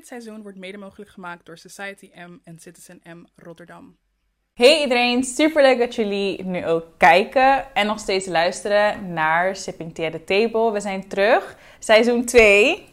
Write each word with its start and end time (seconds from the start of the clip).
Dit 0.00 0.08
seizoen 0.08 0.42
wordt 0.42 0.58
mede 0.58 0.78
mogelijk 0.78 1.10
gemaakt 1.10 1.46
door 1.46 1.58
Society 1.58 2.10
M 2.14 2.38
en 2.44 2.58
Citizen 2.58 3.00
M 3.04 3.24
Rotterdam. 3.36 3.96
Hey 4.54 4.82
iedereen, 4.82 5.24
super 5.24 5.62
leuk 5.62 5.78
dat 5.78 5.94
jullie 5.94 6.44
nu 6.44 6.66
ook 6.66 6.84
kijken 6.96 7.74
en 7.74 7.86
nog 7.86 7.98
steeds 7.98 8.26
luisteren 8.26 9.12
naar 9.12 9.56
Sipping 9.56 9.94
Tea 9.94 10.10
the 10.10 10.24
Table. 10.24 10.72
We 10.72 10.80
zijn 10.80 11.08
terug. 11.08 11.56
Seizoen 11.78 12.24
2 12.24 12.88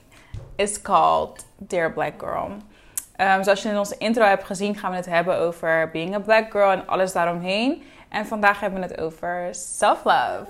is 0.56 0.82
called 0.82 1.46
Dear 1.58 1.94
Black 1.94 2.14
Girl. 2.18 2.52
Um, 3.18 3.44
zoals 3.44 3.62
je 3.62 3.70
in 3.70 3.78
onze 3.78 3.98
intro 3.98 4.24
hebt 4.24 4.44
gezien, 4.44 4.76
gaan 4.76 4.92
we 4.92 4.98
het 4.98 5.06
hebben 5.06 5.38
over 5.38 5.90
being 5.92 6.16
a 6.16 6.20
black 6.20 6.52
girl 6.52 6.72
en 6.72 6.88
alles 6.88 7.12
daaromheen. 7.12 7.84
En 8.10 8.26
vandaag 8.26 8.60
hebben 8.60 8.80
we 8.82 8.88
het 8.88 9.00
over 9.00 9.48
self-love. 9.52 10.46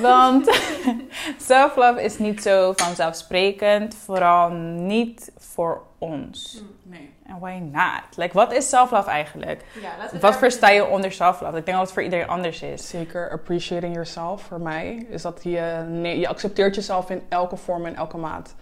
Want 0.00 0.60
self-love 1.38 2.02
is 2.02 2.18
niet 2.18 2.42
zo 2.42 2.72
vanzelfsprekend, 2.76 3.94
vooral 3.94 4.50
niet 4.50 5.32
voor 5.36 5.82
ons. 5.98 6.62
Nee. 6.82 7.10
En 7.26 7.38
why 7.38 7.58
not? 7.72 8.16
Like, 8.16 8.34
wat 8.34 8.52
is 8.52 8.68
self-love 8.68 9.10
eigenlijk? 9.10 9.64
Ja, 9.80 9.90
laten 9.98 10.14
we 10.16 10.20
Wat 10.20 10.36
versta 10.36 10.70
je 10.70 10.86
onder 10.86 11.12
self-love? 11.12 11.56
Ik 11.56 11.64
denk 11.64 11.76
dat 11.76 11.86
het 11.86 11.92
voor 11.92 12.02
iedereen 12.02 12.28
anders 12.28 12.62
is. 12.62 12.88
Zeker 12.88 13.30
appreciating 13.30 13.92
yourself 13.92 14.42
voor 14.42 14.60
mij 14.60 15.06
is 15.10 15.22
dat 15.22 15.40
je, 15.42 15.84
nee, 15.88 16.18
je 16.18 16.28
accepteert 16.28 16.74
jezelf 16.74 17.10
in 17.10 17.22
elke 17.28 17.56
vorm 17.56 17.86
en 17.86 17.94
elke 17.94 18.16
maat. 18.16 18.54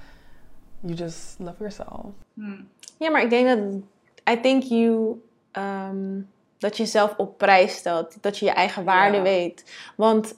You 0.80 0.94
just 0.94 1.36
love 1.38 1.56
yourself. 1.58 2.04
Ja, 2.98 3.10
maar 3.10 3.22
ik 3.22 3.30
denk 3.30 3.48
dat... 3.48 3.58
I 4.36 4.40
think 4.40 4.62
you... 4.62 5.22
ehm, 5.52 6.20
dat 6.58 6.76
je 6.76 6.82
jezelf 6.82 7.14
op 7.16 7.38
prijs 7.38 7.74
stelt. 7.76 8.22
Dat 8.22 8.38
je 8.38 8.44
je 8.44 8.50
eigen 8.50 8.84
waarde 8.84 9.16
Ja. 9.16 9.22
weet. 9.22 9.72
Want 9.96 10.34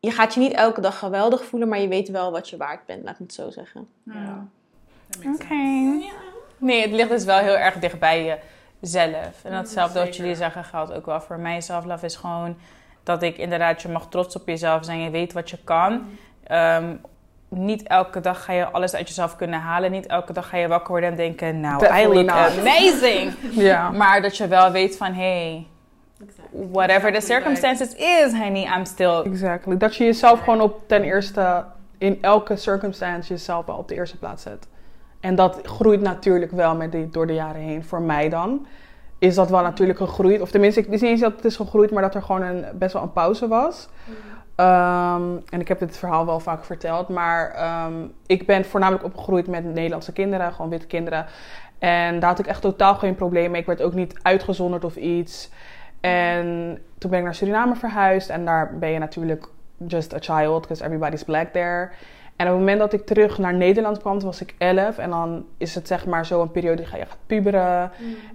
je 0.00 0.10
gaat 0.10 0.34
je 0.34 0.40
niet 0.40 0.52
elke 0.52 0.80
dag 0.80 0.98
geweldig 0.98 1.44
voelen, 1.44 1.68
maar 1.68 1.78
je 1.78 1.88
weet 1.88 2.08
wel 2.08 2.30
wat 2.30 2.48
je 2.48 2.56
waard 2.56 2.86
bent. 2.86 3.04
Laat 3.04 3.18
me 3.18 3.24
het 3.24 3.34
zo 3.34 3.50
zeggen. 3.50 3.88
Ja. 4.02 4.46
Oké. 5.34 5.54
Nee, 6.58 6.82
het 6.82 6.90
ligt 6.90 7.08
dus 7.08 7.24
wel 7.24 7.38
heel 7.38 7.56
erg 7.56 7.74
dicht 7.74 7.98
bij 7.98 8.40
jezelf. 8.80 9.44
En 9.44 9.52
datzelfde 9.52 9.98
wat 9.98 10.16
jullie 10.16 10.34
zeggen 10.34 10.64
geldt 10.64 10.92
ook 10.92 11.06
wel 11.06 11.20
voor 11.20 11.38
mij. 11.38 11.60
Self-love 11.60 12.04
is 12.04 12.16
gewoon 12.16 12.56
dat 13.02 13.22
ik 13.22 13.36
inderdaad, 13.36 13.82
je 13.82 13.88
mag 13.88 14.08
trots 14.08 14.36
op 14.36 14.48
jezelf 14.48 14.84
zijn. 14.84 15.00
Je 15.00 15.10
weet 15.10 15.32
wat 15.32 15.50
je 15.50 15.58
kan. 15.64 16.08
Ehm, 16.44 16.94
niet 17.48 17.82
elke 17.82 18.20
dag 18.20 18.44
ga 18.44 18.52
je 18.52 18.70
alles 18.70 18.94
uit 18.94 19.08
jezelf 19.08 19.36
kunnen 19.36 19.60
halen. 19.60 19.90
Niet 19.90 20.06
elke 20.06 20.32
dag 20.32 20.48
ga 20.48 20.56
je 20.56 20.68
wakker 20.68 20.90
worden 20.90 21.10
en 21.10 21.16
denken, 21.16 21.60
nou, 21.60 21.84
I 21.84 22.06
look 22.06 22.28
amazing. 22.28 23.34
Ja. 23.68 23.90
Maar 23.90 24.22
dat 24.22 24.36
je 24.36 24.48
wel 24.48 24.70
weet 24.70 24.96
van, 24.96 25.12
hey, 25.12 25.66
whatever 26.50 27.12
the 27.12 27.20
circumstances 27.20 27.94
is, 27.94 28.32
honey, 28.32 28.64
I'm 28.64 28.84
still... 28.84 29.22
Exactly. 29.22 29.76
Dat 29.76 29.96
je 29.96 30.04
jezelf 30.04 30.40
gewoon 30.40 30.60
op 30.60 30.88
ten 30.88 31.02
eerste 31.02 31.64
in 31.98 32.18
elke 32.20 32.56
circumstance 32.56 33.28
jezelf 33.28 33.66
wel 33.66 33.76
op 33.76 33.88
de 33.88 33.94
eerste 33.94 34.18
plaats 34.18 34.42
zet. 34.42 34.68
En 35.20 35.34
dat 35.34 35.60
groeit 35.62 36.00
natuurlijk 36.00 36.52
wel 36.52 36.76
met 36.76 36.92
die, 36.92 37.08
door 37.08 37.26
de 37.26 37.34
jaren 37.34 37.60
heen. 37.60 37.84
Voor 37.84 38.02
mij 38.02 38.28
dan 38.28 38.66
is 39.18 39.34
dat 39.34 39.50
wel 39.50 39.62
natuurlijk 39.62 39.98
gegroeid. 39.98 40.40
Of 40.40 40.50
tenminste, 40.50 40.80
het 40.80 40.92
is 40.92 41.00
niet 41.00 41.10
eens 41.10 41.20
dat 41.20 41.36
het 41.36 41.44
is 41.44 41.56
gegroeid, 41.56 41.90
maar 41.90 42.02
dat 42.02 42.14
er 42.14 42.22
gewoon 42.22 42.42
een, 42.42 42.64
best 42.74 42.92
wel 42.92 43.02
een 43.02 43.12
pauze 43.12 43.48
was. 43.48 43.88
Ehm, 44.54 45.36
en 45.48 45.60
ik 45.60 45.68
heb 45.68 45.78
dit 45.78 45.96
verhaal 45.96 46.26
wel 46.26 46.40
vaak 46.40 46.64
verteld. 46.64 47.08
Maar 47.08 47.50
ehm, 47.50 47.94
ik 48.26 48.46
ben 48.46 48.64
voornamelijk 48.64 49.04
opgegroeid 49.04 49.46
met 49.46 49.64
Nederlandse 49.64 50.12
kinderen, 50.12 50.52
gewoon 50.52 50.70
witte 50.70 50.86
kinderen. 50.86 51.26
En 51.78 52.20
daar 52.20 52.28
had 52.28 52.38
ik 52.38 52.46
echt 52.46 52.60
totaal 52.60 52.94
geen 52.94 53.14
probleem 53.14 53.50
mee. 53.50 53.60
Ik 53.60 53.66
werd 53.66 53.82
ook 53.82 53.94
niet 53.94 54.18
uitgezonderd 54.22 54.84
of 54.84 54.96
iets. 54.96 55.50
En 56.00 56.78
toen 56.98 57.10
ben 57.10 57.18
ik 57.18 57.24
naar 57.24 57.34
Suriname 57.34 57.76
verhuisd. 57.76 58.28
En 58.28 58.44
daar 58.44 58.78
ben 58.78 58.90
je 58.90 58.98
natuurlijk 58.98 59.48
just 59.86 60.14
a 60.14 60.18
child, 60.20 60.60
because 60.60 60.84
everybody's 60.84 61.24
black 61.24 61.52
there. 61.52 61.90
En 62.36 62.46
op 62.46 62.52
het 62.52 62.60
moment 62.60 62.78
dat 62.78 62.92
ik 62.92 63.06
terug 63.06 63.38
naar 63.38 63.54
Nederland 63.54 63.98
kwam, 63.98 64.20
was 64.20 64.40
ik 64.40 64.54
11. 64.58 64.98
En 64.98 65.10
dan 65.10 65.44
is 65.56 65.74
het 65.74 65.86
zeg 65.86 66.06
maar 66.06 66.26
zo 66.26 66.42
een 66.42 66.50
periode, 66.50 66.86
ga 66.86 66.96
je 66.96 67.04
gaat 67.04 67.18
puberen. 67.26 67.90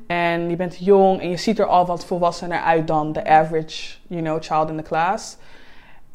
En 0.08 0.50
je 0.50 0.56
bent 0.56 0.78
jong 0.86 1.22
en 1.22 1.30
je 1.30 1.38
ziet 1.38 1.60
er 1.60 1.66
al 1.66 1.86
wat 1.86 2.06
volwassener 2.06 2.60
uit 2.60 2.88
dan 2.88 3.12
de 3.12 3.26
average, 3.26 3.98
you 4.08 4.22
know, 4.22 4.42
child 4.42 4.70
in 4.70 4.78
the 4.78 4.84
class. 4.84 5.38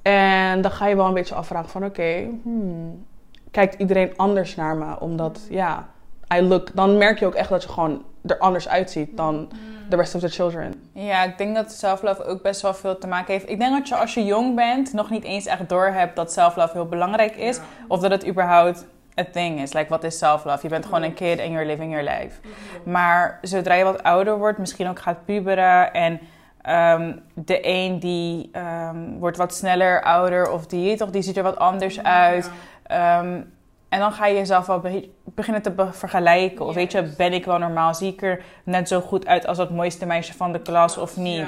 En 0.03 0.61
dan 0.61 0.71
ga 0.71 0.87
je 0.87 0.97
wel 0.97 1.07
een 1.07 1.15
beetje 1.15 1.35
afvragen 1.35 1.71
van, 1.71 1.85
oké, 1.85 2.29
hmm, 2.43 3.07
kijkt 3.51 3.75
iedereen 3.75 4.13
anders 4.17 4.57
naar 4.57 4.77
me? 4.77 5.01
Omdat, 5.01 5.47
ja, 5.51 5.89
I 6.35 6.43
look, 6.43 6.69
dan 6.75 6.99
merk 6.99 7.19
je 7.19 7.27
ook 7.27 7.35
echt 7.35 7.49
dat 7.49 7.63
je 7.63 7.69
gewoon 7.69 8.03
er 8.27 8.39
anders 8.39 8.69
uitziet 8.69 9.17
dan 9.17 9.49
the 9.89 9.97
rest 9.97 10.15
of 10.15 10.21
the 10.21 10.29
children. 10.29 10.75
Ja, 10.93 11.25
ik 11.25 11.39
denk 11.39 11.55
dat 11.55 11.73
self-love 11.73 12.25
ook 12.25 12.43
best 12.43 12.61
wel 12.61 12.75
veel 12.75 12.99
te 12.99 13.07
maken 13.07 13.33
heeft. 13.33 13.49
Ik 13.49 13.59
denk 13.59 13.73
dat 13.73 13.89
je 13.89 13.97
als 13.97 14.15
je 14.15 14.25
jong 14.25 14.55
bent 14.55 14.93
nog 14.93 15.11
niet 15.11 15.25
eens 15.25 15.47
echt 15.47 15.69
doorhebt 15.69 16.17
dat 16.17 16.33
self-love 16.33 16.73
heel 16.73 16.87
belangrijk 16.87 17.37
is. 17.37 17.61
Of 17.89 18.01
dat 18.01 18.11
het 18.11 18.27
überhaupt 18.27 18.87
a 19.21 19.25
thing 19.33 19.61
is. 19.61 19.73
Like, 19.73 19.89
wat 19.89 20.05
is 20.05 20.19
self-love? 20.19 20.59
Je 20.63 20.69
bent 20.69 20.85
gewoon 20.85 21.03
een 21.03 21.15
kid 21.15 21.41
and 21.41 21.51
you're 21.51 21.67
living 21.67 21.93
your 21.93 22.09
life. 22.09 22.41
Maar 22.85 23.39
zodra 23.43 23.75
je 23.75 23.85
wat 23.85 24.03
ouder 24.03 24.39
wordt, 24.39 24.59
misschien 24.59 24.89
ook 24.89 24.99
gaat 24.99 25.25
puberen 25.25 25.93
en... 25.93 26.21
ehm, 26.63 27.17
de 27.35 27.59
een 27.63 27.99
die 27.99 28.49
ehm, 28.53 29.19
wordt 29.19 29.37
wat 29.37 29.55
sneller 29.55 30.03
ouder 30.03 30.51
of 30.51 30.67
die, 30.67 30.97
toch, 30.97 31.11
die 31.11 31.23
ziet 31.23 31.37
er 31.37 31.43
wat 31.43 31.59
anders 31.59 32.03
uit. 32.03 32.51
Ehm, 32.83 33.41
en 33.89 33.99
dan 33.99 34.13
ga 34.13 34.27
je 34.27 34.35
jezelf 34.35 34.67
wel 34.67 34.79
be- 34.81 35.09
beginnen 35.25 35.63
te 35.63 35.71
be- 35.71 35.93
vergelijken. 35.93 36.67
Of 36.67 36.75
weet 36.75 36.93
je, 36.93 37.15
ben 37.17 37.33
ik 37.33 37.45
wel 37.45 37.59
normaal? 37.59 37.95
Zie 37.95 38.13
ik 38.13 38.23
er 38.23 38.45
net 38.65 38.89
zo 38.89 39.01
goed 39.01 39.27
uit 39.27 39.47
als 39.47 39.59
het 39.59 39.71
mooiste 39.71 40.07
meisje 40.07 40.35
van 40.35 40.53
de 40.53 40.61
klas 40.61 40.97
of 40.99 41.17
niet? 41.17 41.47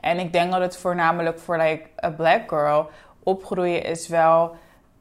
En 0.00 0.18
ik 0.18 0.32
denk 0.32 0.52
dat 0.52 0.60
het 0.60 0.76
voornamelijk 0.76 1.38
voor 1.38 1.56
like, 1.56 1.84
a 2.04 2.10
black 2.10 2.48
girl 2.48 2.90
opgroeien 3.22 3.84
is 3.84 4.08
wel... 4.08 4.56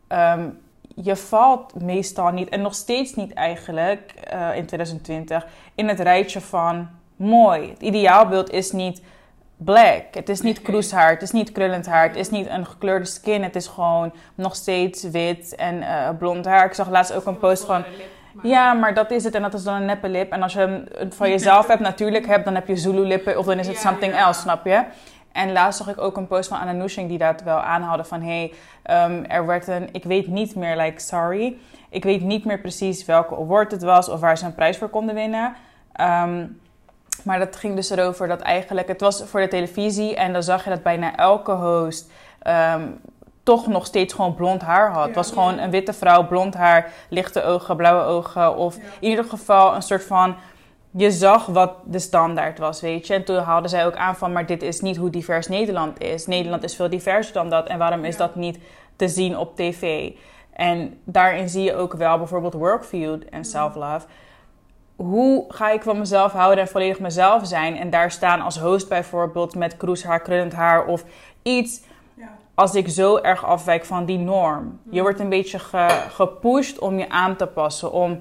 ehm, 0.07 0.49
je 0.95 1.15
valt 1.15 1.81
meestal 1.81 2.31
niet, 2.31 2.49
en 2.49 2.61
nog 2.61 2.75
steeds 2.75 3.15
niet 3.15 3.33
eigenlijk 3.33 4.11
eh, 4.23 4.55
in 4.55 4.65
2020, 4.65 5.47
in 5.75 5.87
het 5.87 5.99
rijtje 5.99 6.41
van 6.41 6.89
mooi. 7.15 7.69
Het 7.69 7.81
ideaalbeeld 7.81 8.49
is 8.49 8.71
niet 8.71 9.01
black. 9.63 10.03
Het 10.11 10.29
is 10.29 10.41
niet 10.41 10.61
kroeshaar, 10.61 11.09
het 11.09 11.21
is 11.21 11.31
niet 11.31 11.51
krullend 11.51 11.85
haar, 11.85 12.07
het 12.07 12.15
is 12.15 12.29
niet 12.29 12.47
een 12.47 12.65
gekleurde 12.65 13.05
skin. 13.05 13.43
Het 13.43 13.55
is 13.55 13.67
gewoon 13.67 14.13
nog 14.35 14.55
steeds 14.55 15.03
wit 15.03 15.55
en 15.55 15.81
eh, 15.81 16.09
blond 16.17 16.45
haar. 16.45 16.65
Ik 16.65 16.73
zag 16.73 16.89
laatst 16.89 17.13
ook 17.13 17.25
een 17.25 17.39
post 17.39 17.65
van... 17.65 17.83
Ja, 18.43 18.73
maar 18.73 18.93
dat 18.93 19.11
is 19.11 19.23
het 19.23 19.35
en 19.35 19.41
dat 19.41 19.53
is 19.53 19.63
dan 19.63 19.75
een 19.75 19.85
neppe 19.85 20.09
lip. 20.09 20.31
En 20.31 20.41
als 20.41 20.53
je 20.53 20.59
hem 20.59 20.85
van 21.09 21.29
jezelf 21.35 21.67
hebt, 21.67 21.81
natuurlijk 21.81 22.27
hebt, 22.27 22.45
dan 22.45 22.55
heb 22.55 22.67
je 22.67 22.75
Zulu 22.75 23.01
lippen 23.01 23.37
of 23.37 23.45
dan 23.45 23.59
is 23.59 23.67
het 23.67 23.77
something 23.77 24.13
else, 24.13 24.41
snap 24.41 24.65
je? 24.65 24.83
En 25.31 25.51
laatst 25.51 25.83
zag 25.83 25.89
ik 25.89 26.01
ook 26.01 26.17
een 26.17 26.27
post 26.27 26.49
van 26.49 26.59
Anna 26.59 26.71
Nushin 26.71 27.07
die 27.07 27.17
dat 27.17 27.41
wel 27.41 27.59
aanhaalde 27.59 28.03
van... 28.03 28.21
Hey, 28.21 28.53
ehm, 28.83 29.23
er 29.27 29.45
werd 29.45 29.67
een... 29.67 29.89
Ik 29.91 30.03
weet 30.03 30.27
niet 30.27 30.55
meer, 30.55 30.77
like, 30.77 30.99
sorry. 30.99 31.57
Ik 31.89 32.03
weet 32.03 32.21
niet 32.21 32.45
meer 32.45 32.59
precies 32.59 33.05
welke 33.05 33.35
award 33.35 33.71
het 33.71 33.83
was 33.83 34.09
of 34.09 34.19
waar 34.19 34.37
ze 34.37 34.45
een 34.45 34.55
prijs 34.55 34.77
voor 34.77 34.89
konden 34.89 35.15
winnen. 35.15 35.55
Ehm, 35.93 36.45
maar 37.23 37.39
dat 37.39 37.55
ging 37.55 37.75
dus 37.75 37.89
erover 37.89 38.27
dat 38.27 38.41
eigenlijk... 38.41 38.87
Het 38.87 39.01
was 39.01 39.23
voor 39.23 39.39
de 39.39 39.47
televisie 39.47 40.15
en 40.15 40.33
dan 40.33 40.43
zag 40.43 40.63
je 40.63 40.69
dat 40.69 40.83
bijna 40.83 41.15
elke 41.15 41.51
host... 41.51 42.11
ehm, 42.41 42.87
toch 43.43 43.67
nog 43.67 43.85
steeds 43.85 44.13
gewoon 44.13 44.35
blond 44.35 44.61
haar 44.61 44.91
had. 44.91 45.05
Het 45.05 45.15
was 45.15 45.31
gewoon 45.31 45.57
een 45.57 45.69
witte 45.69 45.93
vrouw, 45.93 46.27
blond 46.27 46.53
haar, 46.53 46.91
lichte 47.09 47.43
ogen, 47.43 47.75
blauwe 47.75 48.03
ogen. 48.03 48.55
Of 48.55 48.75
in 48.75 49.09
ieder 49.09 49.25
geval 49.25 49.75
een 49.75 49.81
soort 49.81 50.03
van... 50.03 50.35
Je 50.93 51.11
zag 51.11 51.45
wat 51.45 51.73
de 51.85 51.99
standaard 51.99 52.59
was, 52.59 52.81
weet 52.81 53.07
je. 53.07 53.13
En 53.13 53.23
toen 53.23 53.37
haalden 53.37 53.69
zij 53.69 53.85
ook 53.85 53.95
aan 53.95 54.15
van... 54.15 54.31
maar 54.31 54.45
dit 54.45 54.63
is 54.63 54.81
niet 54.81 54.97
hoe 54.97 55.09
divers 55.09 55.47
Nederland 55.47 56.01
is. 56.01 56.27
Nederland 56.27 56.63
is 56.63 56.75
veel 56.75 56.89
diverser 56.89 57.33
dan 57.33 57.49
dat. 57.49 57.67
En 57.67 57.77
waarom 57.77 58.05
is 58.05 58.17
dat 58.17 58.35
niet 58.35 58.59
te 58.95 59.07
zien 59.07 59.37
op 59.37 59.55
tv? 59.55 60.11
En 60.53 60.99
daarin 61.03 61.49
zie 61.49 61.63
je 61.63 61.75
ook 61.75 61.93
wel 61.93 62.17
bijvoorbeeld 62.17 62.53
workview 62.53 63.21
en 63.29 63.45
self-love. 63.45 64.05
Hoe 65.03 65.45
ga 65.47 65.71
ik 65.71 65.81
van 65.81 65.97
mezelf 65.97 66.31
houden 66.31 66.59
en 66.63 66.69
volledig 66.69 66.99
mezelf 66.99 67.47
zijn? 67.47 67.77
En 67.77 67.89
daar 67.89 68.11
staan 68.11 68.41
als 68.41 68.59
host 68.59 68.89
bijvoorbeeld 68.89 69.55
met 69.55 69.77
kroeshaar, 69.77 70.21
krullend 70.21 70.53
haar 70.53 70.85
of 70.85 71.03
iets 71.41 71.81
als 72.55 72.75
ik 72.75 72.89
zo 72.89 73.17
erg 73.17 73.45
afwijk 73.45 73.85
van 73.85 74.05
die 74.05 74.17
norm. 74.17 74.79
Je 74.89 75.01
wordt 75.01 75.19
een 75.19 75.29
beetje 75.29 75.59
ge- 75.59 76.05
gepusht 76.09 76.79
om 76.79 76.97
je 76.99 77.09
aan 77.09 77.35
te 77.35 77.47
passen, 77.47 77.91
om 77.91 78.19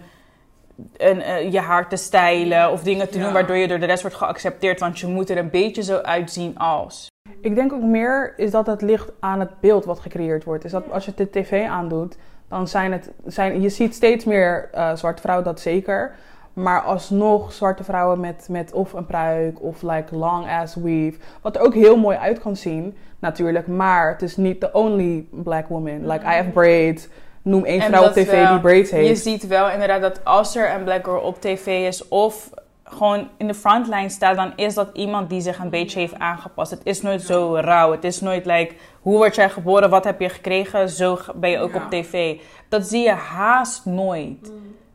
een, 0.97 1.23
eh, 1.23 1.53
je 1.53 1.61
haar 1.61 1.88
te 1.88 1.97
stijlen 1.97 2.71
of 2.71 2.83
dingen 2.83 3.11
te 3.11 3.19
doen 3.19 3.33
waardoor 3.33 3.56
je 3.56 3.69
door 3.69 3.79
de 3.79 3.87
rest 3.87 4.03
wordt 4.03 4.17
geaccepteerd, 4.17 4.81
want 4.81 4.99
je 4.99 5.06
moet 5.06 5.31
er 5.31 5.38
een 5.38 5.50
beetje 5.50 5.83
zo 5.83 5.97
uitzien 5.97 6.59
als. 6.59 7.06
Ik 7.41 7.55
denk 7.55 7.73
ook 7.73 7.83
meer 7.83 8.35
is 8.37 8.50
dat 8.50 8.67
het 8.67 8.83
ligt 8.83 9.11
aan 9.21 9.41
het 9.41 9.61
beeld 9.61 9.85
wat 9.85 10.00
gecreëerd 10.00 10.44
wordt. 10.44 10.65
Is 10.65 10.71
dat 10.71 10.91
als 10.91 11.05
je 11.05 11.12
de 11.17 11.31
tv 11.31 11.67
aandoet, 11.67 12.17
dan 12.49 12.69
zijn 12.69 12.93
het... 12.93 13.11
Zijn, 13.26 13.61
je 13.61 13.69
ziet 13.69 13.94
steeds 13.94 14.25
meer 14.25 14.69
eh, 14.73 14.94
zwarte 14.94 15.23
vrouwen, 15.23 15.47
dat 15.47 15.61
zeker. 15.61 16.15
Maar 16.52 16.81
alsnog 16.82 17.52
zwarte 17.52 17.85
vrouwen 17.85 18.20
met, 18.20 18.47
met 18.50 18.73
of 18.73 18.93
een 18.93 19.06
pruik 19.06 19.62
of 19.62 19.82
like 19.82 20.17
long 20.17 20.49
ass 20.49 20.75
weave. 20.75 21.19
Wat 21.43 21.56
er 21.56 21.62
ook 21.62 21.75
heel 21.75 21.97
mooi 21.97 22.17
uit 22.17 22.41
kan 22.41 22.56
zien, 22.56 22.97
natuurlijk. 23.19 23.67
Maar 23.67 24.08
het 24.11 24.23
is 24.23 24.37
niet 24.37 24.61
the 24.61 24.73
only 24.73 25.26
black 25.31 25.69
woman. 25.69 26.06
Like, 26.06 26.25
I 26.25 26.35
have 26.35 26.50
braids. 26.50 27.08
Noem 27.43 27.64
één 27.64 27.81
En 27.81 27.87
vrouw 27.87 28.05
op 28.06 28.12
tv 28.12 28.31
wel. 28.31 28.50
die 28.50 28.61
braids 28.61 28.91
Je 28.91 28.97
heeft. 28.97 29.23
ziet 29.23 29.47
wel 29.47 29.70
inderdaad 29.70 30.00
dat 30.00 30.25
als 30.25 30.56
er 30.56 30.75
een 30.75 30.85
black 30.85 31.05
girl 31.05 31.20
op 31.20 31.41
tv 31.41 31.87
is 31.87 32.08
of 32.08 32.50
gewoon 32.85 33.29
in 33.37 33.47
de 33.47 33.55
frontline 33.55 34.08
staat, 34.08 34.37
dan 34.37 34.52
is 34.56 34.75
dat 34.75 34.88
iemand 34.93 35.31
die 35.31 35.41
zich 35.41 35.58
een 35.58 35.70
beetje 35.70 36.00
heeft 36.00 36.19
aangepast. 36.19 36.70
Het 36.70 36.81
is 36.85 37.02
nooit 37.02 37.23
zo 37.23 37.55
rauw. 37.61 37.91
Het 37.91 38.05
is 38.05 38.20
nooit 38.20 38.47
like, 38.47 38.75
hoe 39.00 39.17
word 39.17 39.35
jij 39.35 39.50
geboren, 39.50 39.91
wat 39.91 40.05
heb 40.05 40.20
je 40.20 40.29
gekregen, 40.29 40.88
zo 40.88 41.19
ben 41.35 41.50
je 41.50 41.58
ook 41.58 41.75
op 41.75 41.87
tv. 41.91 42.38
Dat 42.69 42.87
zie 42.87 43.02
je 43.02 43.11
haast 43.11 43.85
nooit. 43.85 44.52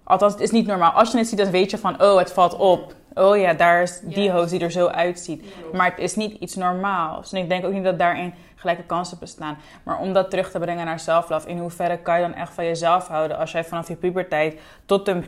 Althans, 0.07 0.33
het 0.33 0.41
is 0.41 0.51
niet 0.51 0.67
normaal. 0.67 0.91
Als 0.91 1.11
je 1.11 1.17
het 1.17 1.27
ziet, 1.27 1.37
dan 1.37 1.51
weet 1.51 1.71
je 1.71 1.77
van, 1.77 2.01
oh, 2.01 2.17
het 2.17 2.31
valt 2.31 2.55
op. 2.55 2.93
Oh 3.13 3.37
ja, 3.37 3.53
daar 3.53 3.81
is 3.81 3.99
die 4.03 4.31
host 4.31 4.49
die 4.49 4.59
er 4.59 4.71
zo 4.71 4.87
uitziet. 4.87 5.45
Maar 5.73 5.89
het 5.89 5.99
is 5.99 6.15
niet 6.15 6.39
iets 6.39 6.55
normaals. 6.55 7.33
En 7.33 7.41
ik 7.41 7.49
denk 7.49 7.65
ook 7.65 7.71
niet 7.71 7.83
dat 7.83 7.99
daarin 7.99 8.33
gelijke 8.55 8.83
kansen 8.83 9.19
bestaan. 9.19 9.57
Maar 9.83 9.99
om 9.99 10.13
dat 10.13 10.29
terug 10.29 10.51
te 10.51 10.59
brengen 10.59 10.85
naar 10.85 10.99
self-love, 10.99 11.49
in 11.49 11.57
hoeverre 11.57 11.97
kan 11.97 12.15
je 12.15 12.21
dan 12.21 12.33
echt 12.33 12.53
van 12.53 12.65
jezelf 12.65 13.07
houden 13.07 13.37
als 13.37 13.51
jij 13.51 13.65
vanaf 13.65 13.87
je 13.87 13.95
puberteit 13.95 14.59
tot 14.85 15.07
en, 15.07 15.25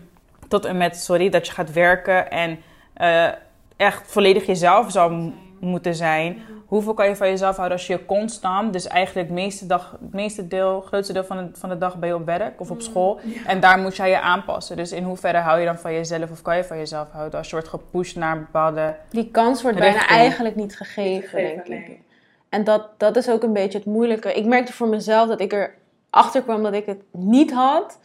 tot 0.48 0.66
en 0.66 0.78
met, 0.78 0.98
sorry, 0.98 1.30
dat 1.30 1.48
je 1.48 1.54
gaat 1.54 1.74
werken 1.74 2.32
en 2.32 2.60
eh, 2.94 3.28
echt 3.76 4.12
volledig 4.12 4.46
jezelf 4.46 4.92
zou 4.92 5.32
moeten 5.60 5.96
zijn. 5.96 6.42
Hoeveel 6.66 6.94
kan 6.94 7.08
je 7.08 7.16
van 7.16 7.28
jezelf 7.28 7.56
houden 7.56 7.78
als 7.78 7.88
je 7.88 8.06
constant, 8.06 8.74
dus 8.74 8.88
eigenlijk 8.88 9.28
het 9.28 9.38
meeste, 9.38 9.66
dag, 9.66 9.98
het 10.02 10.14
meeste 10.14 10.48
deel, 10.48 10.82
grootste 10.82 11.14
deel 11.14 11.24
van 11.24 11.38
de, 11.38 11.50
van 11.54 11.70
de 11.70 11.78
dag 11.78 11.98
ben 11.98 12.10
je 12.10 12.16
op 12.16 12.26
werk 12.26 12.60
of 12.60 12.72
op 12.72 12.82
school. 12.82 13.20
En 13.46 13.60
daar 13.60 13.80
moet 13.80 13.96
jij 13.96 14.10
je 14.10 14.20
aanpassen. 14.20 14.76
Dus 14.76 14.92
in 14.92 15.04
hoeverre 15.04 15.38
hou 15.38 15.60
je 15.60 15.66
dan 15.66 15.78
van 15.78 15.94
jezelf 15.94 16.32
of 16.32 16.42
kan 16.42 16.58
je 16.58 16.64
van 16.64 16.78
jezelf 16.78 17.12
houden 17.12 17.38
als 17.40 17.48
je 17.50 17.56
wordt 17.56 17.70
gepusht 17.72 18.16
naar 18.16 18.36
een 18.36 18.44
bepaalde... 18.44 18.96
Die 19.10 19.32
kans 19.32 19.62
wordt 19.62 19.80
bijna 19.80 20.08
eigenlijk 20.08 20.56
niet 20.56 20.78
gegeven, 20.78 21.38
denk 21.40 21.68
ik. 21.68 22.00
En 22.50 22.64
dat, 22.64 22.88
dat 22.98 23.16
is 23.16 23.30
ook 23.30 23.44
een 23.44 23.54
beetje 23.54 23.78
het 23.78 23.88
moeilijke. 23.88 24.34
Ik 24.34 24.46
merkte 24.46 24.74
voor 24.74 24.88
mezelf 24.88 25.28
dat 25.28 25.42
ik 25.42 25.72
erachter 26.10 26.42
kwam 26.42 26.64
dat 26.64 26.74
ik 26.74 26.86
het 26.86 27.02
niet 27.12 27.52
had. 27.52 28.00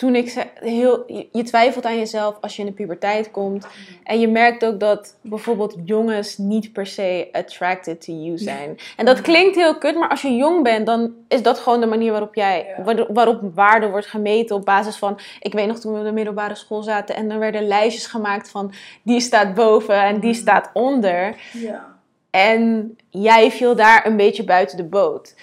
Toen 0.00 0.14
ik 0.14 0.30
ze 0.30 0.46
heel, 0.54 1.04
je, 1.32 1.42
twijfelt 1.42 1.84
aan 1.84 1.98
jezelf 1.98 2.36
als 2.40 2.56
je 2.56 2.62
in 2.62 2.68
de 2.68 2.74
puberteit 2.74 3.30
komt. 3.30 3.66
En 4.04 4.20
je 4.20 4.28
merkt 4.28 4.64
ook 4.64 4.80
dat 4.80 5.16
bijvoorbeeld 5.20 5.76
jongens 5.84 6.38
niet 6.38 6.72
per 6.72 6.86
se 6.86 7.28
attracted 7.32 8.04
to 8.04 8.12
you 8.12 8.38
zijn. 8.38 8.78
En 8.96 9.04
dat 9.04 9.20
klinkt 9.20 9.56
heel 9.56 9.78
kut, 9.78 9.94
maar 9.94 10.08
als 10.08 10.22
je 10.22 10.36
jong 10.36 10.62
bent, 10.62 10.86
dan 10.86 11.14
is 11.28 11.42
dat 11.42 11.58
gewoon 11.58 11.80
de 11.80 11.86
manier 11.86 12.10
waarop 12.10 12.34
jij, 12.34 12.74
waarop 13.08 13.40
waarde 13.54 13.88
wordt 13.88 14.06
gemeten 14.06 14.56
op 14.56 14.64
basis 14.64 14.96
van. 14.96 15.18
Ik 15.40 15.52
weet 15.52 15.66
nog 15.66 15.78
toen 15.78 15.92
we 15.92 15.98
op 15.98 16.04
de 16.04 16.12
middelbare 16.12 16.54
school 16.54 16.82
zaten 16.82 17.14
en 17.14 17.30
er 17.30 17.38
werden 17.38 17.66
lijstjes 17.66 18.06
gemaakt 18.06 18.50
van 18.50 18.72
die 19.02 19.20
staat 19.20 19.54
boven 19.54 20.02
en 20.02 20.20
die 20.20 20.34
staat 20.34 20.70
onder. 20.72 21.36
Ja. 21.52 21.96
En 22.30 22.96
jij 23.10 23.50
viel 23.50 23.76
daar 23.76 24.06
een 24.06 24.16
beetje 24.16 24.44
buiten 24.44 24.76
de 24.76 24.84
boot. 24.84 25.34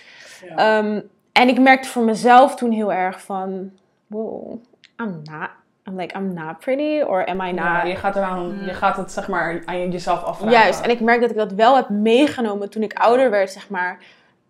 Ja. 0.45 0.55
Ehm, 0.55 1.01
en 1.31 1.47
ik 1.47 1.59
merkte 1.59 1.87
voor 1.87 2.03
mezelf 2.03 2.55
toen 2.55 2.71
heel 2.71 2.93
erg 2.93 3.21
van, 3.21 3.71
wow, 4.07 4.59
I'm 4.99 5.21
not, 5.23 5.49
I'm 5.87 5.95
like, 5.95 6.17
I'm 6.17 6.33
not 6.33 6.59
pretty, 6.59 7.01
or 7.01 7.29
am 7.29 7.41
I 7.41 7.51
not? 7.51 7.65
Ja, 7.65 7.83
je 7.83 7.95
gaat, 7.95 8.15
eraan, 8.15 8.63
je 8.65 8.73
gaat 8.73 8.97
het 8.97 9.11
zeg 9.11 9.27
maar 9.27 9.61
aan 9.65 9.91
jezelf 9.91 10.23
afvragen. 10.23 10.57
Juist, 10.59 10.81
en 10.81 10.89
ik 10.89 10.99
merk 10.99 11.21
dat 11.21 11.29
ik 11.29 11.35
dat 11.35 11.51
wel 11.51 11.75
heb 11.75 11.89
meegenomen 11.89 12.69
toen 12.69 12.83
ik 12.83 12.93
ouder 12.93 13.29
werd, 13.29 13.51
zeg 13.51 13.69
maar. 13.69 13.99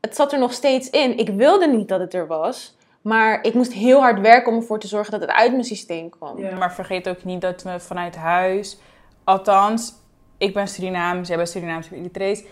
Het 0.02 0.16
zat 0.16 0.34
er 0.34 0.40
nog 0.40 0.54
steeds 0.54 0.90
in. 0.90 1.18
Ik 1.18 1.30
wilde 1.30 1.68
niet 1.68 1.88
dat 1.88 2.00
het 2.00 2.14
er 2.14 2.28
was, 2.28 2.78
maar 3.02 3.44
ik 3.44 3.54
moest 3.54 3.74
heel 3.74 4.00
hard 4.00 4.20
werken 4.20 4.52
om 4.52 4.58
ervoor 4.58 4.80
te 4.80 4.88
zorgen 4.88 5.12
dat 5.12 5.22
het 5.22 5.32
uit 5.32 5.52
mijn 5.52 5.64
systeem 5.64 6.10
kwam. 6.10 6.40
Ja. 6.40 6.56
Maar 6.56 6.74
vergeet 6.74 7.10
ook 7.10 7.24
niet 7.24 7.42
dat 7.42 7.64
we 7.64 7.80
vanuit 7.80 8.16
huis, 8.16 8.80
althans, 9.24 9.94
ik 10.38 10.54
ben 10.54 10.68
Surinaams, 10.68 11.28
jij 11.28 11.38
bent 11.38 11.50
Surinaams, 11.50 11.86
ik 11.86 11.92
ben 11.92 12.00
Eritrees. 12.00 12.44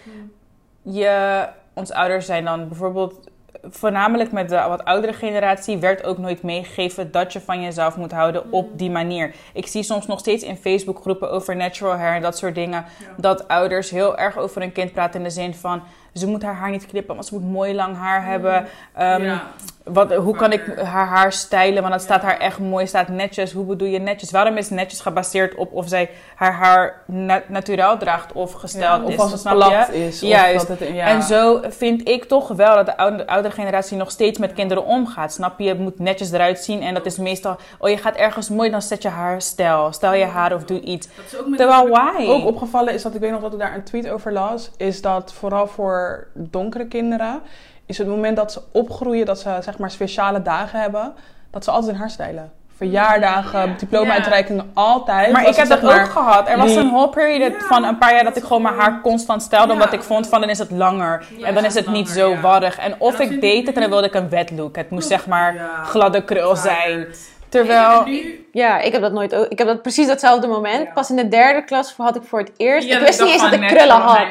Je, 0.82 1.48
ons 1.74 1.92
ouders 1.92 2.26
zijn 2.26 2.46
dan 2.46 2.68
bijvoorbeeld, 2.68 3.30
voornamelijk 3.64 4.32
met 4.32 4.50
de 4.50 4.64
wat 4.68 4.86
oudere 4.86 5.14
generatie, 5.14 5.78
werd 5.78 6.04
ook 6.04 6.18
nooit 6.18 6.44
meegegeven 6.44 7.12
dat 7.12 7.34
je 7.34 7.42
van 7.42 7.62
jezelf 7.62 7.98
moet 7.98 8.12
houden 8.12 8.52
op 8.52 8.78
die 8.78 8.92
manier. 8.92 9.34
Ik 9.54 9.68
zie 9.68 9.84
soms 9.84 10.08
nog 10.08 10.20
steeds 10.20 10.44
in 10.44 10.58
Facebook 10.58 11.00
groepen 11.02 11.32
over 11.32 11.56
natural 11.56 11.98
hair 11.98 12.16
en 12.16 12.22
dat 12.22 12.38
soort 12.38 12.56
dingen, 12.56 12.86
dat 13.18 13.48
ouders 13.48 13.90
heel 13.90 14.18
erg 14.18 14.38
over 14.38 14.62
hun 14.62 14.72
kind 14.72 14.92
praten 14.92 15.20
in 15.20 15.26
de 15.26 15.32
zin 15.32 15.54
van, 15.54 15.82
ze 16.14 16.28
moet 16.28 16.44
haar 16.44 16.56
haar 16.56 16.72
niet 16.72 16.86
knippen, 16.86 17.16
want 17.16 17.28
ze 17.28 17.34
moet 17.34 17.52
mooi 17.52 17.76
lang 17.76 17.98
haar 17.98 18.26
hebben. 18.26 18.68
Ehm, 18.94 19.24
ja. 19.24 19.44
Wat, 19.86 20.14
hoe 20.14 20.36
kan 20.36 20.52
ik 20.52 20.62
haar 20.84 21.08
haar 21.08 21.34
stylen? 21.34 21.82
Want 21.82 21.94
het 21.94 22.04
staat 22.04 22.22
haar 22.22 22.38
echt 22.40 22.60
mooi, 22.60 22.88
staat 22.88 23.08
netjes. 23.08 23.52
Hoe 23.52 23.66
bedoel 23.66 23.88
je 23.88 24.00
netjes? 24.00 24.32
Waarom 24.32 24.58
is 24.58 24.70
netjes 24.70 25.00
gebaseerd 25.00 25.56
op 25.56 25.74
of 25.74 25.88
zij 25.88 26.10
haar 26.36 26.54
haar 26.54 27.02
na 27.06 27.44
natuurlijk 27.48 28.00
draagt 28.00 28.32
of 28.32 28.52
gesteld 28.52 29.04
of 29.04 29.12
is? 29.12 29.20
als 29.20 29.32
het 29.32 29.40
snap 29.40 29.54
plat 29.54 29.88
je? 29.92 30.06
is. 30.06 30.20
Juist. 30.20 30.68
Het, 30.68 30.80
ja. 30.80 31.08
En 31.08 31.24
zo 31.24 31.62
vind 31.70 32.08
ik 32.08 32.24
toch 32.24 32.48
wel 32.48 32.76
dat 32.76 32.86
de 32.86 32.98
oude, 32.98 33.28
oudere 33.28 33.54
generatie 33.54 33.98
nog 33.98 34.12
steeds 34.12 34.40
met 34.40 34.54
kinderen 34.54 34.86
omgaat. 34.86 35.34
Snap 35.34 35.60
je? 35.60 35.68
Het 35.68 35.80
moet 35.80 36.00
netjes 36.00 36.32
eruit 36.32 36.60
zien. 36.60 36.82
En 36.82 36.94
dat 36.94 37.06
is 37.06 37.18
meestal, 37.18 37.58
oh 37.80 37.90
je 37.90 37.98
gaat 37.98 38.16
ergens 38.16 38.50
mooi, 38.50 38.70
dan 38.70 38.82
zet 38.82 39.02
je 39.02 39.10
haar 39.10 39.42
stijl. 39.42 39.94
Stel 39.94 40.14
je 40.14 40.26
haar 40.26 40.54
of 40.54 40.64
doe 40.64 40.80
iets. 40.80 41.08
Dat 41.16 41.26
is 41.26 41.40
ook 41.40 41.48
met 41.48 41.58
Terwijl, 41.58 41.90
why? 41.90 42.26
ook 42.28 42.46
opgevallen 42.46 42.94
is 42.94 43.02
dat 43.02 43.14
ik 43.14 43.20
weet 43.20 43.32
nog 43.32 43.42
dat 43.42 43.54
ik 43.54 43.60
daar 43.60 43.76
een 43.76 43.84
tweet 43.84 44.10
over 44.10 44.32
las, 44.32 44.72
is 44.78 45.02
dat 45.02 45.34
vooral 45.34 45.68
voor 45.68 46.28
donkere 46.34 46.88
kinderen 46.88 47.42
is 47.86 47.98
het 47.98 48.08
moment 48.08 48.36
dat 48.38 48.52
ze 48.52 48.62
opgroeien, 48.72 49.26
dat 49.26 49.40
ze 49.40 49.58
zeg 49.62 49.78
maar 49.78 49.92
speciale 49.92 50.42
dagen 50.42 50.80
hebben, 50.80 51.14
dat 51.52 51.64
ze 51.64 51.72
altijd 51.72 51.92
hun 51.92 52.00
haar 52.00 52.10
stijlen. 52.10 52.52
Verjaardagen, 52.78 53.70
Ja. 53.70 53.76
diploma-uitreikingen, 53.78 54.72
altijd. 54.74 55.32
Maar 55.32 55.42
ik 55.48 55.56
heb 55.56 55.70
het, 55.70 55.82
dat 55.82 55.82
maar, 55.82 56.04
ook 56.06 56.12
gehad. 56.12 56.50
Er 56.50 56.58
was 56.58 56.68
die- 56.68 56.78
een 56.78 56.90
whole 56.92 57.10
periode 57.10 57.56
van 57.60 57.84
een 57.84 57.98
paar 57.98 58.14
jaar 58.14 58.24
dat 58.24 58.36
ik 58.38 58.44
gewoon 58.44 58.62
mijn 58.62 58.76
haar 58.76 59.02
constant 59.02 59.42
stelde. 59.42 59.68
Ja. 59.68 59.74
Omdat 59.74 59.94
ik 59.94 60.04
vond 60.04 60.28
van 60.28 60.42
dan 60.42 60.50
is 60.50 60.60
het 60.60 60.72
langer. 60.72 61.26
Ja, 61.38 61.48
en 61.48 61.54
dan 61.54 61.66
is 61.66 61.74
het 61.74 61.88
niet 61.88 62.10
zo 62.10 62.30
ja. 62.30 62.40
warrig. 62.40 62.78
En 62.78 62.96
of 62.98 63.20
ik 63.20 63.42
deed 63.42 63.66
het 63.68 63.76
en 63.76 63.82
dan 63.82 63.90
wilde 63.90 64.08
ik 64.08 64.14
een 64.14 64.30
wet 64.30 64.52
look. 64.52 64.76
Het 64.76 64.90
moest 64.90 65.08
zeg 65.08 65.28
maar 65.28 65.54
Ja. 65.54 65.84
gladde 65.84 66.24
krul 66.24 66.56
zijn. 66.56 67.06
Terwijl... 67.50 68.04
Ja, 68.52 68.80
ik 68.80 68.92
heb 68.92 69.02
dat 69.02 69.12
nooit 69.12 69.36
ook. 69.36 69.46
Ik 69.46 69.58
heb 69.58 69.68
dat 69.68 69.82
precies 69.82 70.08
datzelfde 70.08 70.48
moment. 70.48 70.84
Ja. 70.88 70.92
Pas 70.94 71.10
in 71.10 71.16
de 71.16 71.28
derde 71.28 71.64
klas 71.64 71.94
had 71.98 72.16
ik 72.16 72.24
voor 72.24 72.40
het 72.40 72.52
eerst. 72.58 72.88
Ja, 72.88 72.98
ik 73.00 73.06
wist 73.06 73.22
niet 73.22 73.32
eens 73.32 73.42
dat 73.42 73.52
ik 73.54 73.68
krullen 73.68 73.96
had. 74.02 74.28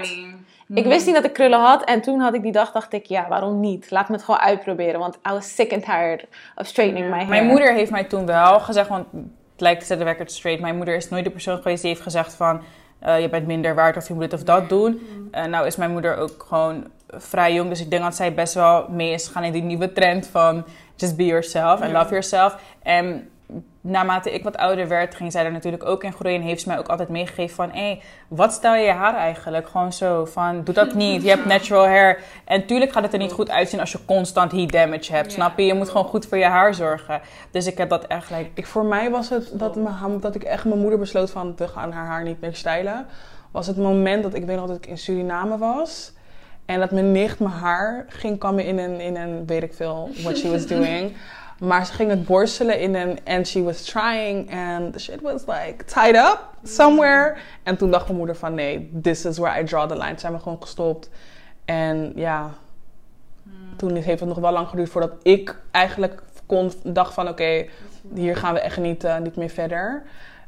Ik 0.68 0.84
wist 0.84 1.06
niet 1.06 1.14
dat 1.14 1.24
ik 1.24 1.32
krullen 1.32 1.60
had. 1.60 1.84
En 1.84 2.00
toen 2.00 2.20
had 2.20 2.34
ik 2.34 2.42
die 2.42 2.52
dag, 2.52 2.72
dacht 2.72 2.92
ik, 2.92 3.06
ja, 3.06 3.28
waarom 3.28 3.60
niet? 3.60 3.90
Laat 3.90 4.08
me 4.08 4.14
het 4.14 4.24
gewoon 4.24 4.40
uitproberen. 4.40 5.00
Want 5.00 5.14
I 5.14 5.30
was 5.30 5.54
sick 5.54 5.72
and 5.72 5.84
tired 5.84 6.26
of 6.56 6.66
straightening 6.66 7.10
my 7.10 7.16
hair. 7.16 7.28
Mijn 7.28 7.46
moeder 7.46 7.74
heeft 7.74 7.90
mij 7.90 8.04
toen 8.04 8.26
wel 8.26 8.60
gezegd, 8.60 8.88
want 8.88 9.06
het 9.52 9.60
lijkt 9.60 9.80
te 9.80 9.86
zetten 9.86 10.06
record 10.06 10.32
straight. 10.32 10.62
Mijn 10.62 10.76
moeder 10.76 10.94
is 10.94 11.08
nooit 11.08 11.24
de 11.24 11.30
persoon 11.30 11.56
geweest 11.56 11.82
die 11.82 11.90
heeft 11.90 12.02
gezegd 12.02 12.34
van... 12.34 12.60
eh, 12.98 13.20
je 13.20 13.28
bent 13.28 13.46
minder 13.46 13.74
waard 13.74 13.96
of 13.96 14.08
je 14.08 14.14
moet 14.14 14.22
dit 14.22 14.32
of 14.32 14.42
dat 14.42 14.68
doen. 14.68 15.00
Eh, 15.30 15.44
nou 15.44 15.66
is 15.66 15.76
mijn 15.76 15.90
moeder 15.90 16.16
ook 16.16 16.44
gewoon 16.48 16.86
vrij 17.08 17.54
jong. 17.54 17.68
Dus 17.68 17.80
ik 17.80 17.90
denk 17.90 18.02
dat 18.02 18.14
zij 18.14 18.34
best 18.34 18.54
wel 18.54 18.86
mee 18.88 19.12
is 19.12 19.26
gegaan 19.26 19.44
in 19.44 19.52
die 19.52 19.62
nieuwe 19.62 19.92
trend 19.92 20.26
van... 20.26 20.64
Just 20.96 21.16
be 21.16 21.24
yourself 21.24 21.80
and 21.80 21.92
love 21.92 22.08
yourself. 22.08 22.56
En 22.82 23.28
naarmate 23.86 24.30
ik 24.34 24.42
wat 24.42 24.56
ouder 24.56 24.88
werd, 24.88 25.14
ging 25.14 25.32
zij 25.32 25.44
er 25.44 25.52
natuurlijk 25.52 25.84
ook 25.84 26.04
in 26.04 26.12
groeien. 26.12 26.40
En 26.40 26.46
heeft 26.46 26.60
ze 26.60 26.68
mij 26.68 26.78
ook 26.78 26.88
altijd 26.88 27.08
meegegeven 27.08 27.54
van... 27.54 27.70
Hé, 27.70 28.00
wat 28.28 28.52
stel 28.52 28.74
je 28.74 28.84
je 28.84 28.92
haar 28.92 29.14
eigenlijk? 29.14 29.68
Gewoon 29.68 29.92
zo 29.92 30.24
van, 30.24 30.64
doe 30.64 30.74
dat 30.74 30.94
niet. 30.94 31.22
Je 31.22 31.28
hebt 31.28 31.44
natural 31.44 31.86
hair. 31.86 32.18
En 32.44 32.66
tuurlijk 32.66 32.92
gaat 32.92 33.02
het 33.02 33.12
er 33.12 33.18
niet 33.18 33.32
goed 33.32 33.50
uitzien 33.50 33.80
als 33.80 33.92
je 33.92 34.04
constant 34.04 34.52
heat 34.52 34.72
damage 34.72 35.12
hebt. 35.12 35.26
Ja. 35.26 35.32
Snap 35.32 35.58
je? 35.58 35.64
Je 35.64 35.74
moet 35.74 35.88
gewoon 35.88 36.06
goed 36.06 36.26
voor 36.26 36.38
je 36.38 36.44
haar 36.44 36.74
zorgen. 36.74 37.20
Dus 37.50 37.66
ik 37.66 37.78
heb 37.78 37.88
dat 37.88 38.06
echt... 38.06 38.30
Like, 38.30 38.50
Ik, 38.54 38.66
voor 38.66 38.84
mij 38.84 39.10
was 39.10 39.28
het 39.28 39.50
dat, 39.52 39.76
mijn 39.76 40.20
dat 40.20 40.34
ik 40.34 40.42
echt 40.42 40.64
mijn 40.64 40.80
moeder 40.80 40.98
besloot 40.98 41.30
van 41.30 41.54
te 41.54 41.68
gaan 41.68 41.92
haar 41.92 42.06
haar 42.06 42.22
niet 42.22 42.40
meer 42.40 42.54
stylen. 42.54 43.06
Was 43.50 43.66
het 43.66 43.76
moment 43.76 44.22
dat 44.22 44.34
ik 44.34 44.44
weet 44.44 44.56
nog 44.56 44.66
dat 44.66 44.76
ik 44.76 44.86
in 44.86 44.98
Suriname 44.98 45.58
was. 45.58 46.12
En 46.66 46.80
dat 46.80 46.90
mijn 46.90 47.12
nicht 47.12 47.38
mijn 47.38 47.54
haar 47.54 48.04
ging 48.08 48.38
kammen 48.38 48.64
in 48.64 48.78
een, 48.78 49.00
in 49.00 49.16
een 49.16 49.46
weet 49.46 49.62
ik 49.62 49.74
veel, 49.74 50.10
what 50.22 50.38
she 50.38 50.50
was 50.50 50.66
doing. 50.76 51.12
Maar 51.58 51.86
ze 51.86 51.92
ging 51.92 52.10
het 52.10 52.26
borstelen 52.26 52.80
in 52.80 52.94
een, 52.94 53.18
and 53.24 53.48
she 53.48 53.62
was 53.62 53.82
trying. 53.82 54.54
And 54.54 54.92
the 54.92 54.98
shit 54.98 55.20
was 55.20 55.42
like 55.46 55.84
tied 55.84 56.16
up 56.16 56.38
somewhere. 56.62 57.36
En 57.62 57.76
toen 57.76 57.90
dacht 57.90 58.04
mijn 58.04 58.18
moeder 58.18 58.36
van 58.36 58.54
nee, 58.54 58.90
this 59.02 59.24
is 59.24 59.38
where 59.38 59.60
I 59.60 59.64
draw 59.64 59.88
the 59.88 59.96
line. 59.96 60.08
Toen 60.08 60.18
zijn 60.18 60.32
we 60.32 60.38
gewoon 60.38 60.62
gestopt. 60.62 61.10
En 61.64 62.12
ja, 62.14 62.50
toen 63.76 63.94
heeft 63.94 64.20
het 64.20 64.28
nog 64.28 64.38
wel 64.38 64.52
lang 64.52 64.68
geduurd 64.68 64.88
voordat 64.88 65.12
ik 65.22 65.60
eigenlijk 65.70 66.22
kon, 66.46 66.72
dacht 66.82 67.14
van 67.14 67.28
oké, 67.28 67.66
hier 68.14 68.36
gaan 68.36 68.54
we 68.54 68.60
echt 68.60 68.78
niet, 68.78 69.04
eh, 69.04 69.18
niet 69.18 69.36
meer 69.36 69.48
verder. 69.48 70.02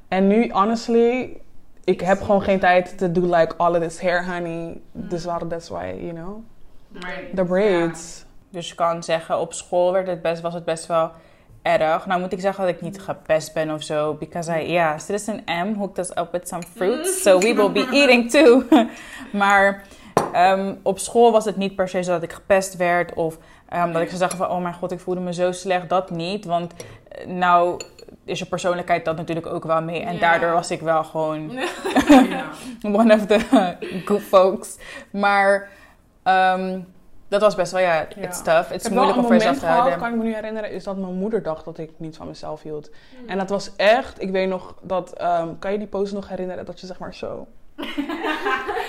En 0.08 0.26
nu, 0.26 0.50
honestly, 0.50 1.40
ik 1.84 2.00
heb 2.00 2.20
gewoon 2.20 2.42
geen 2.42 2.58
tijd 2.58 2.98
te 2.98 3.12
do 3.12 3.20
like 3.20 3.56
all 3.56 3.76
of 3.76 3.82
this 3.82 4.00
hair 4.00 4.26
honey. 4.26 4.80
Dus 4.92 5.24
waarom, 5.24 5.48
that's 5.48 5.68
why, 5.68 5.94
you 5.98 6.12
know. 6.12 6.44
The 7.34 7.44
braids. 7.44 8.25
Dus 8.56 8.68
je 8.68 8.74
kan 8.74 9.02
zeggen, 9.02 9.38
op 9.38 9.52
school 9.52 9.92
werd 9.92 10.06
het 10.06 10.22
best, 10.22 10.42
was 10.42 10.54
het 10.54 10.64
best 10.64 10.86
wel 10.86 11.10
erg. 11.62 12.06
Nou 12.06 12.20
moet 12.20 12.32
ik 12.32 12.40
zeggen 12.40 12.64
dat 12.64 12.74
ik 12.74 12.80
niet 12.80 13.00
gepest 13.00 13.54
ben 13.54 13.70
of 13.70 13.82
zo. 13.82 14.14
Because 14.14 14.62
I, 14.62 14.72
yeah, 14.72 14.98
citizen 14.98 15.44
M 15.46 15.74
hooked 15.74 15.98
us 15.98 16.16
up 16.16 16.28
with 16.32 16.48
some 16.48 16.62
fruits. 16.74 17.22
So 17.22 17.38
we 17.38 17.54
will 17.54 17.72
be 17.72 17.88
eating 18.00 18.30
too. 18.30 18.62
maar 19.42 19.86
ehm, 20.32 20.74
op 20.82 20.98
school 20.98 21.32
was 21.32 21.44
het 21.44 21.56
niet 21.56 21.76
per 21.76 21.88
se 21.88 22.02
zo 22.02 22.12
dat 22.12 22.22
ik 22.22 22.32
gepest 22.32 22.76
werd. 22.76 23.14
Of 23.14 23.38
ehm, 23.68 23.92
dat 23.92 24.02
ik 24.02 24.08
zou 24.08 24.18
zeggen 24.18 24.38
van, 24.38 24.48
oh 24.48 24.62
mijn 24.62 24.74
god, 24.74 24.92
ik 24.92 25.00
voelde 25.00 25.20
me 25.20 25.32
zo 25.32 25.52
slecht. 25.52 25.88
Dat 25.88 26.10
niet. 26.10 26.44
Want 26.44 26.72
eh, 27.08 27.26
nou 27.26 27.80
is 28.24 28.38
je 28.38 28.46
persoonlijkheid 28.46 29.04
dat 29.04 29.16
natuurlijk 29.16 29.46
ook 29.46 29.64
wel 29.64 29.82
mee. 29.82 30.00
En 30.00 30.18
daardoor 30.18 30.52
was 30.52 30.70
ik 30.70 30.80
wel 30.80 31.04
gewoon 31.04 31.50
one 33.00 33.14
of 33.14 33.26
the 33.26 33.76
good 34.04 34.22
folks. 34.22 34.76
Maar 35.10 35.68
ehm, 36.22 36.78
dat 37.28 37.40
was 37.40 37.54
best 37.54 37.72
wel, 37.72 37.80
ja, 37.80 37.94
Ja. 37.94 38.22
it's 38.26 38.42
tough. 38.42 38.68
Ik 38.68 38.74
It's 38.74 38.84
heb 38.84 38.92
wel 38.92 39.04
moeilijk 39.04 39.16
een 39.16 39.18
om 39.18 39.24
voor 39.24 39.34
jezelf 39.34 39.44
moment 39.44 39.58
te 39.60 39.66
gehad, 39.66 39.78
houden. 39.78 39.98
kan 39.98 40.08
ik 40.10 40.16
me 40.16 40.22
nu 40.24 40.34
herinneren, 40.34 40.70
is 40.70 40.84
dat 40.84 40.96
mijn 40.96 41.14
moeder 41.14 41.42
dacht 41.42 41.64
dat 41.64 41.78
ik 41.78 41.90
niet 41.96 42.16
van 42.16 42.26
mezelf 42.26 42.62
hield. 42.62 42.90
En 43.26 43.38
dat 43.38 43.48
was 43.50 43.70
echt, 43.76 44.22
ik 44.22 44.30
weet 44.30 44.48
nog 44.48 44.74
dat, 44.80 45.12
ehm, 45.12 45.48
kan 45.58 45.72
je 45.72 45.78
die 45.78 45.86
pose 45.86 46.14
nog 46.14 46.28
herinneren? 46.28 46.64
Dat 46.64 46.80
je 46.80 46.86
zeg 46.86 46.98
maar 46.98 47.14
zo... 47.14 47.46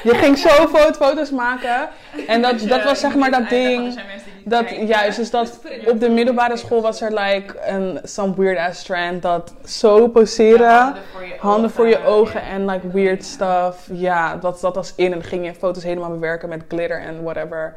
je 0.03 0.15
ging 0.15 0.37
zo 0.37 0.49
fo- 0.49 0.93
foto's 0.93 1.31
maken. 1.31 1.89
En 2.27 2.41
dat, 2.41 2.59
dat 2.59 2.83
was 2.83 2.99
zeg 2.99 3.15
maar 3.15 3.31
dat 3.31 3.49
ding... 3.49 3.99
Dat, 4.43 4.69
juist, 4.69 5.17
dus 5.17 5.29
dat 5.29 5.59
in 5.63 5.89
op 5.91 5.99
de 5.99 6.09
middelbare 6.09 6.57
school 6.57 6.81
was 6.81 7.01
er 7.01 7.13
like 7.13 7.55
een 7.67 7.99
some 8.03 8.33
weird 8.37 8.57
ass 8.69 8.83
trend 8.83 9.21
dat 9.21 9.53
zo 9.65 10.07
poseren, 10.07 10.93
handen 11.39 11.69
voor 11.71 11.87
je 11.87 12.05
ogen 12.05 12.41
en 12.41 12.65
like 12.65 12.87
weird 12.87 13.23
stuff. 13.25 13.89
Ja, 13.91 14.35
dat, 14.35 14.59
dat 14.61 14.75
was 14.75 14.93
in 14.95 15.13
en 15.13 15.23
ging 15.23 15.45
je 15.45 15.53
foto's 15.53 15.83
helemaal 15.83 16.09
bewerken 16.09 16.49
met 16.49 16.63
glitter 16.67 17.01
en 17.01 17.23
whatever. 17.23 17.73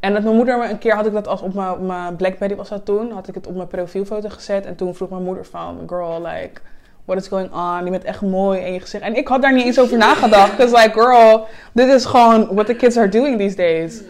En 0.00 0.12
dat 0.12 0.22
mijn 0.22 0.36
moeder 0.36 0.70
een 0.70 0.78
keer 0.78 0.94
had 0.94 1.06
ik 1.06 1.12
dat 1.12 1.28
als 1.28 1.40
op 1.40 1.54
mijn, 1.54 1.70
op 1.70 1.80
mijn 1.80 2.16
Blackberry 2.16 2.56
was 2.56 2.68
dat 2.68 2.84
toen, 2.84 3.10
had 3.10 3.28
ik 3.28 3.34
het 3.34 3.46
op 3.46 3.54
mijn 3.56 3.68
profielfoto 3.68 4.28
gezet 4.28 4.66
en 4.66 4.76
toen 4.76 4.94
vroeg 4.94 5.08
mijn 5.08 5.22
moeder 5.22 5.46
van, 5.46 5.82
girl, 5.86 6.22
like, 6.22 6.60
what 7.04 7.18
is 7.18 7.28
going 7.28 7.52
on? 7.52 7.84
Je 7.84 7.90
bent 7.90 8.04
echt 8.04 8.20
mooi 8.20 8.60
in 8.60 8.72
je 8.72 8.80
gezicht. 8.80 9.02
En 9.02 9.16
ik 9.16 9.28
had 9.28 9.42
daar 9.42 9.52
niet 9.52 9.64
eens 9.64 9.80
over 9.80 9.96
nagedacht. 9.96 10.56
Because 10.56 10.76
like, 10.76 11.00
girl, 11.00 11.46
dit 11.72 11.88
is 11.88 12.04
gewoon 12.04 12.54
what 12.54 12.66
the 12.66 12.74
kids 12.74 12.96
are 12.96 13.08
doing 13.08 13.38
these 13.38 13.56
days. 13.56 14.02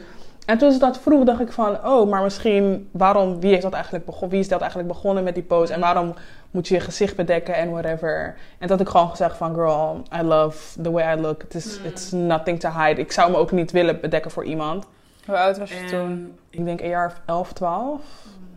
En 0.47 0.59
toen 0.59 0.73
ze 0.73 0.78
dat 0.78 0.99
vroeg, 0.99 1.25
dacht 1.25 1.40
ik 1.40 1.52
van, 1.52 1.85
oh, 1.85 2.11
maar 2.11 2.23
misschien, 2.23 2.88
waarom, 2.92 3.40
wie 3.40 3.50
heeft 3.50 3.62
dat 3.62 3.73
eigenlijk 3.73 4.04
begonnen, 4.04 4.30
wie 4.30 4.40
is 4.40 4.49
dat 4.49 4.61
eigenlijk 4.61 4.92
begonnen 4.92 5.25
met 5.25 5.35
die 5.35 5.42
pose 5.42 5.73
en 5.73 5.80
waarom 5.80 6.14
moet 6.50 6.68
je 6.68 6.75
je 6.75 6.80
gezicht 6.80 7.16
bedekken 7.16 7.54
en 7.54 7.70
whatever. 7.70 8.37
En 8.59 8.68
dat 8.68 8.80
ik 8.80 8.88
gewoon 8.88 9.11
gezegd 9.11 9.37
van, 9.37 9.54
girl, 9.54 10.02
I 10.20 10.23
love 10.23 10.82
the 10.82 10.90
way 10.90 11.16
I 11.16 11.20
look. 11.20 11.42
It's 11.85 12.11
nothing 12.11 12.61
to 12.61 12.70
hide. 12.70 13.00
Ik 13.00 13.12
zou 13.12 13.30
me 13.30 13.37
ook 13.37 13.52
niet 13.52 13.70
willen 13.70 14.00
bedekken 14.00 14.30
voor 14.30 14.44
iemand. 14.44 14.87
Hoe 15.30 15.38
oud 15.38 15.58
was 15.58 15.70
je 15.70 15.84
toen? 15.84 15.99
En, 16.00 16.38
Ik 16.50 16.64
denk 16.64 16.80
een 16.80 16.88
jaar 16.88 17.06
of 17.06 17.20
11, 17.26 17.52
12. 17.52 18.00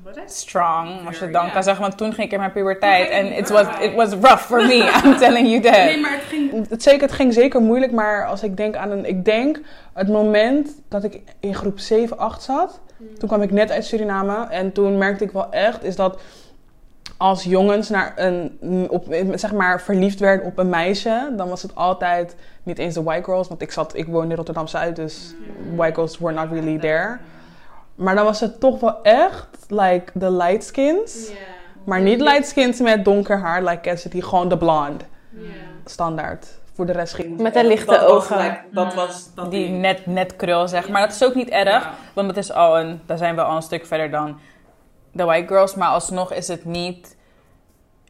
what 0.03 0.17
is 0.25 0.39
Strong, 0.39 1.05
als 1.05 1.13
je 1.15 1.19
Very, 1.19 1.31
dan 1.31 1.51
kan 1.51 1.63
zeggen, 1.63 1.81
want 1.83 1.97
toen 1.97 2.13
ging 2.13 2.27
ik 2.27 2.33
in 2.33 2.39
mijn 2.39 2.51
puberteit. 2.51 3.09
En 3.09 3.37
it 3.37 3.49
was, 3.49 3.67
it 3.79 3.93
was 3.93 4.09
rough 4.09 4.43
for 4.43 4.65
me, 4.65 5.01
I'm 5.03 5.17
telling 5.25 5.47
you 5.47 5.61
that. 5.61 5.73
Nee, 5.73 5.99
maar 5.99 6.11
het 6.11 6.23
ging... 6.23 6.69
Het, 6.69 6.83
zeker, 6.83 7.01
het 7.01 7.11
ging 7.11 7.33
zeker 7.33 7.61
moeilijk, 7.61 7.91
maar 7.91 8.25
als 8.25 8.43
ik 8.43 8.57
denk 8.57 8.75
aan 8.75 8.91
een... 8.91 9.05
Ik 9.05 9.25
denk 9.25 9.59
het 9.93 10.07
moment 10.07 10.69
dat 10.89 11.03
ik 11.03 11.21
in 11.39 11.55
groep 11.55 11.79
7, 11.79 12.17
8 12.17 12.43
zat. 12.43 12.79
Toen 13.17 13.27
kwam 13.27 13.41
ik 13.41 13.51
net 13.51 13.71
uit 13.71 13.85
Suriname. 13.85 14.47
En 14.49 14.71
toen 14.71 14.97
merkte 14.97 15.23
ik 15.23 15.31
wel 15.31 15.51
echt, 15.51 15.83
is 15.83 15.95
dat 15.95 16.21
als 17.17 17.43
jongens 17.43 17.89
naar 17.89 18.13
een, 18.15 18.57
op, 18.89 19.05
zeg 19.33 19.53
maar, 19.53 19.81
verliefd 19.81 20.19
werden 20.19 20.45
op 20.45 20.57
een 20.57 20.69
meisje, 20.69 21.33
dan 21.37 21.49
was 21.49 21.61
het 21.61 21.75
altijd 21.75 22.35
niet 22.63 22.77
eens 22.77 22.93
de 22.93 23.03
white 23.03 23.23
girls, 23.23 23.47
want 23.47 23.61
ik, 23.61 23.71
zat, 23.71 23.95
ik 23.95 24.07
woon 24.07 24.29
in 24.29 24.35
Rotterdam-Zuid, 24.35 24.95
dus 24.95 25.35
white 25.75 25.93
girls 25.93 26.17
were 26.19 26.33
not 26.33 26.47
really 26.51 26.79
there. 26.79 27.17
Maar 27.95 28.15
dan 28.15 28.25
was 28.25 28.39
het 28.39 28.59
toch 28.59 28.79
wel 28.79 29.03
echt, 29.03 29.47
like, 29.67 30.11
the 30.19 30.31
light 30.31 30.63
skins. 30.63 31.31
Maar 31.83 32.01
niet 32.01 32.21
light 32.21 32.47
skins 32.47 32.79
met 32.79 33.05
donker 33.05 33.37
haar, 33.39 33.63
like 33.63 33.81
Cassidy, 33.81 34.21
gewoon 34.21 34.49
de 34.49 34.57
blonde. 34.57 35.03
Standaard. 35.85 36.47
Voor 36.73 36.85
de 36.85 36.91
rest 36.91 37.13
ging 37.13 37.41
Met 37.41 37.53
de 37.53 37.65
lichte 37.67 37.85
Dat 37.91 37.99
was, 38.01 38.09
ogen. 38.11 38.37
like, 38.37 38.59
dat 38.71 38.93
was 38.93 39.29
dat 39.35 39.51
Die 39.51 39.69
net, 39.69 40.05
net 40.05 40.35
krul, 40.35 40.67
zeg 40.67 40.89
maar. 40.89 41.01
Dat 41.01 41.15
is 41.15 41.23
ook 41.23 41.35
niet 41.35 41.49
erg, 41.49 41.65
Ja. 41.83 41.93
want 42.13 42.27
dat 42.27 42.37
is 42.37 42.51
al 42.51 42.79
een, 42.79 43.01
daar 43.05 43.17
zijn 43.17 43.35
we 43.35 43.41
al 43.41 43.55
een 43.55 43.61
stuk 43.61 43.85
verder 43.85 44.11
dan 44.11 44.39
de 45.13 45.23
white 45.23 45.47
girls. 45.47 45.75
Maar 45.75 45.87
alsnog 45.89 46.33
is 46.33 46.47
het 46.47 46.65
niet 46.65 47.15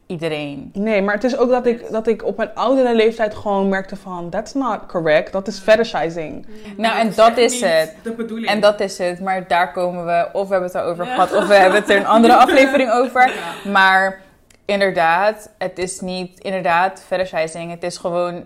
iedereen. 0.06 0.70
Nee, 0.72 1.02
maar 1.02 1.14
het 1.14 1.24
is 1.24 1.36
ook 1.36 1.50
dat 1.50 1.66
ik, 1.66 1.90
dat 1.90 2.06
ik 2.06 2.24
op 2.24 2.38
een 2.38 2.54
oudere 2.54 2.94
leeftijd 2.94 3.34
gewoon 3.34 3.68
merkte 3.68 3.96
van... 3.96 4.30
That's 4.30 4.52
not 4.54 4.86
correct. 4.86 5.32
Dat 5.32 5.46
is 5.48 5.58
fetishizing. 5.58 6.46
Nou, 6.76 6.98
en 6.98 7.12
dat 7.14 7.36
is 7.36 7.60
het. 7.60 7.94
De 8.02 8.12
bedoeling. 8.12 8.48
En 8.48 8.60
dat 8.60 8.80
is 8.80 8.98
het, 8.98 9.20
maar 9.20 9.48
daar 9.48 9.72
komen 9.72 10.06
we, 10.06 10.28
of 10.32 10.46
we 10.48 10.52
hebben 10.54 10.72
het 10.72 10.80
erover 10.82 11.04
Ja. 11.04 11.14
gehad, 11.14 11.32
of 11.32 11.46
we 11.46 11.54
hebben 11.54 11.80
het 11.80 11.90
er 11.90 11.96
een 11.96 12.06
andere 12.06 12.36
aflevering 12.44 12.90
over. 12.90 13.28
Ja. 13.28 13.70
Maar 13.70 14.20
inderdaad, 14.64 15.50
het 15.58 15.78
is 15.78 16.00
niet 16.00 16.38
inderdaad 16.40 17.02
fetishizing. 17.06 17.70
Het 17.70 17.82
is 17.82 17.96
gewoon 17.96 18.44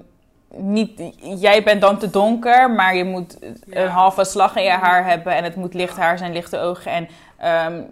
niet, 0.54 1.00
jij 1.20 1.62
bent 1.62 1.80
dan 1.80 1.98
te 1.98 2.10
donker, 2.10 2.70
maar 2.70 2.96
je 2.96 3.04
moet 3.04 3.36
Ja. 3.66 3.82
een 3.82 3.88
halve 3.88 4.24
slag 4.24 4.56
in 4.56 4.62
je 4.62 4.70
haar 4.70 5.04
hebben 5.06 5.32
en 5.34 5.44
het 5.44 5.56
moet 5.56 5.74
licht 5.74 5.96
haar 5.96 6.18
zijn, 6.18 6.32
lichte 6.32 6.58
ogen 6.58 6.92
en 6.92 7.08
ehm, 7.38 7.83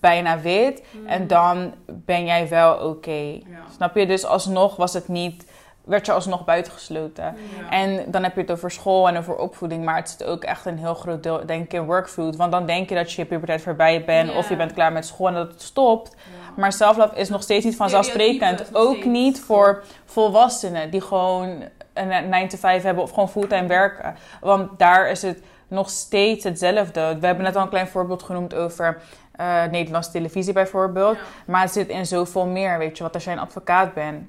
bijna 0.00 0.40
wit. 0.40 0.82
En 1.06 1.26
dan 1.26 1.74
ben 1.86 2.24
jij 2.24 2.48
wel 2.48 2.74
oké. 2.74 3.10
Ja. 3.10 3.40
Snap 3.74 3.96
je? 3.96 4.06
Dus 4.06 4.24
alsnog 4.24 4.76
was 4.76 4.92
het 4.92 5.08
niet, 5.08 5.44
werd 5.84 6.06
je 6.06 6.12
alsnog 6.12 6.44
buitengesloten. 6.44 7.24
Ja. 7.24 7.70
En 7.70 8.10
dan 8.10 8.22
heb 8.22 8.34
je 8.34 8.40
het 8.40 8.50
over 8.50 8.70
school 8.70 9.08
en 9.08 9.16
over 9.16 9.36
opvoeding, 9.36 9.84
maar 9.84 9.96
het 9.96 10.10
zit 10.10 10.24
ook 10.24 10.44
echt 10.44 10.66
een 10.66 10.78
heel 10.78 10.94
groot 10.94 11.22
deel, 11.22 11.46
denk 11.46 11.64
ik, 11.64 11.72
in 11.72 11.84
workfood. 11.84 12.36
Want 12.36 12.52
dan 12.52 12.66
denk 12.66 12.88
je 12.88 12.94
dat 12.94 13.12
je 13.12 13.22
je 13.22 13.28
puberteit 13.28 13.62
voorbij 13.62 14.04
bent 14.04 14.34
of 14.34 14.48
je 14.48 14.56
bent 14.56 14.72
klaar 14.72 14.92
met 14.92 15.06
school 15.06 15.28
en 15.28 15.34
dat 15.34 15.48
het 15.48 15.62
stopt. 15.62 16.16
Maar 16.56 16.72
self-love 16.72 17.16
is 17.16 17.28
nog 17.28 17.42
steeds 17.42 17.64
niet 17.64 17.76
vanzelfsprekend. 17.76 18.58
Nog 18.58 18.82
Ook 18.82 18.92
steeds. 18.92 19.06
niet 19.06 19.40
voor 19.40 19.84
volwassenen 20.04 20.90
die 20.90 21.00
gewoon 21.00 21.62
een 21.92 22.28
9 22.28 22.48
to 22.48 22.56
5 22.56 22.82
hebben 22.82 23.02
of 23.02 23.10
gewoon 23.10 23.28
fulltime 23.30 23.66
werken. 23.66 24.16
Want 24.40 24.78
daar 24.78 25.10
is 25.10 25.22
het 25.22 25.42
nog 25.68 25.90
steeds 25.90 26.44
hetzelfde. 26.44 27.16
We 27.20 27.26
hebben 27.26 27.44
net 27.44 27.56
al 27.56 27.62
een 27.62 27.68
klein 27.68 27.88
voorbeeld 27.88 28.22
genoemd 28.22 28.54
over 28.54 29.00
eh, 29.32 29.64
Nederlandse 29.70 30.10
televisie 30.10 30.52
bijvoorbeeld. 30.52 31.16
Ja. 31.16 31.22
Maar 31.46 31.60
het 31.60 31.72
zit 31.72 31.88
in 31.88 32.06
zoveel 32.06 32.46
meer, 32.46 32.78
weet 32.78 32.96
je. 32.96 33.02
Want 33.02 33.14
als 33.14 33.24
jij 33.24 33.32
een 33.32 33.38
advocaat 33.38 33.94
bent, 33.94 34.28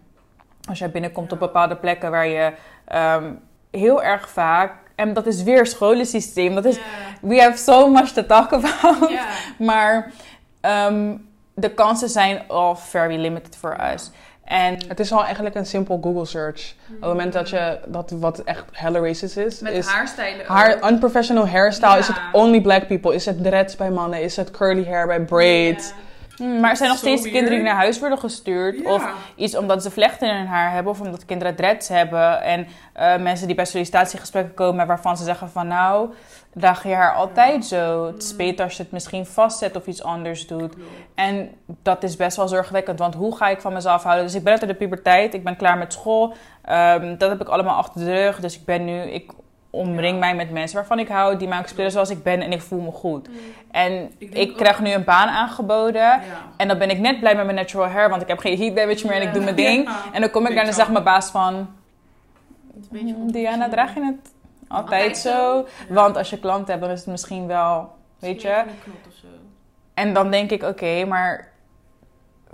als 0.69 0.79
jij 0.79 0.91
binnenkomt 0.91 1.31
op 1.31 1.39
bepaalde 1.39 1.75
plekken 1.75 2.11
waar 2.11 2.27
je 2.27 2.53
ehm, 2.85 3.31
heel 3.71 4.03
erg 4.03 4.29
vaak... 4.29 4.83
En 4.95 5.13
dat 5.13 5.25
is 5.25 5.43
weer 5.43 5.65
scholensysteem. 5.65 6.55
Dat 6.55 6.65
is, 6.65 6.79
we 7.21 7.41
have 7.41 7.57
so 7.57 7.89
much 7.89 8.11
to 8.11 8.25
talk 8.25 8.53
about. 8.53 9.11
Maar 9.57 10.11
ehm, 10.61 11.17
de 11.53 11.73
kansen 11.73 12.09
zijn 12.09 12.47
al 12.47 12.75
very 12.75 13.15
limited 13.15 13.55
voor 13.55 13.77
us. 13.93 14.11
En 14.45 14.77
Het 14.87 14.99
is 14.99 15.11
al 15.11 15.23
eigenlijk 15.23 15.55
een 15.55 15.65
simpel 15.65 15.99
Google 16.01 16.25
search. 16.25 16.73
Op 16.87 16.91
het 16.99 17.09
moment 17.09 17.33
dat 17.33 17.49
je... 17.49 17.79
Dat 17.85 18.11
wat 18.11 18.39
echt 18.39 18.63
hella 18.71 18.99
racist 18.99 19.37
is... 19.37 19.59
Met 19.59 19.73
is 19.73 19.87
haarstijlen 19.87 20.45
haar 20.45 20.91
unprofessional 20.91 21.47
hairstyle. 21.47 21.97
Is 21.97 22.07
het 22.07 22.17
only 22.31 22.61
black 22.61 22.87
people? 22.87 23.13
Is 23.13 23.25
het 23.25 23.43
dreads 23.43 23.75
bij 23.75 23.91
mannen? 23.91 24.21
Is 24.21 24.35
het 24.35 24.51
curly 24.51 24.85
hair 24.85 25.07
bij 25.07 25.21
braids? 25.21 25.93
Maar 26.37 26.69
er 26.69 26.77
zijn 26.77 26.89
nog 26.89 26.97
steeds 26.97 27.21
kinderen 27.21 27.49
die 27.49 27.61
naar 27.61 27.75
huis 27.75 27.99
worden 27.99 28.17
gestuurd. 28.17 28.79
Ja. 28.79 28.93
Of 28.93 29.09
iets 29.35 29.57
omdat 29.57 29.83
ze 29.83 29.91
vlechten 29.91 30.29
in 30.29 30.35
hun 30.35 30.47
haar 30.47 30.71
hebben. 30.71 30.91
Of 30.91 31.01
omdat 31.01 31.25
kinderen 31.25 31.55
dreads 31.55 31.87
hebben. 31.87 32.41
En 32.41 32.67
eh, 32.93 33.17
mensen 33.17 33.47
die 33.47 33.55
bij 33.55 33.65
sollicitatiegesprekken 33.65 34.53
komen 34.53 34.87
waarvan 34.87 35.17
ze 35.17 35.23
zeggen 35.23 35.49
van 35.49 35.67
nou, 35.67 36.09
draag 36.53 36.83
je 36.83 36.93
haar 36.93 37.13
altijd 37.13 37.65
zo. 37.65 38.05
Het 38.05 38.23
is 38.23 38.35
beter 38.35 38.65
als 38.65 38.77
je 38.77 38.83
het 38.83 38.91
misschien 38.91 39.25
vastzet 39.25 39.75
of 39.75 39.87
iets 39.87 40.03
anders 40.03 40.47
doet. 40.47 40.73
En 41.15 41.51
dat 41.65 42.03
is 42.03 42.15
best 42.15 42.37
wel 42.37 42.47
zorgwekkend. 42.47 42.99
Want 42.99 43.15
hoe 43.15 43.35
ga 43.35 43.47
ik 43.47 43.61
van 43.61 43.73
mezelf 43.73 44.03
houden? 44.03 44.25
Dus 44.25 44.35
ik 44.35 44.43
ben 44.43 44.53
uit 44.53 44.67
de 44.67 44.73
puberteit. 44.73 45.33
Ik 45.33 45.43
ben 45.43 45.55
klaar 45.55 45.77
met 45.77 45.93
school. 45.93 46.33
Ehm, 46.61 47.17
dat 47.17 47.29
heb 47.29 47.41
ik 47.41 47.47
allemaal 47.47 47.77
achter 47.77 48.05
de 48.05 48.13
rug. 48.13 48.39
Dus 48.39 48.55
ik 48.55 48.65
ben 48.65 48.85
nu... 48.85 49.01
Ik, 49.01 49.31
omring 49.75 50.19
mij 50.19 50.35
met 50.35 50.51
mensen 50.51 50.75
waarvan 50.77 50.99
ik 50.99 51.07
hou, 51.07 51.37
die 51.37 51.47
mij 51.47 51.57
accepteren 51.57 51.91
zoals 51.91 52.09
ik 52.09 52.23
ben 52.23 52.41
en 52.41 52.51
ik 52.51 52.61
voel 52.61 52.81
me 52.81 52.91
goed. 52.91 53.29
En 53.71 53.91
Ik 53.93 54.11
ik, 54.17 54.33
denk 54.35 54.49
ook- 54.51 54.57
krijg 54.57 54.79
nu 54.79 54.91
een 54.91 55.03
baan 55.03 55.27
aangeboden. 55.27 56.01
Ja. 56.01 56.21
En 56.57 56.67
dan 56.67 56.77
ben 56.77 56.89
ik 56.89 56.99
net 56.99 57.19
blij 57.19 57.35
met 57.35 57.45
mijn 57.45 57.57
natural 57.57 57.87
hair, 57.89 58.09
want 58.09 58.21
ik 58.21 58.27
heb 58.27 58.39
geen 58.39 58.57
heat 58.57 58.75
damage 58.75 59.07
meer 59.07 59.15
en 59.15 59.21
ik 59.21 59.33
doe 59.33 59.43
mijn 59.43 59.55
ding. 59.55 59.87
Ja. 59.89 60.01
En 60.13 60.21
dan 60.21 60.29
kom 60.29 60.41
ik 60.43 60.49
daar 60.49 60.57
en 60.59 60.65
dan 60.65 60.73
zegt 60.73 60.89
mijn 60.91 61.03
baas 61.03 61.29
van... 61.29 61.67
Beetje 62.91 63.13
"Hmm, 63.13 63.31
Diana, 63.31 63.69
draag 63.69 63.93
je 63.93 64.01
het 64.05 64.33
altijd 64.67 65.17
zo? 65.17 65.65
Want 65.89 66.17
als 66.17 66.29
je 66.29 66.39
klanten 66.39 66.67
hebt, 66.67 66.81
dan 66.81 66.91
is 66.91 66.99
het 66.99 67.07
misschien 67.07 67.47
wel, 67.47 67.91
weet 68.19 68.41
je... 68.41 68.63
En 69.93 70.13
dan 70.13 70.31
denk 70.31 70.51
ik, 70.51 70.63
oké, 70.63 71.05
maar 71.05 71.51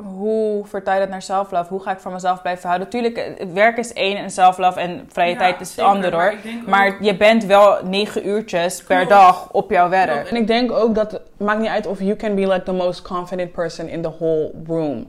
hoe 0.03 0.65
vertaal 0.65 0.93
je 0.93 0.99
dat 0.99 1.09
naar 1.09 1.21
self-love? 1.21 1.69
Hoe 1.69 1.81
ga 1.81 1.91
ik 1.91 1.99
van 1.99 2.11
mezelf 2.13 2.41
blijven 2.41 2.67
houden? 2.67 2.89
Tuurlijk, 2.89 3.33
het 3.37 3.53
werk 3.53 3.77
is 3.77 3.93
één 3.93 4.17
en 4.17 4.29
self-love 4.31 4.79
en 4.79 5.07
vrije 5.11 5.31
Ja, 5.31 5.37
tijd 5.37 5.61
is 5.61 5.75
het 5.75 5.85
ander 5.85 6.13
hoor. 6.13 6.33
Maar 6.65 6.87
ook- 6.87 6.97
je 6.99 7.17
bent 7.17 7.45
wel 7.45 7.77
negen 7.83 8.27
uurtjes 8.27 8.83
per 8.83 9.07
dag 9.07 9.51
op 9.51 9.69
jouw 9.71 9.89
werk. 9.89 10.29
En 10.29 10.35
ik 10.35 10.47
denk 10.47 10.71
ook 10.71 10.95
dat 10.95 11.11
het 11.11 11.21
maakt 11.37 11.59
niet 11.59 11.69
uit 11.69 11.87
of 11.87 11.99
you 11.99 12.15
can 12.15 12.35
be 12.35 12.47
like 12.47 12.63
the 12.63 12.71
most 12.73 13.01
confident 13.01 13.51
person 13.51 13.87
in 13.87 14.01
the 14.01 14.11
whole 14.19 14.51
room. 14.67 15.07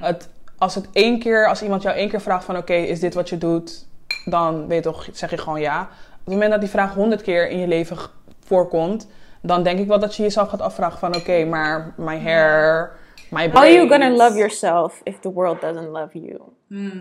Het, 0.00 0.28
als 0.58 0.74
het 0.74 0.88
één 0.92 1.18
keer, 1.18 1.48
als 1.48 1.62
iemand 1.62 1.82
jou 1.82 1.96
één 1.96 2.08
keer 2.08 2.20
vraagt 2.20 2.44
van 2.44 2.56
oké, 2.56 2.74
is 2.74 3.00
dit 3.00 3.14
wat 3.14 3.28
je 3.28 3.38
doet? 3.38 3.86
Dan 4.24 4.66
weet 4.66 4.84
je 4.84 4.90
toch, 4.90 5.08
zeg 5.12 5.30
je 5.30 5.38
gewoon 5.38 5.60
ja. 5.60 5.80
Op 5.80 6.30
het 6.30 6.34
moment 6.34 6.50
dat 6.50 6.60
die 6.60 6.70
vraag 6.70 6.94
honderd 6.94 7.22
keer 7.22 7.48
in 7.48 7.58
je 7.58 7.66
leven 7.68 7.96
voorkomt, 8.44 9.08
dan 9.42 9.62
denk 9.62 9.78
ik 9.78 9.86
wel 9.86 9.98
dat 9.98 10.16
je 10.16 10.22
jezelf 10.22 10.48
gaat 10.48 10.60
afvragen 10.60 10.98
van 10.98 11.16
oké, 11.16 11.44
maar 11.44 11.92
my 11.96 12.20
hair, 12.20 12.90
my 13.34 13.48
How 13.50 13.56
are 13.62 13.72
you 13.72 13.88
gonna 13.88 14.10
love 14.10 14.36
yourself 14.36 15.00
if 15.02 15.20
the 15.20 15.32
world 15.32 15.60
doesn't 15.60 15.88
love 15.88 16.18
you? 16.18 16.40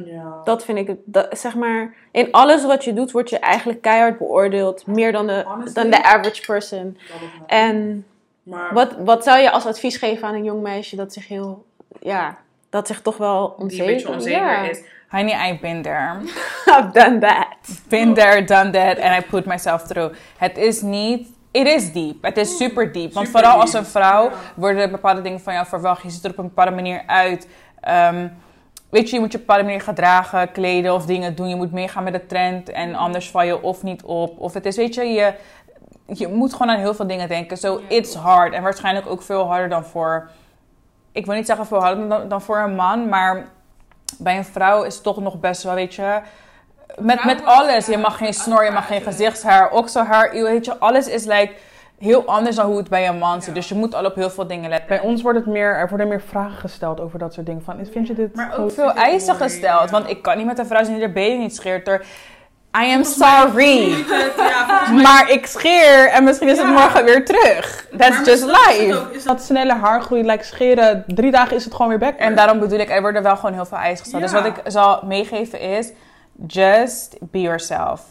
Ja. 0.05 0.41
Dat 0.43 0.65
vind 0.65 0.77
ik, 0.77 0.87
het- 0.87 0.99
dat, 1.05 1.39
zeg 1.39 1.55
maar, 1.55 1.93
in 2.11 2.31
alles 2.31 2.65
wat 2.65 2.83
je 2.83 2.93
doet 2.93 3.11
word 3.11 3.29
je 3.29 3.39
eigenlijk 3.39 3.81
keihard 3.81 4.17
beoordeeld. 4.17 4.87
Meer 4.87 5.11
dan 5.11 5.27
de, 5.27 5.43
Honestly? 5.47 5.73
dan 5.81 5.91
de 5.91 6.03
average 6.03 6.41
person. 6.45 6.97
En 7.47 8.05
Maar 8.43 8.73
wat, 8.73 8.95
wat 8.99 9.23
zou 9.23 9.39
je 9.39 9.51
als 9.51 9.65
advies 9.65 9.97
geven 9.97 10.27
aan 10.27 10.33
een 10.33 10.43
jong 10.43 10.61
meisje 10.61 10.95
dat 10.95 11.13
zich 11.13 11.27
heel, 11.27 11.65
ja, 11.99 12.37
dat 12.69 12.87
zich 12.87 13.01
toch 13.01 13.17
wel 13.17 13.47
die 13.47 13.55
een 13.57 13.63
onzeker, 13.63 13.85
beetje 13.93 14.09
onzeker 14.09 14.69
is. 14.69 14.83
Honey, 15.09 15.49
I've 15.51 15.61
been 15.61 15.81
there. 15.81 16.17
I've 16.77 16.89
done 16.93 17.19
that. 17.19 17.47
Been 17.87 18.13
there, 18.13 18.43
done 18.43 18.69
that, 18.71 18.99
and 18.99 19.23
I 19.23 19.27
put 19.29 19.45
myself 19.45 19.81
through. 19.83 20.13
Het 20.37 20.57
is 20.57 20.81
niet... 20.81 21.27
Het 21.53 21.67
is 21.67 21.91
diep. 21.91 22.23
Het 22.23 22.37
is 22.37 22.57
super 22.57 22.91
diep. 22.91 23.13
Want 23.13 23.27
Super 23.27 23.41
vooral 23.41 23.61
als 23.61 23.73
een 23.73 23.85
vrouw 23.85 24.31
worden 24.55 24.81
er 24.81 24.91
bepaalde 24.91 25.21
dingen 25.21 25.39
van 25.39 25.53
jou 25.53 25.65
verwacht. 25.65 26.01
Je 26.01 26.09
ziet 26.09 26.23
er 26.23 26.31
op 26.31 26.37
een 26.37 26.47
bepaalde 26.47 26.71
manier 26.71 27.03
uit. 27.05 27.47
Ehm, 27.79 28.27
weet 28.89 29.09
je, 29.09 29.15
je 29.15 29.21
moet 29.21 29.31
je 29.31 29.37
op 29.37 29.43
een 29.43 29.47
bepaalde 29.47 29.63
manier 29.63 29.81
gedragen, 29.81 30.51
kleden 30.51 30.93
of 30.93 31.05
dingen 31.05 31.35
doen. 31.35 31.49
Je 31.49 31.55
moet 31.55 31.71
meegaan 31.71 32.03
met 32.03 32.13
de 32.13 32.25
trend 32.25 32.69
en 32.69 32.95
anders 32.95 33.29
val 33.29 33.43
je 33.43 33.61
of 33.61 33.83
niet 33.83 34.03
op. 34.03 34.39
Of 34.39 34.53
het 34.53 34.65
is, 34.65 34.75
weet 34.75 34.95
je, 34.95 35.03
je 35.03 35.33
je 36.07 36.27
moet 36.27 36.51
gewoon 36.53 36.69
aan 36.69 36.79
heel 36.79 36.93
veel 36.93 37.07
dingen 37.07 37.27
denken. 37.27 37.57
So, 37.57 37.81
it's 37.87 38.13
hard. 38.15 38.53
En 38.53 38.63
waarschijnlijk 38.63 39.07
ook 39.07 39.21
veel 39.21 39.45
harder 39.45 39.69
dan 39.69 39.85
voor... 39.85 40.29
Ik 41.11 41.25
wil 41.25 41.35
niet 41.35 41.45
zeggen 41.45 41.65
veel 41.65 41.79
harder 41.79 42.09
dan, 42.09 42.27
dan 42.27 42.41
voor 42.41 42.57
een 42.57 42.75
man, 42.75 43.09
maar 43.09 43.47
bij 44.17 44.37
een 44.37 44.45
vrouw 44.45 44.83
is 44.83 44.93
het 44.93 45.03
toch 45.03 45.21
nog 45.21 45.39
best 45.39 45.63
wel, 45.63 45.73
weet 45.73 45.93
je... 45.93 46.21
Met, 46.99 47.23
met 47.23 47.45
alles. 47.45 47.85
Je 47.85 47.97
mag 47.97 48.17
geen 48.17 48.33
snor, 48.33 48.63
je 48.65 48.71
mag 48.71 48.87
geen 48.87 49.01
gezichtshaar, 49.01 49.71
okselhaar, 49.71 50.31
weet 50.31 50.65
je. 50.65 50.77
Alles 50.79 51.07
is 51.07 51.23
like 51.25 51.51
heel 51.99 52.25
anders 52.25 52.55
dan 52.55 52.65
hoe 52.65 52.77
het 52.77 52.89
bij 52.89 53.07
een 53.07 53.17
man 53.17 53.41
zit. 53.41 53.55
Dus 53.55 53.69
je 53.69 53.75
moet 53.75 53.95
al 53.95 54.05
op 54.05 54.15
heel 54.15 54.29
veel 54.29 54.47
dingen 54.47 54.69
letten. 54.69 54.87
Bij 54.87 54.99
ons 54.99 55.21
wordt 55.21 55.37
het 55.37 55.47
meer, 55.47 55.75
er 55.75 55.89
worden 55.89 56.07
meer 56.07 56.21
vragen 56.27 56.57
gesteld 56.59 56.99
over 56.99 57.19
dat 57.19 57.33
soort 57.33 57.45
dingen. 57.45 57.61
Van, 57.63 57.79
is- 57.79 57.89
vind 57.91 58.07
je 58.07 58.13
dit 58.13 58.35
Maar 58.35 58.57
ook 58.57 58.71
veel 58.71 58.93
eisen 58.93 59.35
gesteld. 59.35 59.89
Want 59.89 60.09
ik 60.09 60.21
kan 60.21 60.37
niet 60.37 60.45
met 60.45 60.59
een 60.59 60.65
vrouw 60.65 60.83
zijn 60.83 60.95
die 60.95 61.03
haar 61.05 61.13
benen 61.13 61.39
niet 61.39 61.55
scheert 61.55 61.85
door... 61.85 62.01
I 62.83 62.93
am 62.93 63.03
sorry. 63.03 63.89
Ja, 64.37 64.91
Maar 65.03 65.29
ik 65.31 65.45
scheer 65.45 66.09
en 66.09 66.23
misschien 66.23 66.47
is 66.49 66.57
het 66.57 66.67
Ja. 66.67 66.73
morgen 66.73 67.05
weer 67.05 67.25
terug. 67.25 67.87
That's 67.97 68.09
maar 68.15 68.25
just 68.25 68.43
is 68.43 68.49
life. 68.49 68.97
ook- 68.99 69.11
is 69.11 69.23
dat- 69.23 69.37
Dat 69.37 69.45
snelle 69.45 69.73
haargroei, 69.73 70.23
like 70.25 70.43
scheren, 70.43 71.03
drie 71.07 71.31
dagen 71.31 71.55
is 71.55 71.63
het 71.63 71.73
gewoon 71.73 71.87
weer 71.87 71.97
back. 71.97 72.17
En 72.17 72.35
daarom 72.35 72.59
bedoel 72.59 72.79
ik, 72.79 72.89
er 72.89 73.01
worden 73.01 73.23
wel 73.23 73.35
gewoon 73.35 73.53
heel 73.53 73.65
veel 73.65 73.77
eisen 73.77 74.03
gesteld. 74.03 74.21
Dus 74.23 74.31
wat 74.31 74.45
ik 74.45 74.55
zal 74.65 74.99
meegeven 75.05 75.59
is, 75.59 75.91
just 76.47 77.17
be 77.19 77.41
yourself. 77.41 78.01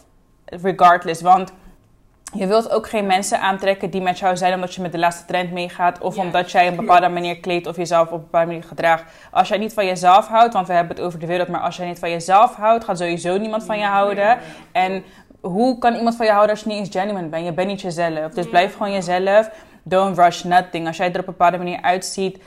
Regardless. 0.45 1.21
Want 1.21 1.51
je 2.33 2.47
wilt 2.47 2.69
ook 2.69 2.89
geen 2.89 3.05
mensen 3.05 3.39
aantrekken 3.39 3.89
die 3.89 4.01
met 4.01 4.19
jou 4.19 4.37
zijn 4.37 4.53
omdat 4.53 4.73
je 4.73 4.81
met 4.81 4.91
de 4.91 4.97
laatste 4.97 5.25
trend 5.25 5.51
meegaat. 5.51 5.99
Of 5.99 6.17
omdat 6.17 6.51
jij 6.51 6.67
een 6.67 6.75
bepaalde 6.75 7.09
manier 7.09 7.39
kleedt 7.39 7.67
of 7.67 7.75
jezelf 7.75 8.07
op 8.07 8.13
een 8.13 8.19
bepaalde 8.19 8.47
manier 8.47 8.63
gedraagt. 8.63 9.03
Als 9.31 9.47
jij 9.47 9.57
niet 9.57 9.73
van 9.73 9.85
jezelf 9.85 10.27
houdt, 10.27 10.53
want 10.53 10.67
we 10.67 10.73
hebben 10.73 10.95
het 10.95 11.05
over 11.05 11.19
de 11.19 11.25
wereld. 11.25 11.47
Maar 11.47 11.61
als 11.61 11.77
jij 11.77 11.87
niet 11.87 11.99
van 11.99 12.09
jezelf 12.09 12.55
houdt, 12.55 12.83
gaat 12.83 12.97
sowieso 12.97 13.37
niemand 13.37 13.63
van 13.63 13.79
je 13.79 13.85
houden. 13.85 14.37
En 14.71 15.03
hoe 15.41 15.77
kan 15.77 15.95
iemand 15.95 16.15
van 16.15 16.25
je 16.25 16.31
houden 16.31 16.51
als 16.55 16.63
je 16.63 16.69
niet 16.69 16.77
eens 16.77 16.89
genuine 16.89 17.27
bent? 17.27 17.45
Je 17.45 17.53
bent 17.53 17.67
niet 17.67 17.81
jezelf. 17.81 18.33
Dus 18.33 18.49
blijf 18.49 18.73
gewoon 18.73 18.91
jezelf. 18.91 19.49
Don't 19.83 20.17
rush 20.17 20.43
nothing. 20.43 20.87
Als 20.87 20.97
jij 20.97 21.05
er 21.05 21.11
op 21.11 21.17
een 21.19 21.25
bepaalde 21.25 21.57
manier 21.57 21.81
uitziet, 21.81 22.37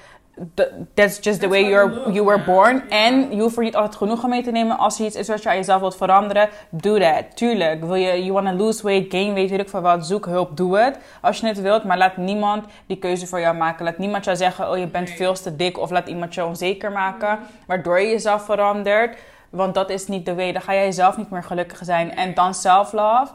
that's 0.94 1.18
just 1.18 1.40
the 1.40 1.48
way 1.48 1.68
you're, 1.68 2.12
you 2.12 2.24
were 2.24 2.44
born. 2.44 2.90
En 2.90 3.30
je 3.30 3.40
hoeft 3.40 3.56
er 3.56 3.62
niet 3.62 3.76
altijd 3.76 3.96
genoegen 3.96 4.28
mee 4.28 4.42
te 4.42 4.50
nemen. 4.50 4.78
Als 4.78 4.98
er 4.98 5.06
iets 5.06 5.16
is 5.16 5.28
wat 5.28 5.42
je 5.42 5.48
aan 5.48 5.56
jezelf 5.56 5.80
wilt 5.80 5.96
veranderen, 5.96 6.48
do 6.70 6.98
that. 6.98 7.24
Tuurlijk. 7.34 7.84
Wil 7.84 7.94
je, 7.94 8.22
you 8.22 8.32
wanna 8.32 8.54
lose 8.54 8.82
weight, 8.82 9.10
gain 9.10 9.32
weight, 9.34 9.50
weet 9.50 9.60
ik 9.60 9.68
van 9.68 9.82
wat, 9.82 10.06
zoek 10.06 10.26
hulp, 10.26 10.56
doe 10.56 10.78
het. 10.78 10.98
Als 11.20 11.40
je 11.40 11.46
het 11.46 11.60
wilt, 11.60 11.84
maar 11.84 11.98
laat 11.98 12.16
niemand 12.16 12.64
die 12.86 12.96
keuze 12.96 13.26
voor 13.26 13.40
jou 13.40 13.56
maken. 13.56 13.84
Laat 13.84 13.98
niemand 13.98 14.24
jou 14.24 14.36
zeggen, 14.36 14.70
oh 14.70 14.78
je 14.78 14.86
bent 14.86 15.10
veel 15.10 15.34
te 15.34 15.56
dik. 15.56 15.78
Of 15.78 15.90
laat 15.90 16.08
iemand 16.08 16.34
je 16.34 16.44
onzeker 16.44 16.92
maken, 16.92 17.38
waardoor 17.66 18.00
je 18.00 18.08
jezelf 18.08 18.44
verandert. 18.44 19.18
Want 19.50 19.74
dat 19.74 19.90
is 19.90 20.06
niet 20.06 20.26
de 20.26 20.34
way. 20.34 20.52
Dan 20.52 20.62
ga 20.62 20.74
jij 20.74 20.84
jezelf 20.84 21.16
niet 21.16 21.30
meer 21.30 21.44
gelukkig 21.44 21.78
zijn. 21.82 22.16
En 22.16 22.34
dan 22.34 22.54
self-love 22.54 23.32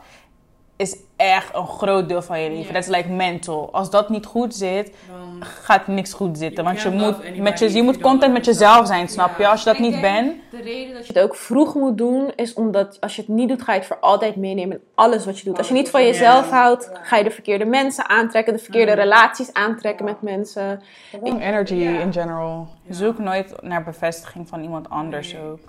is 0.82 0.98
echt 1.16 1.56
een 1.56 1.68
groot 1.68 2.10
deel 2.10 2.22
van 2.22 2.40
je 2.40 2.50
leven. 2.50 2.74
Dat 2.74 2.84
is 2.84 2.90
like 2.90 3.10
mental. 3.10 3.70
Als 3.72 3.90
dat 3.90 4.10
niet 4.10 4.26
goed 4.26 4.56
zit, 4.56 4.94
Dan- 5.10 5.44
gaat 5.44 5.88
niks 5.88 6.14
goed 6.14 6.38
zitten. 6.38 6.64
Want 6.64 6.82
je 6.82 6.90
moet, 6.90 7.38
met 7.42 7.60
je, 7.60 7.74
je 7.74 7.84
moet 7.84 8.00
content 8.02 8.34
met 8.34 8.46
jezelf 8.46 8.88
zijn, 8.88 9.08
snap 9.08 9.38
je? 9.38 9.48
Als 9.48 9.60
je 9.60 9.66
dat 9.66 9.76
Ik 9.76 9.82
niet 9.82 10.02
bent, 10.02 10.34
De 10.52 10.62
reden 10.62 10.94
dat 10.94 11.08
je 11.08 11.14
het 11.14 11.24
ook 11.24 11.36
vroeg 11.36 11.76
moet 11.76 11.98
doen, 11.98 12.32
is 12.36 12.54
omdat 12.54 13.02
als 13.02 13.16
je 13.16 13.22
het 13.22 13.30
niet 13.30 13.50
doet, 13.50 13.62
ga 13.62 13.72
je 13.74 13.78
het 13.78 13.88
voor 13.88 14.00
altijd 14.00 14.36
meenemen 14.36 14.78
in 14.78 14.84
alles 14.96 15.26
wat 15.26 15.40
je 15.40 15.46
doet. 15.46 15.58
Als 15.58 15.68
je 15.68 15.74
niet 15.74 15.90
van 15.90 16.04
jezelf 16.06 16.50
houdt, 16.50 16.90
ga 17.04 17.18
je 17.18 17.24
de 17.24 17.32
verkeerde 17.32 17.66
mensen 17.66 18.10
aantrekken, 18.10 18.54
de 18.54 18.60
verkeerde 18.60 18.92
relaties 18.94 19.54
aantrekken 19.54 20.06
met 20.06 20.22
mensen. 20.22 20.82
Gewoon 21.10 21.40
energy 21.40 21.74
in 21.74 22.14
general. 22.14 22.68
zoek 22.90 23.18
nooit 23.18 23.62
naar 23.62 23.84
bevestiging 23.84 24.48
van 24.48 24.62
iemand 24.64 24.90
anders 24.90 25.36
ook. 25.38 25.60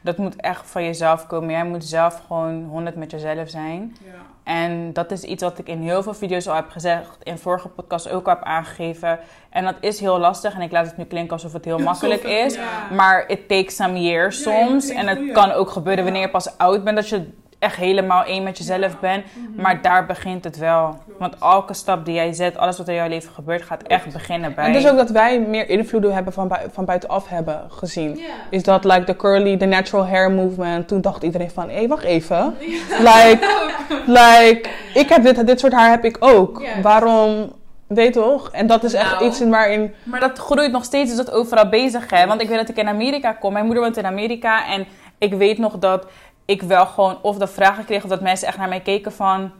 Dat 0.00 0.16
moet 0.16 0.36
echt 0.36 0.70
van 0.70 0.84
jezelf 0.84 1.26
komen. 1.26 1.50
Jij 1.50 1.64
moet 1.64 1.84
zelf 1.84 2.22
gewoon 2.26 2.64
100 2.64 2.96
met 2.96 3.10
jezelf 3.10 3.48
zijn. 3.48 3.96
Ja. 4.04 4.10
En 4.46 4.92
dat 4.92 5.10
is 5.10 5.22
iets 5.22 5.42
wat 5.42 5.58
ik 5.58 5.68
in 5.68 5.82
heel 5.82 6.02
veel 6.02 6.14
video's 6.14 6.46
al 6.46 6.54
heb 6.54 6.70
gezegd. 6.70 7.18
In 7.22 7.38
vorige 7.38 7.68
podcasts 7.68 8.08
ook 8.08 8.26
al 8.26 8.34
heb 8.34 8.44
aangegeven. 8.44 9.18
En 9.50 9.64
dat 9.64 9.74
is 9.80 10.00
heel 10.00 10.18
lastig. 10.18 10.54
En 10.54 10.60
ik 10.60 10.72
laat 10.72 10.86
het 10.86 10.96
nu 10.96 11.04
klinken 11.04 11.32
alsof 11.32 11.52
het 11.52 11.64
heel 11.64 11.78
makkelijk 11.78 12.22
is. 12.22 12.54
ja. 12.54 12.88
Maar 12.92 13.24
it 13.28 13.48
takes 13.48 13.76
some 13.76 14.00
years 14.02 14.44
Ja, 14.44 14.50
soms. 14.50 14.88
En 14.88 15.06
het 15.06 15.32
kan 15.32 15.52
ook 15.52 15.70
gebeuren 15.70 16.04
wanneer 16.04 16.22
je 16.22 16.30
pas 16.30 16.58
oud 16.58 16.84
bent. 16.84 16.96
Dat 16.96 17.08
je 17.08 17.28
echt 17.58 17.76
helemaal 17.76 18.24
één 18.24 18.42
met 18.42 18.58
jezelf 18.58 19.00
bent. 19.00 19.24
Mhm. 19.32 19.62
Maar 19.62 19.82
daar 19.82 20.06
begint 20.06 20.44
het 20.44 20.58
wel. 20.58 20.98
Want 21.18 21.34
elke 21.40 21.74
stap 21.74 22.04
die 22.04 22.14
jij 22.14 22.32
zet, 22.32 22.56
alles 22.58 22.78
wat 22.78 22.88
in 22.88 22.94
jouw 22.94 23.08
leven 23.08 23.32
gebeurt, 23.34 23.62
gaat 23.62 23.82
echt 23.82 24.12
beginnen 24.12 24.54
bij. 24.54 24.64
En 24.64 24.72
dus 24.72 24.88
ook 24.88 24.96
dat 24.96 25.10
wij 25.10 25.40
meer 25.40 25.68
invloeden 25.68 26.14
hebben 26.14 26.32
van, 26.32 26.48
bui- 26.48 26.66
van 26.72 26.84
buitenaf 26.84 27.28
hebben 27.28 27.64
gezien. 27.68 28.20
Is 28.50 28.62
dat 28.62 28.84
like 28.84 29.04
de 29.04 29.16
curly, 29.16 29.56
de 29.56 29.66
natural 29.66 30.06
hair 30.06 30.30
movement. 30.30 30.88
Toen 30.88 31.00
dacht 31.00 31.22
iedereen 31.22 31.50
van, 31.50 31.68
hé, 31.68 31.74
hey, 31.76 31.88
wacht 31.88 32.04
even. 32.04 32.54
Like, 33.08 33.38
like, 34.06 34.68
ik 34.94 35.08
heb 35.08 35.22
dit, 35.22 35.46
dit 35.46 35.60
soort 35.60 35.72
haar 35.72 35.90
heb 35.90 36.04
ik 36.04 36.16
ook. 36.20 36.62
Waarom, 36.82 37.52
weet 37.86 38.12
toch? 38.12 38.50
En 38.52 38.66
dat 38.66 38.84
is 38.84 38.94
echt 38.94 39.10
Nou. 39.12 39.24
iets 39.24 39.40
in 39.40 39.50
waarin... 39.50 39.94
Maar 40.02 40.20
dat 40.20 40.38
groeit 40.38 40.72
nog 40.72 40.84
steeds, 40.84 41.10
is 41.10 41.16
dat 41.16 41.32
overal 41.32 41.68
bezig, 41.68 42.10
hè? 42.10 42.26
Want 42.26 42.40
ik 42.40 42.48
weet 42.48 42.58
dat 42.58 42.68
ik 42.68 42.76
in 42.76 42.88
Amerika 42.88 43.32
kom. 43.32 43.52
Mijn 43.52 43.64
moeder 43.64 43.82
woont 43.82 43.96
in 43.96 44.06
Amerika. 44.06 44.66
En 44.66 44.86
ik 45.18 45.34
weet 45.34 45.58
nog 45.58 45.78
dat 45.78 46.06
ik 46.46 46.62
wel 46.62 46.86
gewoon 46.86 47.18
of 47.22 47.38
de 47.38 47.46
vragen 47.46 47.84
kreeg... 47.84 48.02
of 48.04 48.10
dat 48.10 48.20
mensen 48.20 48.48
echt 48.48 48.56
naar 48.58 48.68
mij 48.68 48.80
keken 48.80 49.12
van... 49.12 49.50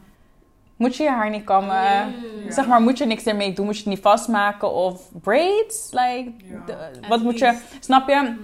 Moet 0.75 0.95
je 0.95 1.03
je 1.03 1.09
haar 1.09 1.29
niet 1.29 1.43
kammen? 1.43 1.75
Ja. 1.75 2.07
Zeg 2.49 2.67
maar, 2.67 2.81
moet 2.81 2.97
je 2.97 3.05
niks 3.05 3.23
ermee 3.25 3.53
doen? 3.53 3.65
Moet 3.65 3.75
je 3.77 3.81
het 3.83 3.89
niet 3.93 4.01
vastmaken? 4.01 4.71
Of 4.71 5.01
braids? 5.21 5.89
Like, 5.91 6.31
Ja. 6.37 6.61
de- 6.65 7.07
wat 7.07 7.21
moet 7.21 7.39
je... 7.39 7.59
Snap 7.79 8.07
je? 8.09 8.35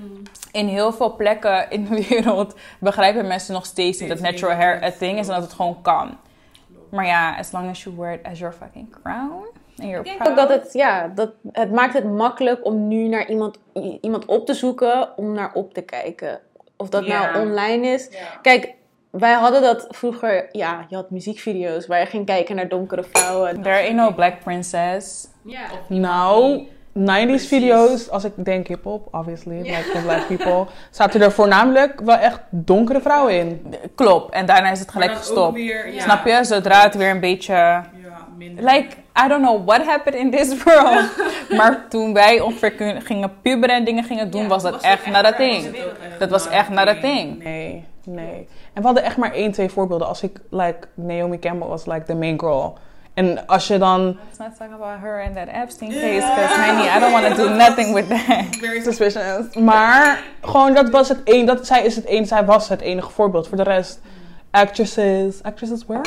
In 0.51 0.67
heel 0.67 0.93
veel 0.93 1.15
plekken 1.15 1.69
in 1.69 1.85
de 1.85 2.05
wereld 2.09 2.55
begrijpen 2.79 3.27
mensen 3.27 3.53
nog 3.53 3.65
steeds 3.65 3.99
niet 3.99 4.09
dat 4.09 4.19
natural 4.19 4.55
hair 4.55 4.83
a 4.83 4.91
thing 4.91 5.19
is 5.19 5.27
en 5.27 5.33
dat 5.33 5.43
het 5.43 5.53
gewoon 5.53 5.81
kan. 5.81 6.17
Maar 6.91 7.05
ja, 7.05 7.37
as 7.37 7.51
long 7.51 7.69
as 7.69 7.83
you 7.83 7.95
wear 7.97 8.13
it 8.13 8.23
as 8.23 8.39
your 8.39 8.53
fucking 8.53 8.95
crown. 9.03 9.43
Ik 9.75 10.03
denk 10.03 10.27
ook 10.27 10.35
dat 10.35 10.49
het, 10.49 10.73
ja, 10.73 11.07
dat, 11.07 11.31
het 11.51 11.71
maakt 11.71 11.93
het 11.93 12.11
makkelijk 12.11 12.65
om 12.65 12.87
nu 12.87 13.07
naar 13.07 13.29
iemand, 13.29 13.57
iemand 14.01 14.25
op 14.25 14.45
te 14.45 14.53
zoeken 14.53 15.17
om 15.17 15.33
naar 15.33 15.53
op 15.53 15.73
te 15.73 15.81
kijken. 15.81 16.39
Of 16.83 16.89
dat 16.89 17.05
Ja. 17.05 17.31
nou 17.31 17.47
online 17.47 17.87
is. 17.87 18.07
Ja. 18.11 18.17
Kijk, 18.41 18.73
wij 19.11 19.33
hadden 19.33 19.61
dat 19.61 19.85
vroeger, 19.89 20.49
ja, 20.51 20.85
je 20.89 20.95
had 20.95 21.09
muziekvideo's 21.09 21.87
waar 21.87 21.99
je 21.99 22.05
ging 22.05 22.25
kijken 22.25 22.55
naar 22.55 22.67
donkere 22.67 23.03
vrouwen. 23.11 23.61
There 23.61 23.75
ain't 23.75 23.95
no 23.95 24.11
black 24.11 24.39
princess. 24.43 25.27
Ja. 25.43 25.61
Nou, 25.87 26.67
90s 26.93 27.47
video's, 27.47 28.09
als 28.09 28.23
ik 28.23 28.31
denk 28.35 28.67
hip-hop, 28.67 29.07
obviously, 29.11 29.61
like 29.61 29.83
for 29.83 30.01
black 30.01 30.27
people, 30.27 30.65
zaten 30.91 31.21
er 31.21 31.31
voornamelijk 31.31 31.99
wel 32.01 32.17
echt 32.17 32.39
donkere 32.49 33.01
vrouwen 33.01 33.33
in. 33.33 33.75
Klopt. 33.95 34.33
En 34.33 34.45
daarna 34.45 34.71
is 34.71 34.79
het 34.79 34.91
gelijk 34.91 35.15
gestopt. 35.15 35.53
weer, 35.53 35.93
ja. 35.93 36.01
Snap 36.01 36.25
je? 36.25 36.43
Zodra 36.43 36.81
het 36.81 36.95
weer 36.95 37.09
een 37.09 37.19
beetje... 37.19 37.83
Minder. 38.43 38.63
Like, 38.63 38.95
I 39.25 39.27
don't 39.27 39.41
know 39.41 39.65
what 39.65 39.85
happened 39.85 40.15
in 40.15 40.31
this 40.31 40.63
world. 40.63 41.05
maar 41.57 41.85
toen 41.89 42.13
wij 42.13 42.39
ongeveer 42.39 43.01
gingen 43.03 43.31
puberen 43.41 43.75
en 43.75 43.83
dingen 43.83 44.03
gingen 44.03 44.31
doen, 44.31 44.41
Ja, 44.41 44.47
was 44.47 44.63
dat 44.63 44.81
echt 44.81 45.05
not 45.05 45.15
a 45.15 45.21
was 45.21 45.35
thing. 45.35 45.63
het 45.63 45.85
ook 45.85 45.97
echt 46.09 46.19
Dat 46.19 46.29
was 46.29 46.47
echt 46.47 46.77
a 46.77 46.85
thing. 46.85 47.01
thing. 47.01 47.43
Nee, 47.43 47.85
nee. 48.03 48.47
En 48.73 48.81
we 48.81 48.85
hadden 48.85 49.03
echt 49.03 49.17
maar 49.17 49.33
één, 49.33 49.51
twee 49.51 49.69
voorbeelden. 49.69 50.07
Als 50.07 50.23
ik, 50.23 50.39
like, 50.49 50.77
Naomi 50.93 51.39
Campbell 51.39 51.67
was 51.67 51.85
like 51.85 52.03
the 52.05 52.15
main 52.15 52.39
girl. 52.39 52.77
En 53.13 53.47
als 53.47 53.67
je 53.67 53.77
dan 53.77 54.05
Let's 54.05 54.37
not 54.37 54.57
talk 54.57 54.71
about 54.81 54.99
her 55.01 55.23
and 55.23 55.35
that 55.35 55.47
Epstein 55.63 55.89
case. 55.91 56.01
Because, 56.35 56.61
honey, 56.61 56.97
I 56.97 56.99
don't 56.99 57.11
want 57.11 57.35
to 57.35 57.43
do 57.43 57.49
nothing 57.55 57.93
with 57.93 58.07
that. 58.09 58.45
Very 58.59 58.81
suspicious. 58.81 59.55
Maar 59.55 60.23
gewoon, 60.41 60.73
dat 60.73 60.89
was 60.89 61.09
het 61.09 61.23
één, 61.23 61.45
dat, 61.45 61.67
zij 61.67 61.85
is 61.85 61.95
het 61.95 62.05
één, 62.05 62.25
zij 62.25 62.45
was 62.45 62.69
het 62.69 62.81
enige 62.81 63.09
voorbeeld. 63.09 63.47
Voor 63.47 63.57
de 63.57 63.63
rest, 63.63 64.01
actresses, 64.51 65.43
actresses 65.43 65.85
where? 65.85 66.01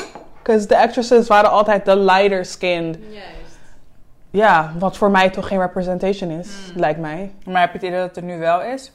Because 0.47 0.67
de 0.67 0.79
actresses 0.79 1.27
waren 1.27 1.51
altijd 1.51 1.85
de 1.85 1.97
lighter 1.97 2.45
skinned. 2.45 2.99
Juist. 3.11 3.59
Ja, 4.31 4.73
wat 4.79 4.97
voor 4.97 5.11
mij 5.11 5.31
toch 5.31 5.49
geen 5.49 5.61
representation 5.61 6.31
is, 6.31 6.49
lijkt 6.75 7.01
mij. 7.01 7.33
Maar 7.45 7.61
heb 7.61 7.73
je 7.73 7.79
het 7.79 7.87
idee 7.87 7.99
dat 7.99 8.09
het 8.09 8.17
er 8.17 8.23
nu 8.23 8.39
wel 8.39 8.63
is? 8.63 8.93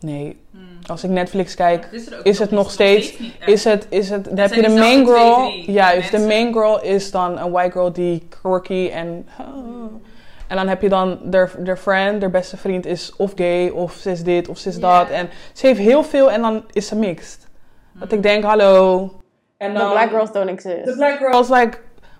Nee, 0.00 0.40
Hmm. 0.50 0.60
als 0.86 1.04
ik 1.04 1.10
Netflix 1.10 1.54
kijk, 1.54 1.88
Is, 2.22 2.38
het 2.38 2.50
nog 2.50 2.70
steeds, 2.70 3.14
is 3.46 3.64
het, 3.64 3.86
is 3.88 4.10
het, 4.10 4.24
dan 4.24 4.38
heb 4.38 4.52
je 4.52 4.60
zijn 4.60 4.74
de 4.74 4.80
main 4.80 5.06
girl, 5.06 5.34
twee, 5.34 5.62
drie 5.62 5.72
juist, 5.74 6.10
de 6.10 6.18
main 6.18 6.52
girl 6.52 6.82
is 6.82 7.10
dan 7.10 7.38
een 7.38 7.50
white 7.50 7.70
girl 7.70 7.92
die 7.92 8.26
quirky 8.42 8.90
en... 8.92 9.28
En 10.46 10.56
dan 10.56 10.68
heb 10.68 10.82
je 10.82 10.88
dan 10.88 11.18
de 11.24 11.48
de 11.58 11.76
friend, 11.76 12.20
de 12.20 12.28
beste 12.28 12.56
vriend 12.56 12.86
is 12.86 13.16
of 13.16 13.32
gay, 13.34 13.68
of 13.68 13.92
ze 13.92 14.10
is 14.10 14.22
dit, 14.22 14.48
of 14.48 14.58
ze 14.58 14.68
is 14.68 14.80
dat. 14.80 15.08
Ja. 15.08 15.14
En 15.14 15.28
ze 15.52 15.66
heeft 15.66 15.78
heel 15.78 16.02
veel 16.04 16.30
en 16.30 16.40
dan 16.40 16.64
is 16.72 16.86
ze 16.86 16.96
mixed. 16.96 17.48
Dat 17.92 18.12
ik 18.12 18.22
denk, 18.22 18.44
hallo. 18.44 19.10
En 19.62 19.74
The 19.74 19.88
black 19.90 20.08
girls 20.10 20.32
don't 20.32 20.48
exist. 20.48 20.84
The 20.84 20.94
black 20.96 21.18
girls, 21.18 21.48
like... 21.48 21.78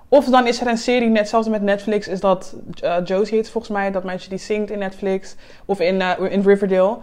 Of 0.09 0.25
dan 0.25 0.47
is 0.47 0.61
er 0.61 0.67
een 0.67 0.79
serie, 0.79 1.09
net 1.09 1.29
zoals 1.29 1.49
met 1.49 1.63
Netflix, 1.63 2.09
is 2.09 2.21
dat 2.21 2.55
uh, 2.85 2.97
Josie 3.05 3.37
heet 3.37 3.51
volgens 3.51 3.73
mij, 3.73 3.91
dat 3.91 4.05
meisje 4.05 4.29
die 4.29 4.39
zingt 4.39 4.71
in 4.71 4.79
Netflix. 4.79 5.35
Of 5.65 5.81
in, 5.81 5.95
uh, 6.01 6.11
in 6.29 6.43
Riverdale. 6.43 6.99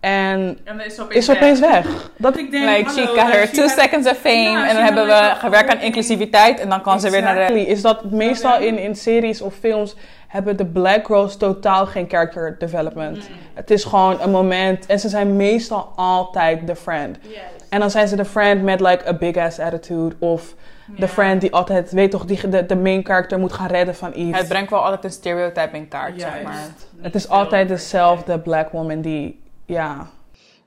En 0.00 0.58
En 0.64 0.76
dan 0.76 0.80
is 0.80 1.00
opeens 1.00 1.28
is 1.28 1.36
opeens 1.36 1.60
weg. 1.60 1.70
weg. 1.86 2.10
Dat, 2.18 2.36
Ik 2.38 2.50
denk, 2.50 2.64
Like, 2.76 2.90
she 2.90 3.00
hallo, 3.04 3.20
got 3.20 3.30
her 3.32 3.40
like, 3.40 3.52
two 3.54 3.62
she 3.68 3.74
had- 3.74 3.78
seconds 3.80 4.08
of 4.10 4.16
fame. 4.16 4.34
Ja, 4.50 4.62
en 4.62 4.68
she 4.68 4.74
dan 4.74 4.84
hebben 4.84 5.06
we 5.06 5.32
gewerkt 5.36 5.70
aan 5.70 5.80
inclusiviteit. 5.80 6.60
En 6.60 6.68
dan 6.68 6.82
kan 6.82 7.00
ze 7.00 7.10
weer 7.10 7.22
naar 7.22 7.46
de... 7.52 7.66
Is 7.66 7.82
dat 7.82 8.04
meestal 8.10 8.58
in, 8.58 8.78
in 8.78 8.96
series 8.96 9.40
of 9.40 9.54
films 9.54 9.96
hebben 10.28 10.56
de 10.56 10.66
black 10.66 11.06
girls 11.06 11.36
totaal 11.36 11.86
geen 11.86 12.08
character 12.08 12.56
development. 12.58 13.16
Mm. 13.16 13.34
Het 13.54 13.70
is 13.70 13.84
gewoon 13.84 14.20
een 14.20 14.30
moment 14.30 14.86
en 14.86 14.98
ze 15.00 15.08
zijn 15.08 15.36
meestal 15.36 15.92
altijd 15.96 16.66
de 16.66 16.76
friend. 16.76 17.18
En 17.68 17.80
dan 17.80 17.90
zijn 17.90 18.08
ze 18.08 18.16
de 18.16 18.24
friend 18.24 18.62
met 18.62 18.80
like 18.80 19.08
a 19.08 19.14
big 19.14 19.36
ass 19.36 19.58
attitude 19.58 20.14
of 20.18 20.54
de 20.86 20.92
Ja. 20.96 21.08
friend 21.08 21.40
die 21.40 21.52
altijd, 21.52 21.90
weet 21.90 22.10
toch, 22.10 22.24
die 22.24 22.48
de, 22.48 22.66
de 22.66 22.76
main 22.76 23.04
character 23.04 23.38
moet 23.38 23.52
gaan 23.52 23.68
redden 23.68 23.94
van 23.94 24.12
iets. 24.14 24.38
Het 24.38 24.48
brengt 24.48 24.70
wel 24.70 24.84
altijd 24.84 25.04
een 25.04 25.10
stereotype 25.10 25.76
in 25.76 25.88
kaart, 25.88 26.20
zeg 26.20 26.42
maar. 26.42 26.60
Het 27.00 27.14
is 27.14 27.28
altijd 27.28 27.68
dezelfde 27.68 28.38
black 28.40 28.70
woman 28.70 29.00
die, 29.00 29.40
ja, 29.64 30.06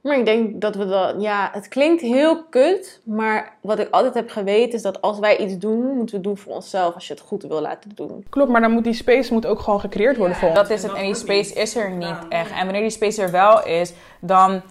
Maar 0.02 0.18
ik 0.18 0.26
denk 0.26 0.62
dat 0.62 0.76
we 0.76 0.86
dat, 0.88 1.16
ja, 1.20 1.50
het 1.54 1.68
klinkt 1.68 2.02
heel 2.02 2.44
kut, 2.50 3.02
maar 3.06 3.54
wat 3.62 3.80
ik 3.80 3.88
altijd 3.92 4.14
heb 4.14 4.30
geweten 4.30 4.74
is 4.74 4.82
dat 4.82 5.02
als 5.02 5.20
wij 5.20 5.38
iets 5.38 5.58
doen, 5.58 5.80
moeten 5.80 6.06
we 6.06 6.12
het 6.12 6.24
doen 6.24 6.38
voor 6.38 6.54
onszelf 6.54 6.94
als 6.94 7.08
je 7.08 7.14
het 7.14 7.22
goed 7.22 7.44
wil 7.44 7.62
laten 7.62 7.92
doen. 7.96 8.26
klopt, 8.30 8.52
maar 8.52 8.62
dan 8.62 8.72
moet 8.72 8.84
die 8.84 8.94
space 8.94 9.34
moet 9.34 9.46
ook 9.46 9.60
gewoon 9.60 9.80
gecreëerd 9.80 10.18
worden 10.18 10.34
Ja, 10.34 10.40
voor 10.40 10.50
ons. 10.50 10.58
Dat 10.60 10.70
is 10.70 10.84
het. 10.84 10.94
En 10.94 11.04
die 11.04 11.16
space 11.16 11.54
is 11.54 11.76
er 11.76 11.92
niet 11.92 12.18
echt. 12.30 12.52
En 12.52 12.64
wanneer 12.64 12.82
die 12.82 12.90
space 12.90 13.22
er 13.22 13.32
wel 13.32 13.66
is, 13.66 13.94
dan 14.20 14.62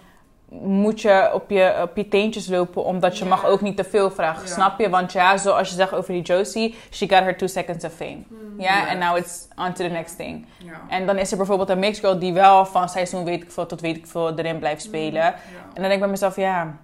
moet 0.61 1.01
je 1.01 1.29
op 1.33 1.49
je, 1.49 1.79
op 1.81 1.95
je 1.97 2.07
teentjes 2.07 2.47
lopen, 2.47 2.83
omdat 2.83 3.17
je 3.17 3.23
Ja. 3.23 3.29
mag 3.29 3.45
ook 3.45 3.61
niet 3.61 3.77
te 3.77 3.83
veel 3.83 4.11
vragen, 4.11 4.47
Ja. 4.47 4.53
snap 4.53 4.79
je? 4.79 4.89
Want 4.89 5.11
ja, 5.11 5.37
zoals 5.37 5.69
je 5.69 5.75
zegt 5.75 5.93
over 5.93 6.13
die 6.13 6.21
Josie, 6.21 6.75
she 6.91 7.07
got 7.09 7.19
her 7.19 7.37
two 7.37 7.47
seconds 7.47 7.85
of 7.85 7.93
fame. 7.93 8.17
Ja, 8.57 8.87
en 8.87 8.97
now 8.97 9.17
it's 9.17 9.47
on 9.55 9.73
to 9.73 9.83
the 9.83 9.89
next 9.89 10.15
thing. 10.17 10.45
Ja. 10.57 10.71
En 10.89 11.05
dan 11.05 11.17
is 11.17 11.31
er 11.31 11.37
bijvoorbeeld 11.37 11.69
een 11.69 11.79
mixed 11.79 11.99
girl 12.05 12.19
die 12.19 12.33
wel 12.33 12.65
van 12.65 12.89
seizoen 12.89 13.23
weet 13.25 13.43
ik 13.43 13.51
veel 13.51 13.65
tot 13.65 13.81
weet 13.81 13.95
ik 13.97 14.07
veel 14.07 14.37
erin 14.37 14.59
blijft 14.59 14.81
spelen. 14.81 15.21
Ja. 15.21 15.33
En 15.33 15.73
dan 15.73 15.81
denk 15.83 15.93
ik 15.93 15.99
bij 15.99 16.09
mezelf, 16.09 16.35
ja, 16.35 16.77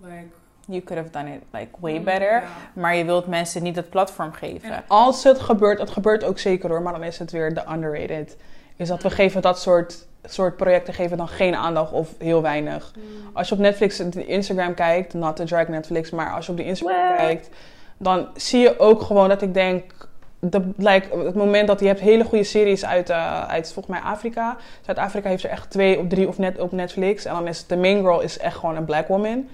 Like, 0.00 0.26
you 0.66 0.82
could 0.82 0.98
have 1.02 1.10
done 1.24 1.34
it 1.34 1.42
like 1.50 1.68
way 1.80 1.96
mm, 1.98 2.04
better. 2.04 2.32
ja. 2.32 2.42
Maar 2.72 2.96
je 2.96 3.04
wilt 3.04 3.26
mensen 3.26 3.62
niet 3.62 3.76
het 3.76 3.90
platform 3.90 4.32
geven. 4.32 4.70
En- 4.72 4.84
Als 4.88 5.24
het 5.24 5.40
gebeurt, 5.40 5.78
het 5.78 5.90
gebeurt 5.90 6.24
ook 6.24 6.38
zeker 6.38 6.68
hoor, 6.70 6.82
maar 6.82 6.92
dan 6.92 7.02
is 7.02 7.18
het 7.18 7.30
weer 7.30 7.54
de 7.54 7.62
underrated. 7.72 8.36
Is 8.76 8.88
dat 8.88 9.02
we 9.02 9.10
geven 9.10 9.42
dat 9.42 9.60
soort, 9.60 10.06
soort 10.24 10.56
projecten 10.56 10.94
geven 10.94 11.16
dan 11.16 11.28
geen 11.28 11.54
aandacht 11.54 11.92
of 11.92 12.14
heel 12.18 12.42
weinig. 12.42 12.92
Als 13.32 13.48
je 13.48 13.54
op 13.54 13.60
Netflix 13.60 13.96
de 13.96 14.26
Instagram 14.26 14.74
kijkt, 14.74 15.14
not 15.14 15.36
to 15.36 15.44
drag 15.44 15.68
Netflix, 15.68 16.10
maar 16.10 16.32
als 16.32 16.46
je 16.46 16.52
op 16.52 16.58
de 16.58 16.64
Instagram 16.64 17.06
What? 17.06 17.16
kijkt, 17.16 17.48
dan 17.96 18.28
zie 18.36 18.60
je 18.60 18.78
ook 18.78 19.02
gewoon 19.02 19.28
dat 19.28 19.42
ik 19.42 19.54
denk, 19.54 19.92
de, 20.38 20.70
like, 20.76 21.18
het 21.24 21.34
moment 21.34 21.68
dat 21.68 21.80
je 21.80 21.86
hebt 21.86 22.00
hele 22.00 22.24
goede 22.24 22.44
series 22.44 22.84
uit, 22.84 23.10
eh, 23.10 23.48
uit 23.48 23.72
volgens 23.72 23.98
mij 23.98 24.10
Afrika. 24.10 24.56
Zuid-Afrika 24.80 25.28
heeft 25.28 25.44
er 25.44 25.50
echt 25.50 25.70
twee 25.70 25.98
of 25.98 26.06
drie 26.08 26.28
of 26.28 26.38
net 26.38 26.58
op 26.58 26.72
Netflix. 26.72 27.24
En 27.24 27.34
dan 27.34 27.46
is 27.46 27.66
de 27.66 27.76
main 27.76 28.00
girl 28.00 28.20
is 28.20 28.38
echt 28.38 28.56
gewoon 28.56 28.76
een 28.76 28.84
black 28.84 29.08
woman. 29.08 29.48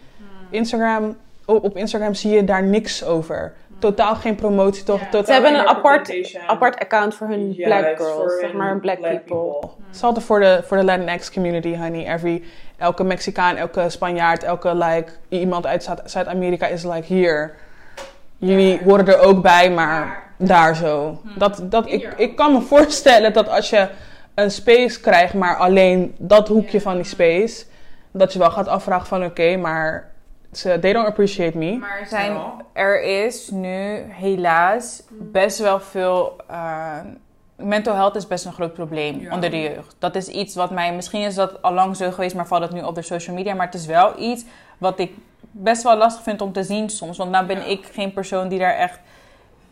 Instagram, 0.50 1.16
op, 1.44 1.64
op 1.64 1.76
Instagram 1.76 2.14
zie 2.14 2.30
je 2.30 2.44
daar 2.44 2.62
niks 2.62 3.04
over. 3.04 3.52
Totaal 3.80 4.14
geen 4.14 4.34
promotie, 4.34 4.84
toch? 4.84 5.00
Ja. 5.12 5.24
Ze 5.24 5.32
hebben 5.32 5.54
een 5.54 5.66
apart, 5.66 6.36
apart 6.46 6.78
account 6.78 7.14
voor 7.14 7.28
hun 7.28 7.54
black 7.56 7.96
girls, 7.96 8.38
zeg 8.40 8.52
maar 8.52 8.68
hun 8.68 8.80
black, 8.80 9.00
people. 9.00 9.68
Hetzelfde 9.88 10.20
voor 10.20 10.40
de, 10.40 10.60
voor 10.66 10.76
de 10.76 10.84
Latinx 10.84 11.32
community, 11.32 11.76
honey. 11.76 12.12
Every, 12.14 12.42
elke 12.76 13.04
Mexicaan, 13.04 13.56
elke 13.56 13.88
Spanjaard, 13.88 14.42
elke 14.42 14.74
like, 14.74 15.12
iemand 15.28 15.66
uit 15.66 15.82
Zuid- 15.82 16.02
Zuid-Amerika 16.04 16.66
is 16.66 16.84
like 16.84 17.04
hier. 17.14 17.54
Jullie 18.38 18.80
horen 18.84 19.06
er 19.06 19.18
ook 19.20 19.42
bij, 19.42 19.70
maar 19.70 20.22
daar 20.38 20.76
zo. 20.76 21.20
Dat, 21.36 21.62
dat, 21.62 21.86
ik, 21.86 22.14
ik 22.16 22.36
kan 22.36 22.52
me 22.52 22.60
voorstellen 22.60 23.32
dat 23.32 23.48
als 23.48 23.70
je 23.70 23.88
een 24.34 24.50
space 24.50 25.00
krijgt, 25.00 25.34
maar 25.34 25.56
alleen 25.56 26.14
dat 26.18 26.48
hoekje 26.48 26.80
van 26.80 26.94
die 26.94 27.04
space, 27.04 27.64
dat 28.12 28.32
je 28.32 28.38
wel 28.38 28.50
gaat 28.50 28.68
afvragen 28.68 29.06
van 29.06 29.24
oké, 29.24 29.56
maar 29.56 30.09
ze, 30.52 30.78
they 30.80 30.92
don't 30.92 31.06
appreciate 31.06 31.58
me. 31.58 31.76
Maar 31.76 32.06
zijn, 32.08 32.36
er 32.72 33.02
is 33.02 33.50
nu 33.50 34.02
helaas 34.08 35.02
best 35.10 35.58
wel 35.58 35.80
veel. 35.80 36.36
eh, 36.48 36.98
mental 37.56 37.94
health 37.94 38.16
is 38.16 38.26
best 38.26 38.44
een 38.44 38.52
groot 38.52 38.72
probleem 38.74 39.20
Ja. 39.20 39.34
onder 39.34 39.50
de 39.50 39.60
jeugd. 39.60 39.96
Dat 39.98 40.14
is 40.14 40.28
iets 40.28 40.54
wat 40.54 40.70
mij. 40.70 40.94
Misschien 40.94 41.20
is 41.22 41.34
dat 41.34 41.62
al 41.62 41.72
lang 41.72 41.96
zo 41.96 42.10
geweest, 42.10 42.34
maar 42.34 42.46
valt 42.46 42.62
het 42.62 42.72
nu 42.72 42.82
op 42.82 42.94
de 42.94 43.02
social 43.02 43.36
media. 43.36 43.54
Maar 43.54 43.66
het 43.66 43.74
is 43.74 43.86
wel 43.86 44.18
iets 44.18 44.44
wat 44.78 44.98
ik 44.98 45.12
best 45.50 45.82
wel 45.82 45.96
lastig 45.96 46.22
vind 46.22 46.40
om 46.40 46.52
te 46.52 46.62
zien 46.62 46.88
soms. 46.90 47.16
Want 47.16 47.30
nou 47.30 47.46
ben 47.46 47.58
Ja. 47.58 47.64
ik 47.64 47.88
geen 47.92 48.12
persoon 48.12 48.48
die 48.48 48.58
daar 48.58 48.74
echt 48.76 48.98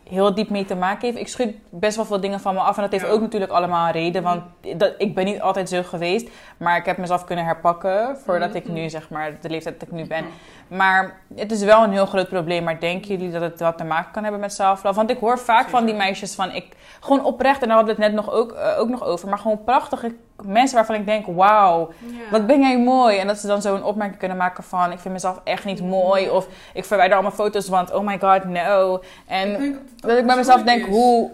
heel 0.09 0.33
diep 0.33 0.49
mee 0.49 0.65
te 0.65 0.75
maken 0.75 1.07
heeft. 1.07 1.19
Ik 1.19 1.27
schud 1.27 1.55
best 1.69 1.95
wel 1.95 2.05
veel 2.05 2.19
dingen 2.19 2.39
van 2.39 2.53
me 2.53 2.59
af. 2.59 2.75
En 2.75 2.81
dat 2.81 2.91
heeft 2.91 3.05
Ja. 3.05 3.11
ook 3.11 3.21
natuurlijk 3.21 3.51
allemaal 3.51 3.85
een 3.85 3.91
reden. 3.91 4.23
Want 4.23 4.41
dat, 4.77 4.93
ik 4.97 5.15
ben 5.15 5.25
niet 5.25 5.41
altijd 5.41 5.69
zo 5.69 5.83
geweest. 5.83 6.29
Maar 6.57 6.77
ik 6.77 6.85
heb 6.85 6.97
mezelf 6.97 7.25
kunnen 7.25 7.45
herpakken 7.45 8.17
voordat 8.17 8.55
ik 8.55 8.67
nu, 8.67 8.89
zeg 8.89 9.09
maar, 9.09 9.37
de 9.41 9.49
leeftijd 9.49 9.79
dat 9.79 9.87
ik 9.89 9.93
nu 9.93 10.07
ben. 10.07 10.25
Maar 10.67 11.19
het 11.35 11.51
is 11.51 11.63
wel 11.63 11.83
een 11.83 11.91
heel 11.91 12.05
groot 12.05 12.29
probleem. 12.29 12.63
Maar 12.63 12.79
denken 12.79 13.09
jullie 13.09 13.31
dat 13.31 13.41
het 13.41 13.59
wat 13.59 13.77
te 13.77 13.83
maken 13.83 14.11
kan 14.11 14.23
hebben 14.23 14.41
met 14.41 14.53
self-love? 14.53 14.95
Want 14.95 15.09
ik 15.09 15.19
hoor 15.19 15.39
vaak 15.39 15.69
van 15.69 15.85
die 15.85 15.95
meisjes 15.95 16.35
van... 16.35 16.51
Ik, 16.51 16.75
gewoon 16.99 17.25
oprecht, 17.25 17.61
en 17.61 17.67
daar 17.67 17.77
hadden 17.77 17.95
we 17.95 18.01
het 18.03 18.11
net 18.13 18.25
nog 18.25 18.33
ook, 18.35 18.51
eh, 18.51 18.79
ook 18.79 18.89
nog 18.89 19.03
over... 19.03 19.29
maar 19.29 19.39
gewoon 19.39 19.63
prachtige 19.63 20.15
mensen 20.43 20.75
waarvan 20.75 20.95
ik 20.95 21.05
denk... 21.05 21.25
wauw, 21.25 21.91
wat 22.31 22.47
ben 22.47 22.61
jij 22.61 22.79
mooi. 22.79 23.17
En 23.17 23.27
dat 23.27 23.37
ze 23.37 23.47
dan 23.47 23.61
zo 23.61 23.75
een 23.75 23.83
opmerking 23.83 24.19
kunnen 24.19 24.37
maken 24.37 24.63
van... 24.63 24.91
ik 24.91 24.99
vind 24.99 25.13
mezelf 25.13 25.41
echt 25.43 25.65
niet 25.65 25.81
mooi. 25.81 26.29
Of 26.29 26.47
ik 26.73 26.85
verwijder 26.85 27.15
allemaal 27.15 27.35
foto's, 27.35 27.67
want 27.67 27.93
oh 27.93 28.05
my 28.05 28.19
god, 28.19 28.43
no. 28.43 29.01
En 29.27 29.63
ik 29.63 29.77
dat 29.95 30.17
ik 30.17 30.25
bij 30.25 30.35
mezelf 30.35 30.63
denk, 30.63 30.85
is. 30.85 30.89
hoe... 30.89 31.31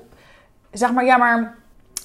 Zeg 0.71 0.91
maar, 0.91 1.05
ja, 1.05 1.17
maar... 1.17 1.55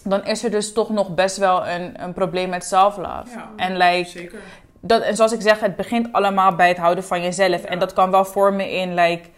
dan 0.04 0.24
is 0.24 0.44
er 0.44 0.50
dus 0.50 0.72
toch 0.72 0.90
nog 0.90 1.14
best 1.14 1.36
wel 1.36 1.68
een, 1.68 2.02
een 2.02 2.12
probleem 2.12 2.48
met 2.48 2.64
self-love. 2.64 3.30
Ja. 3.34 3.50
En 3.56 3.76
like, 3.76 4.08
Zeker. 4.08 4.40
dat, 4.80 5.02
en 5.02 5.16
zoals 5.16 5.32
ik 5.32 5.40
zeg, 5.40 5.60
het 5.60 5.76
begint 5.76 6.12
allemaal 6.12 6.54
bij 6.54 6.68
het 6.68 6.78
houden 6.78 7.04
van 7.04 7.22
jezelf. 7.22 7.62
Ja. 7.62 7.68
En 7.68 7.78
dat 7.78 7.92
kan 7.92 8.10
wel 8.10 8.24
vormen 8.24 8.70
in 8.70 8.94
like 8.94 9.28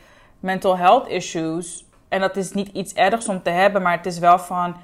mental 0.41 0.79
health 0.79 1.09
issues. 1.09 1.85
En 2.09 2.21
dat 2.21 2.37
is 2.37 2.53
niet 2.53 2.69
iets 2.69 2.93
ergs 2.93 3.29
om 3.29 3.43
te 3.43 3.51
hebben, 3.51 3.83
maar 3.83 3.97
het 3.97 4.07
is 4.07 4.19
wel 4.19 4.39
van. 4.39 4.77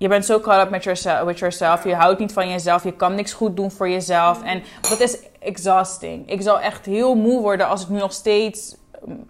Je 0.00 0.08
bent 0.08 0.24
zo 0.24 0.40
caught 0.40 0.64
up 0.64 0.70
met 0.70 0.84
yourself, 0.84 1.26
with 1.26 1.38
yourself. 1.38 1.84
Je 1.84 1.94
houdt 1.94 2.18
niet 2.18 2.32
van 2.32 2.48
jezelf. 2.48 2.84
Je 2.84 2.92
kan 2.92 3.14
niks 3.14 3.32
goed 3.32 3.56
doen 3.56 3.70
voor 3.70 3.88
jezelf. 3.88 4.42
En 4.42 4.62
dat 4.80 5.00
is 5.00 5.18
exhausting. 5.38 6.30
Ik 6.30 6.42
zou 6.42 6.60
echt 6.60 6.86
heel 6.86 7.14
moe 7.14 7.40
worden 7.40 7.68
als 7.68 7.82
ik 7.82 7.88
nu 7.88 7.98
nog 7.98 8.12
steeds. 8.12 8.76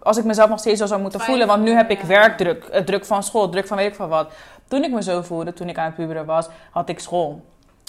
Als 0.01 0.17
ik 0.17 0.25
mezelf 0.25 0.49
nog 0.49 0.59
steeds 0.59 0.81
zo 0.81 0.87
zou 0.87 1.01
moeten 1.01 1.21
voelen. 1.21 1.47
Want 1.47 1.63
nu 1.63 1.71
heb 1.71 1.91
ik 1.91 2.01
werkdruk. 2.01 2.65
eh, 2.65 2.83
Druk 2.83 3.05
van 3.05 3.23
school. 3.23 3.49
Druk 3.49 3.67
van 3.67 3.77
weet 3.77 3.87
ik 3.87 3.95
van 3.95 4.09
wat. 4.09 4.33
Toen 4.69 4.85
ik 4.85 4.91
me 4.93 5.03
zo 5.03 5.23
voelde, 5.23 5.53
toen 5.53 5.69
ik 5.69 5.79
aan 5.79 5.85
het 5.85 5.95
puberen 5.95 6.25
was, 6.27 6.49
had 6.71 6.89
ik 6.89 6.99
school. 6.99 7.45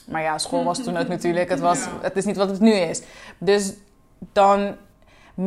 Maar 0.07 0.21
ja, 0.21 0.37
school 0.37 0.63
was 0.63 0.83
toen 0.83 0.97
ook 0.97 1.07
natuurlijk. 1.07 1.49
Het, 1.49 1.59
was, 1.59 1.85
het 2.01 2.15
is 2.15 2.25
niet 2.25 2.37
wat 2.37 2.49
het 2.49 2.59
nu 2.59 2.71
is. 2.73 3.01
Dus 3.37 3.73
dan 4.33 4.75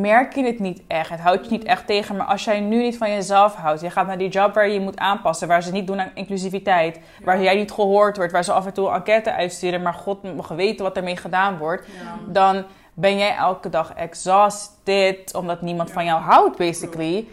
merk 0.01 0.35
je 0.35 0.43
het 0.45 0.59
niet 0.59 0.81
echt. 0.87 1.09
Het 1.09 1.19
houdt 1.19 1.45
je 1.45 1.51
niet 1.51 1.63
echt 1.63 1.87
tegen. 1.87 2.15
Maar 2.15 2.25
als 2.25 2.43
jij 2.43 2.59
nu 2.59 2.81
niet 2.81 2.97
van 2.97 3.09
jezelf 3.11 3.55
houdt, 3.55 3.81
je 3.81 3.89
gaat 3.89 4.07
naar 4.07 4.17
die 4.17 4.29
job 4.29 4.53
waar 4.53 4.67
je 4.67 4.73
je 4.73 4.79
moet 4.79 4.97
aanpassen, 4.97 5.47
waar 5.47 5.63
ze 5.63 5.71
niet 5.71 5.87
doen 5.87 5.99
aan 5.99 6.11
inclusiviteit, 6.13 6.99
waar 7.23 7.41
jij 7.41 7.55
niet 7.55 7.71
gehoord 7.71 8.17
wordt, 8.17 8.31
waar 8.31 8.43
ze 8.43 8.51
af 8.51 8.65
en 8.65 8.73
toe 8.73 8.91
enquête 8.91 9.33
uitsturen, 9.33 9.81
maar 9.81 9.93
God 9.93 10.35
mag 10.35 10.47
weten 10.47 10.85
wat 10.85 10.97
ermee 10.97 11.17
gedaan 11.17 11.57
wordt, 11.57 11.87
Ja. 11.87 12.31
dan 12.31 12.63
ben 12.93 13.17
jij 13.17 13.35
elke 13.35 13.69
dag 13.69 13.93
exhausted, 13.93 15.33
omdat 15.35 15.61
niemand 15.61 15.91
van 15.91 16.05
jou 16.05 16.21
houdt, 16.21 16.57
basically. 16.57 17.25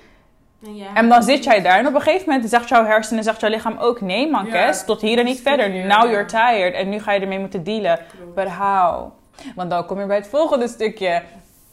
En 0.94 1.08
dan 1.08 1.22
zit 1.22 1.44
jij 1.44 1.62
daar 1.62 1.78
en 1.78 1.86
op 1.86 1.94
een 1.94 2.00
gegeven 2.00 2.28
moment 2.32 2.50
zegt 2.50 2.68
jouw 2.68 2.84
hersenen, 2.84 3.24
zegt 3.24 3.40
jouw 3.40 3.50
lichaam 3.50 3.76
ook, 3.78 4.00
nee 4.00 4.30
man, 4.30 4.48
Kes, 4.48 4.84
tot 4.84 5.00
hier 5.00 5.18
en 5.18 5.24
niet 5.24 5.40
verder. 5.40 5.70
Now 5.70 6.02
you're 6.10 6.24
tired. 6.24 6.74
En 6.74 6.88
nu 6.88 7.00
ga 7.00 7.12
je 7.12 7.20
ermee 7.20 7.38
moeten 7.38 7.64
dealen. 7.64 7.98
But 8.34 8.48
how? 8.48 9.10
Want 9.54 9.70
dan 9.70 9.86
kom 9.86 10.00
je 10.00 10.06
bij 10.06 10.16
het 10.16 10.28
volgende 10.28 10.68
stukje. 10.68 11.22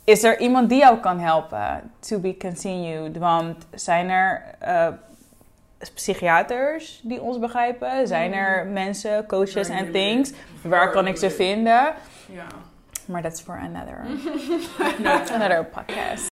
Is 0.10 0.24
er 0.24 0.40
iemand 0.40 0.70
die 0.70 0.80
jou 0.80 0.98
kan 0.98 1.20
helpen? 1.20 1.92
To 2.00 2.20
be 2.20 2.38
continued. 2.38 3.18
Want 3.18 3.66
zijn 3.74 4.10
er 4.10 4.56
eh, 4.60 4.88
psychiaters 5.94 7.00
die 7.04 7.22
ons 7.22 7.40
begrijpen? 7.40 8.08
Zijn 8.08 8.34
er 8.34 8.66
mensen, 8.66 9.26
coaches 9.26 9.70
en 9.70 9.92
things? 9.92 10.32
Waar 10.62 10.92
kan 10.92 11.08
ik 11.08 11.18
ze 11.18 11.30
vinden? 11.30 11.94
Ja. 12.26 12.48
Maar 13.06 13.22
that's 13.22 13.42
for 13.42 13.58
another, 13.58 14.06
another 15.36 15.66
podcast. 15.66 16.28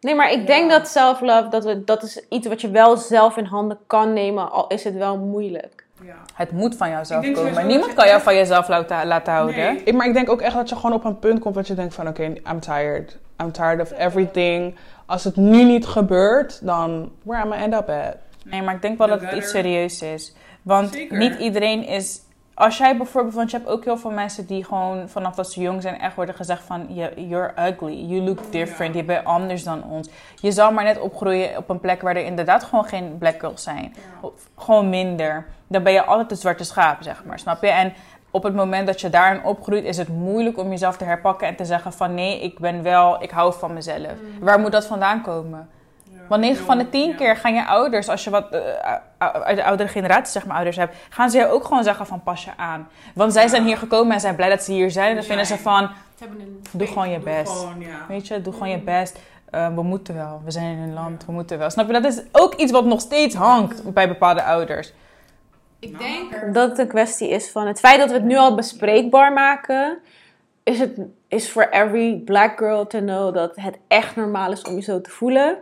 Nee, 0.00 0.14
maar 0.14 0.32
ik 0.32 0.46
denk 0.46 0.70
dat 0.70 0.88
self-love, 0.88 1.48
dat, 1.48 1.64
we, 1.64 1.84
dat 1.84 2.02
is 2.02 2.28
iets 2.28 2.46
wat 2.46 2.60
je 2.60 2.70
wel 2.70 2.96
zelf 2.96 3.36
in 3.36 3.44
handen 3.44 3.78
kan 3.86 4.12
nemen, 4.12 4.50
al 4.50 4.66
is 4.66 4.84
het 4.84 4.94
wel 4.94 5.18
moeilijk. 5.18 5.86
Ja. 6.04 6.14
Het 6.34 6.52
moet 6.52 6.76
van 6.76 6.90
jouzelf 6.90 7.24
komen. 7.24 7.38
sowieso 7.38 7.66
Niemand 7.66 7.94
kan 7.94 8.06
jou 8.06 8.22
van 8.22 8.34
jezelf 8.34 8.68
laten, 8.68 9.06
laten 9.06 9.32
houden. 9.32 9.56
Nee. 9.56 9.82
Ik, 9.82 9.94
maar 9.94 10.06
ik 10.06 10.12
denk 10.12 10.30
ook 10.30 10.40
echt 10.40 10.54
dat 10.54 10.68
je 10.68 10.76
gewoon 10.76 10.92
op 10.92 11.04
een 11.04 11.18
punt 11.18 11.40
komt 11.40 11.54
dat 11.54 11.66
je 11.66 11.74
denkt 11.74 11.94
van 11.94 12.08
oké, 12.08 12.22
I'm 12.24 12.60
tired. 12.60 13.16
I'm 13.42 13.52
tired 13.52 13.80
of 13.80 13.98
everything. 13.98 14.76
Als 15.06 15.24
het 15.24 15.36
nu 15.36 15.64
niet 15.64 15.86
gebeurt, 15.86 16.66
dan 16.66 17.10
where 17.22 17.42
am 17.42 17.52
I 17.52 17.56
end 17.56 17.74
up 17.74 17.88
at? 17.88 18.16
Nee, 18.44 18.62
maar 18.62 18.74
ik 18.74 18.82
denk 18.82 18.98
wel 18.98 19.06
dat 19.06 19.20
het 19.20 19.32
iets 19.32 19.50
serieus 19.50 20.02
is. 20.02 20.34
Want 20.62 20.92
Zeker. 20.92 21.18
niet 21.18 21.38
iedereen 21.38 21.86
is. 21.86 22.20
Als 22.58 22.78
jij 22.78 22.96
bijvoorbeeld, 22.96 23.34
want 23.34 23.50
je 23.50 23.56
hebt 23.56 23.68
ook 23.68 23.84
heel 23.84 23.96
veel 23.98 24.10
mensen 24.10 24.46
die 24.46 24.64
gewoon 24.64 25.08
vanaf 25.08 25.34
dat 25.34 25.52
ze 25.52 25.60
jong 25.60 25.82
zijn 25.82 26.00
echt 26.00 26.14
worden 26.14 26.34
gezegd 26.34 26.62
van 26.62 26.86
"Je- 26.88 27.26
you're 27.28 27.52
ugly, 27.68 27.92
you 28.06 28.20
look 28.22 28.52
different, 28.52 28.94
je 28.94 29.04
bent 29.04 29.24
anders 29.24 29.64
dan 29.64 29.82
ons. 29.84 30.08
Je 30.34 30.52
zal 30.52 30.72
maar 30.72 30.84
net 30.84 31.00
opgroeien 31.00 31.56
op 31.56 31.68
een 31.68 31.80
plek 31.80 32.02
waar 32.02 32.16
er 32.16 32.24
inderdaad 32.24 32.64
gewoon 32.64 32.84
geen 32.84 33.18
black 33.18 33.40
girls 33.40 33.62
zijn. 33.62 33.94
Of 34.20 34.32
gewoon 34.56 34.88
minder. 34.88 35.46
Dan 35.66 35.82
ben 35.82 35.92
je 35.92 36.04
altijd 36.04 36.28
de 36.28 36.34
zwarte 36.34 36.64
schaap, 36.64 37.02
zeg 37.02 37.24
maar, 37.24 37.38
snap 37.38 37.62
je? 37.62 37.68
En 37.68 37.92
op 38.30 38.42
het 38.42 38.54
moment 38.54 38.86
dat 38.86 39.00
je 39.00 39.10
daarin 39.10 39.44
opgroeit, 39.44 39.84
is 39.84 39.96
het 39.96 40.08
moeilijk 40.08 40.58
om 40.58 40.70
jezelf 40.70 40.96
te 40.96 41.04
herpakken 41.04 41.46
en 41.48 41.56
te 41.56 41.64
zeggen 41.64 41.92
van 41.92 42.14
nee, 42.14 42.40
ik 42.40 42.58
ben 42.58 42.82
wel, 42.82 43.22
ik 43.22 43.30
hou 43.30 43.54
van 43.54 43.72
mezelf. 43.72 44.12
Mm. 44.22 44.44
Waar 44.44 44.60
moet 44.60 44.72
dat 44.72 44.86
vandaan 44.86 45.22
komen? 45.22 45.68
Want 46.28 46.40
9 46.42 46.64
van 46.64 46.78
de 46.78 46.88
10 46.88 47.16
keer 47.16 47.36
gaan 47.36 47.54
je 47.54 47.66
ouders, 47.66 48.08
als 48.08 48.24
je 48.24 48.30
wat 48.30 48.50
eh, 48.50 48.60
uit 49.18 49.56
de 49.56 49.64
oudere 49.64 49.88
generatie 49.88 50.32
zeg 50.32 50.46
maar 50.46 50.54
ouders 50.54 50.76
hebt, 50.76 50.96
gaan 51.08 51.30
ze 51.30 51.38
je 51.38 51.46
ook 51.46 51.64
gewoon 51.64 51.82
zeggen 51.82 52.06
van 52.06 52.22
pas 52.22 52.44
je 52.44 52.50
aan. 52.56 52.88
Want 53.14 53.32
zij 53.32 53.48
zijn 53.48 53.64
hier 53.64 53.76
gekomen 53.76 54.12
en 54.12 54.20
zijn 54.20 54.36
blij 54.36 54.48
dat 54.48 54.62
ze 54.62 54.72
hier 54.72 54.90
zijn. 54.90 55.08
En 55.08 55.14
dan 55.14 55.24
vinden 55.24 55.46
ze 55.46 55.58
van, 55.58 55.90
doe 56.72 56.86
gewoon 56.86 57.10
je 57.10 57.18
best. 57.18 57.66
Weet 58.08 58.26
je, 58.26 58.42
doe 58.42 58.52
gewoon 58.52 58.70
je 58.70 58.78
best. 58.78 59.18
Eh, 59.50 59.74
we 59.74 59.82
moeten 59.82 60.14
wel. 60.14 60.40
We 60.44 60.50
zijn 60.50 60.76
in 60.76 60.82
een 60.82 60.94
land. 60.94 61.24
We 61.26 61.32
moeten 61.32 61.58
wel. 61.58 61.70
Snap 61.70 61.86
je? 61.86 61.92
Dat 61.92 62.04
is 62.04 62.22
ook 62.32 62.54
iets 62.54 62.72
wat 62.72 62.84
nog 62.84 63.00
steeds 63.00 63.34
hangt 63.34 63.92
bij 63.92 64.08
bepaalde 64.08 64.42
ouders. 64.42 64.92
Ik 65.78 65.98
denk 65.98 66.54
dat 66.54 66.70
het 66.70 66.78
een 66.78 66.88
kwestie 66.88 67.28
is 67.28 67.50
van 67.50 67.66
het 67.66 67.78
feit 67.78 67.98
dat 67.98 68.08
we 68.08 68.14
het 68.14 68.24
nu 68.24 68.36
al 68.36 68.54
bespreekbaar 68.54 69.32
maken, 69.32 69.98
is 70.62 70.78
het 70.78 71.00
is 71.28 71.50
voor 71.50 71.68
every 71.70 72.16
black 72.24 72.58
girl 72.58 72.86
to 72.86 72.98
know 72.98 73.34
dat 73.34 73.56
het 73.56 73.78
echt 73.88 74.16
normaal 74.16 74.52
is 74.52 74.62
om 74.62 74.74
je 74.74 74.82
zo 74.82 75.00
te 75.00 75.10
voelen. 75.10 75.58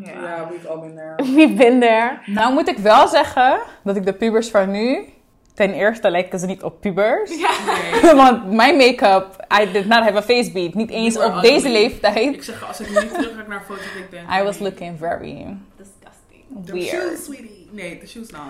Ja, 0.00 0.48
we've 0.50 0.68
all 0.68 0.80
been 0.80 0.94
there. 0.94 1.14
We've 1.36 1.54
been 1.54 1.80
there. 1.80 2.18
Nou 2.26 2.52
moet 2.52 2.68
ik 2.68 2.78
wel 2.78 3.08
zeggen 3.08 3.60
dat 3.82 3.96
ik 3.96 4.04
de 4.04 4.12
pubers 4.12 4.50
van 4.50 4.70
nu... 4.70 5.08
Ten 5.54 5.72
eerste 5.72 6.10
lijken 6.10 6.38
ze 6.38 6.46
niet 6.46 6.62
op 6.62 6.80
pubers. 6.80 7.30
Nee. 7.30 8.14
Want 8.22 8.52
mijn 8.52 8.76
make-up, 8.76 9.46
I 9.60 9.72
did 9.72 9.86
not 9.86 10.02
have 10.02 10.16
a 10.16 10.22
face 10.22 10.52
beat. 10.52 10.74
Niet 10.74 10.90
eens 10.90 11.18
op 11.18 11.40
deze 11.40 11.68
leeftijd. 11.68 12.34
Ik 12.34 12.42
zeg, 12.42 12.66
als 12.68 12.80
ik 12.80 12.88
nu 12.88 13.08
terug 13.08 13.34
ga 13.36 13.44
naar 13.48 13.62
foto's, 13.66 13.84
ik 13.84 14.10
denk... 14.10 14.30
I 14.40 14.42
was 14.42 14.58
looking 14.58 14.98
very 14.98 15.56
Disgusting. 15.76 16.90
Weird. 16.90 17.18
sweetie. 17.24 17.63
Nee, 17.74 17.98
de 17.98 18.06
shoes 18.06 18.30
not. 18.30 18.40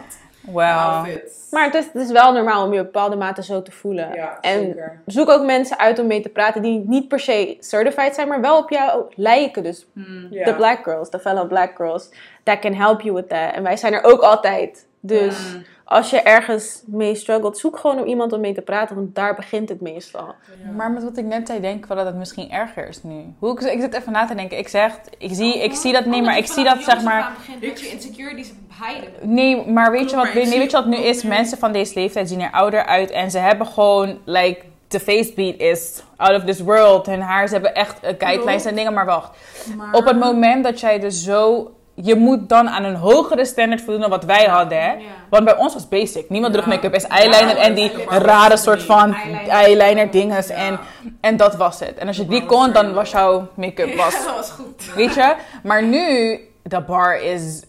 The 0.44 0.50
Well, 0.52 0.72
outfits. 0.72 1.32
Maar 1.50 1.64
het 1.64 1.74
is, 1.74 1.84
het 1.92 2.02
is 2.02 2.10
wel 2.10 2.32
normaal 2.32 2.64
om 2.66 2.72
je 2.72 2.78
op 2.78 2.84
bepaalde 2.84 3.16
mate 3.16 3.42
zo 3.42 3.62
te 3.62 3.70
voelen. 3.72 4.14
Ja, 4.14 4.38
en 4.40 4.60
zeker. 4.60 5.00
zoek 5.06 5.28
ook 5.28 5.44
mensen 5.44 5.78
uit 5.78 5.98
om 5.98 6.06
mee 6.06 6.20
te 6.20 6.28
praten 6.28 6.62
die 6.62 6.84
niet 6.87 7.08
per 7.08 7.20
se 7.20 7.56
certified 7.60 8.14
zijn, 8.14 8.28
maar 8.28 8.40
wel 8.40 8.58
op 8.58 8.70
jou 8.70 9.04
lijken. 9.14 9.62
Dus 9.62 9.87
Hmm. 9.92 10.28
De 10.30 10.54
black 10.56 10.82
girls, 10.84 11.10
de 11.10 11.18
fellow 11.18 11.48
black 11.48 11.76
girls, 11.76 12.08
that 12.42 12.58
can 12.58 12.74
help 12.74 13.00
you 13.00 13.14
with 13.14 13.28
that. 13.28 13.52
En 13.54 13.62
wij 13.62 13.76
zijn 13.76 13.92
er 13.92 14.04
ook 14.04 14.20
altijd. 14.20 14.87
Dus 15.00 15.52
Mm. 15.54 15.64
Als 15.84 16.10
je 16.10 16.20
ergens 16.22 16.82
mee 16.86 17.14
struggelt, 17.14 17.58
zoek 17.58 17.78
gewoon 17.78 17.98
om 17.98 18.04
iemand 18.06 18.32
om 18.32 18.40
mee 18.40 18.54
te 18.54 18.60
praten, 18.60 18.96
want 18.96 19.14
daar 19.14 19.34
begint 19.34 19.68
het 19.68 19.80
meestal. 19.80 20.34
maar 20.76 20.90
met 20.90 21.02
wat 21.04 21.16
ik 21.16 21.24
net 21.24 21.46
zei, 21.46 21.60
denk 21.60 21.76
ik 21.78 21.86
wel 21.86 21.96
dat 21.96 22.06
het 22.06 22.14
misschien 22.16 22.50
erger 22.50 22.88
is 22.88 23.02
nu. 23.02 23.34
Hoe 23.38 23.52
ik, 23.52 23.60
ik 23.60 23.80
zit 23.80 23.94
even 23.94 24.12
na 24.12 24.26
te 24.26 24.34
denken. 24.34 24.58
Ik 24.58 24.68
zeg, 24.68 24.92
ik 25.18 25.34
zie, 25.34 25.62
ik 25.62 25.74
zie 25.74 25.92
dat, 25.92 26.04
nee, 26.04 26.22
maar 26.22 26.36
ik 26.36 26.46
zie 26.46 26.64
dat 26.64 26.82
zeg 26.82 27.02
maar... 27.02 27.32
dat 27.60 27.80
je 27.80 27.88
insecurities 27.88 28.52
heiden. 28.68 29.10
Nee, 29.22 29.66
maar 29.70 29.90
weet 29.90 30.10
je 30.10 30.16
wat, 30.16 30.34
nee, 30.34 30.48
weet 30.58 30.70
je 30.70 30.76
wat 30.76 30.86
nu 30.86 30.96
is? 30.96 31.22
Mensen 31.22 31.58
van 31.58 31.72
deze 31.72 31.94
leeftijd 31.94 32.28
zien 32.28 32.40
er 32.40 32.50
ouder 32.52 32.84
uit 32.84 33.10
en 33.10 33.30
ze 33.30 33.38
hebben 33.38 33.66
gewoon, 33.66 34.18
like, 34.24 34.60
de 34.88 35.00
facebeat 35.00 35.58
is 35.58 36.02
out 36.16 36.36
of 36.36 36.44
this 36.44 36.60
world. 36.60 37.06
Hun 37.06 37.20
haar, 37.20 37.46
ze 37.48 37.52
hebben 37.54 37.74
echt 37.74 37.98
guidelines 38.18 38.64
en 38.64 38.74
dingen, 38.74 38.92
maar 38.94 39.06
wacht. 39.06 39.36
Maar- 39.76 39.94
Op 39.94 40.04
het 40.04 40.18
moment 40.18 40.64
dat 40.64 40.80
jij 40.80 40.98
dus 40.98 41.22
zo... 41.24 41.70
Je 41.94 42.14
moet 42.14 42.48
dan 42.48 42.68
aan 42.68 42.85
een 42.85 42.94
hogere 42.94 43.44
standaard 43.44 43.80
voldoen 43.83 44.00
dan 44.00 44.11
wat 44.11 44.24
wij 44.24 44.44
hadden, 44.44 44.83
hè? 44.83 44.92
Want 45.28 45.44
bij 45.44 45.57
ons 45.57 45.72
was 45.74 45.88
basic. 45.88 46.30
Niemand 46.30 46.54
Ja. 46.54 46.61
droeg 46.61 46.74
make-up. 46.74 46.94
is 46.94 47.07
eyeliner 47.07 47.57
Ja, 47.57 47.62
en 47.62 47.74
die 47.74 47.92
rare 48.09 48.57
soort 48.57 48.83
van 48.83 49.14
Eyeliner. 49.48 50.11
dinges. 50.11 50.48
En, 50.48 50.78
en 51.20 51.37
dat 51.37 51.57
was 51.57 51.80
het. 51.80 51.98
En 51.98 52.07
als 52.07 52.16
je 52.16 52.26
die 52.26 52.46
kon, 52.46 52.72
dan 52.72 52.92
was 52.94 53.11
jouw 53.11 53.48
make-up 53.54 53.94
was... 54.04 54.24
dat 54.24 54.35
was 54.37 54.50
goed. 54.50 54.94
Weet 54.94 55.14
je? 55.14 55.35
Maar 55.62 55.83
nu, 55.83 56.38
de 56.62 56.80
bar 56.80 57.22
is... 57.22 57.62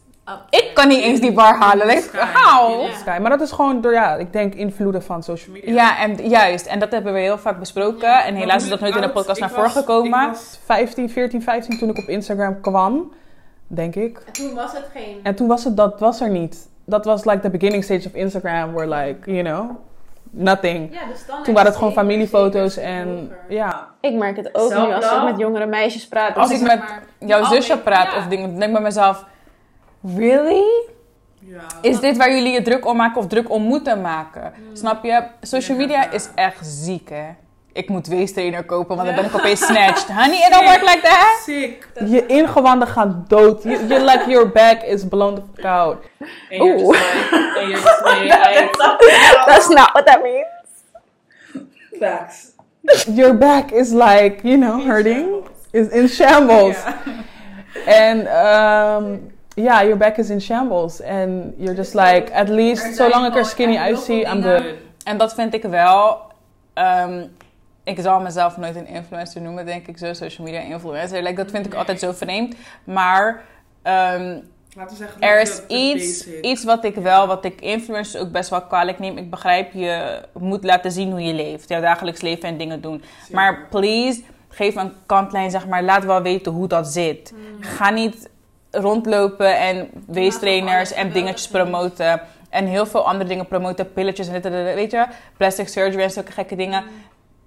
Ik 0.50 0.72
kan 0.74 0.88
niet 0.88 1.04
eens 1.04 1.20
die 1.20 1.32
bar 1.32 1.56
halen. 1.58 1.88
Like, 1.88 2.10
how? 2.34 2.94
Sky. 3.00 3.18
Maar 3.22 3.30
dat 3.30 3.42
is 3.42 3.52
gewoon 3.52 3.82
door, 3.82 3.94
ja, 3.94 4.16
ik 4.16 4.34
denk 4.34 4.54
invloeden 4.54 5.04
van 5.04 5.24
social 5.24 5.56
media. 5.56 5.74
Ja, 5.74 6.00
en 6.00 6.30
juist. 6.30 6.66
En 6.66 6.80
dat 6.80 6.92
hebben 6.92 7.14
we 7.14 7.20
heel 7.20 7.38
vaak 7.38 7.60
besproken. 7.60 8.24
En 8.24 8.36
helaas 8.36 8.64
is 8.64 8.70
dat 8.70 8.80
nooit 8.80 8.96
in 8.96 9.02
de 9.02 9.10
podcast 9.10 9.40
naar 9.40 9.50
voren 9.52 9.70
gekomen. 9.72 10.22
Ik 10.22 10.28
was 10.28 10.60
15, 10.66 11.10
14, 11.10 11.42
15 11.42 11.78
toen 11.78 11.90
ik 11.90 11.98
op 11.98 12.08
Instagram 12.08 12.62
kwam, 12.62 13.12
denk 13.68 13.96
ik. 13.96 14.20
Toen 14.20 14.54
was 14.54 14.72
het 14.72 14.86
geen... 14.94 15.20
En 15.24 15.36
toen 15.36 15.48
was 15.48 15.64
het, 15.64 15.78
dat 15.78 16.00
was 16.00 16.22
er 16.22 16.30
niet. 16.30 16.70
Dat 16.86 17.06
was 17.06 17.26
like 17.26 17.40
the 17.40 17.50
beginning 17.50 17.84
stage 17.84 18.08
of 18.08 18.14
Instagram, 18.14 18.74
where 18.74 18.96
like, 18.96 19.32
you 19.32 19.44
know, 19.44 19.70
nothing. 20.30 20.94
Ja, 20.94 21.06
de 21.08 21.16
standaard 21.16 21.46
Toen 21.46 21.54
waren 21.54 21.70
het 21.70 21.78
gewoon 21.80 21.94
familiefoto's 21.94 22.78
en 22.78 23.08
vroeger. 23.08 23.38
ja. 23.50 23.88
Ik 24.02 24.14
merk 24.14 24.36
het 24.36 24.50
ook 24.56 24.70
nu 24.70 24.94
als 24.94 25.12
ik 25.12 25.24
met 25.24 25.38
jongere 25.38 25.66
meisjes 25.66 26.08
praat. 26.08 26.36
Als 26.36 26.52
ik 26.52 26.62
met 26.62 26.78
maar- 26.80 27.04
jouw 27.20 27.44
zusje 27.44 27.78
praat 27.78 28.12
ja. 28.12 28.18
of 28.18 28.28
dingen, 28.28 28.50
denk 28.50 28.64
ik 28.64 28.72
bij 28.72 28.82
mezelf... 28.82 29.26
Really? 30.16 30.64
Ja. 31.40 31.62
Is 31.82 32.00
dit 32.00 32.18
waar 32.18 32.32
jullie 32.32 32.54
je 32.54 32.62
druk 32.62 32.86
om 32.88 32.96
maken 32.98 33.18
of 33.22 33.28
druk 33.28 33.50
om 33.52 33.62
moeten 33.64 34.02
maken? 34.02 34.54
Hmm. 34.56 34.76
Snap 34.76 35.04
je? 35.04 35.24
Social 35.42 35.78
Ja, 35.78 35.84
media 35.84 36.02
ja. 36.02 36.12
is 36.12 36.30
echt 36.36 36.66
ziek, 36.68 37.10
hè? 37.10 37.26
Ik 37.76 37.90
moet 37.90 38.08
weestrainer 38.08 38.64
kopen, 38.64 38.96
want 38.96 39.08
dan 39.08 39.16
ben 39.16 39.26
ik 39.26 39.36
opeens 39.36 39.66
snatched. 39.66 40.08
Honey, 40.08 40.38
it 40.38 40.52
don't 40.52 40.66
work 40.66 40.82
like 40.82 41.02
that. 41.02 41.42
Sick. 41.44 41.88
Je 42.06 42.26
ingewanden 42.26 42.88
gaan 42.88 43.26
dood. 43.28 43.64
You, 43.64 43.88
you 43.88 44.00
like 44.00 44.24
your 44.28 44.52
back 44.52 44.84
is 44.84 45.08
blown 45.08 45.36
the 45.36 45.42
fuck 45.56 45.66
out. 45.66 45.98
And 46.50 46.64
you're 46.64 46.78
just 46.78 46.92
like, 46.92 47.58
and 47.60 47.70
you're 47.70 47.82
just 47.82 48.04
like, 48.06 49.46
That's 49.46 49.68
not 49.70 49.94
what 49.94 50.06
that 50.06 50.22
means. 50.24 50.48
Facts. 52.00 52.52
Your 53.16 53.34
back 53.38 53.72
is 53.72 53.92
like, 53.92 54.40
you 54.44 54.58
know, 54.58 54.80
hurting. 54.86 55.44
Is 55.72 55.90
in 55.90 56.08
shambles. 56.08 56.76
And 57.88 58.28
um, 58.28 59.32
yeah, 59.56 59.82
your 59.84 59.98
back 59.98 60.18
is 60.18 60.30
in 60.30 60.40
shambles. 60.40 61.02
And 61.02 61.54
you're 61.58 61.76
just 61.78 61.94
like, 61.94 62.32
at 62.34 62.48
least, 62.50 62.96
zolang 62.96 63.26
ik 63.26 63.36
er 63.36 63.46
skinny 63.46 63.78
uitzie, 63.78 64.26
I'm 64.26 64.42
good. 64.42 64.64
En 65.04 65.18
dat 65.18 65.34
vind 65.34 65.54
ik 65.54 65.64
wel. 65.64 66.24
ehm, 66.74 67.28
ik 67.86 68.00
zal 68.00 68.20
mezelf 68.20 68.58
nooit 68.58 68.76
een 68.76 68.88
influencer 68.88 69.42
noemen, 69.42 69.66
denk 69.66 69.88
ik 69.88 69.98
zo. 69.98 70.14
Social 70.14 70.48
media 70.48 70.62
influencer. 70.62 71.24
Like, 71.24 71.36
dat 71.36 71.52
vind 71.52 71.66
ik 71.66 71.74
altijd 71.74 72.00
zo 72.00 72.12
vreemd. 72.12 72.56
Maar 72.84 73.44
ehm, 73.82 74.38
Laten 74.76 74.98
zeggen, 74.98 75.22
er 75.22 75.42
is 75.42 75.62
iets, 75.68 76.28
iets 76.42 76.64
wat 76.64 76.84
ik 76.84 76.96
wel, 76.96 77.28
wat 77.28 77.46
ik 77.46 77.62
influencers 77.62 78.24
ook 78.24 78.32
best 78.32 78.50
wel 78.50 78.62
kwalijk 78.62 79.00
neem. 79.00 79.18
Ik 79.18 79.30
begrijp, 79.30 79.74
je 79.74 80.22
moet 80.34 80.64
laten 80.64 80.92
zien 80.92 81.12
hoe 81.12 81.22
je 81.22 81.34
leeft. 81.34 81.70
Jouw 81.70 81.82
dagelijks 81.82 82.22
leven 82.22 82.50
en 82.50 82.58
dingen 82.58 82.82
doen. 82.82 83.04
Zeker. 83.20 83.36
Maar 83.36 83.68
please, 83.70 84.22
geef 84.50 84.76
een 84.76 84.94
kantlijn, 85.06 85.52
zeg 85.52 85.68
maar. 85.68 85.84
Laat 85.84 86.06
wel 86.06 86.22
weten 86.22 86.52
hoe 86.52 86.68
dat 86.68 86.88
zit. 86.88 87.34
Ga 87.60 87.90
niet 87.90 88.30
rondlopen 88.72 89.58
en 89.60 89.90
weestrainers 90.08 90.94
en 90.94 91.12
dingetjes 91.12 91.48
promoten. 91.48 92.22
En 92.50 92.66
heel 92.66 92.86
veel 92.86 93.08
andere 93.08 93.30
dingen 93.30 93.48
promoten. 93.48 93.94
Pilletjes 93.94 94.28
en 94.28 94.34
dit, 94.34 94.44
dit, 94.44 94.52
dit, 94.52 94.76
weet 94.76 94.92
je. 94.92 95.06
Plastic 95.38 95.68
surgery 95.68 96.04
en 96.04 96.12
zulke 96.12 96.32
gekke 96.32 96.56
dingen. 96.56 96.84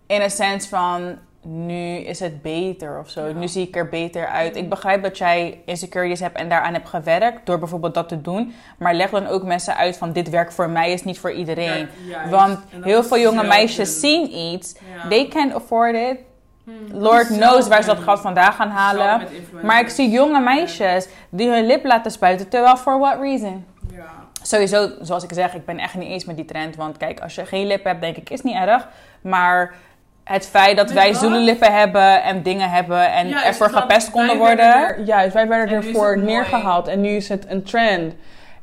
In 0.08 0.20
een 0.22 0.30
sens 0.30 0.66
van, 0.66 1.18
nu 1.42 1.96
is 1.96 2.20
het 2.20 2.42
beter 2.42 2.98
of 2.98 3.10
zo. 3.10 3.26
Ja. 3.26 3.32
Nu 3.32 3.48
zie 3.48 3.66
ik 3.66 3.76
er 3.76 3.88
beter 3.88 4.26
uit. 4.26 4.56
Ik 4.56 4.68
begrijp 4.68 5.02
dat 5.02 5.18
jij 5.18 5.60
insecurities 5.64 6.20
hebt 6.20 6.36
en 6.36 6.48
daaraan 6.48 6.72
hebt 6.72 6.88
gewerkt. 6.88 7.46
Door 7.46 7.58
bijvoorbeeld 7.58 7.94
dat 7.94 8.08
te 8.08 8.20
doen. 8.20 8.54
Maar 8.78 8.94
leg 8.94 9.10
dan 9.10 9.26
ook 9.26 9.42
mensen 9.42 9.76
uit 9.76 9.96
van, 9.96 10.12
dit 10.12 10.30
werkt 10.30 10.54
voor 10.54 10.70
mij, 10.70 10.92
is 10.92 11.04
niet 11.04 11.18
voor 11.18 11.32
iedereen. 11.32 11.88
Want 12.30 12.58
heel 12.82 13.04
veel 13.04 13.18
jonge 13.18 13.44
meisjes 13.44 14.00
zien 14.00 14.36
iets. 14.36 14.74
Ja. 14.94 15.08
They 15.08 15.28
can't 15.28 15.54
afford 15.54 15.94
it. 15.94 16.18
Hmm. 16.64 17.00
Lord 17.00 17.26
knows 17.26 17.68
waar 17.68 17.82
ze 17.82 17.88
dat 17.88 17.98
geld 17.98 18.20
vandaan 18.20 18.52
gaan 18.52 18.70
halen. 18.70 19.28
Maar 19.62 19.80
ik 19.80 19.88
zie 19.88 20.10
jonge 20.10 20.40
meisjes 20.40 21.08
die 21.28 21.50
hun 21.50 21.66
lip 21.66 21.84
laten 21.84 22.10
spuiten. 22.10 22.48
Terwijl, 22.48 22.76
for 22.76 22.98
what 22.98 23.20
reason? 23.20 23.64
Ja. 23.92 24.06
Sowieso, 24.42 24.90
zoals 25.00 25.24
ik 25.24 25.32
zeg, 25.32 25.54
ik 25.54 25.64
ben 25.64 25.78
echt 25.78 25.94
niet 25.94 26.08
eens 26.08 26.24
met 26.24 26.36
die 26.36 26.44
trend. 26.44 26.76
Want 26.76 26.96
kijk, 26.96 27.20
als 27.20 27.34
je 27.34 27.46
geen 27.46 27.66
lip 27.66 27.84
hebt, 27.84 28.00
denk 28.00 28.16
ik, 28.16 28.30
is 28.30 28.42
niet 28.42 28.54
erg. 28.54 28.88
Maar 29.20 29.74
het 30.28 30.46
feit 30.46 30.76
dat 30.76 30.90
wij 30.90 31.06
je 31.06 31.12
wat? 31.12 31.20
zoele 31.20 31.38
lippen 31.38 31.72
hebben 31.72 32.22
en 32.22 32.42
dingen 32.42 32.70
hebben 32.70 33.12
en 33.12 33.28
Ja, 33.28 33.44
ervoor 33.44 33.70
gepest 33.70 34.10
konden 34.10 34.36
worden. 34.38 34.74
er- 34.74 35.00
Juist, 35.04 35.34
wij 35.34 35.48
werden 35.48 35.74
ervoor 35.76 36.18
neergehaald 36.18 36.88
en 36.88 37.00
nu 37.00 37.08
is 37.08 37.28
het 37.28 37.44
een 37.48 37.62
trend. 37.62 38.14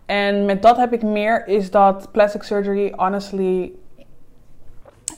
En 0.06 0.46
met 0.46 0.62
dat 0.62 0.78
heb 0.78 0.94
ik 0.94 1.02
meer, 1.04 1.48
is 1.48 1.72
dat 1.72 2.12
plastic 2.12 2.44
surgery, 2.44 2.94
honestly, 2.96 3.72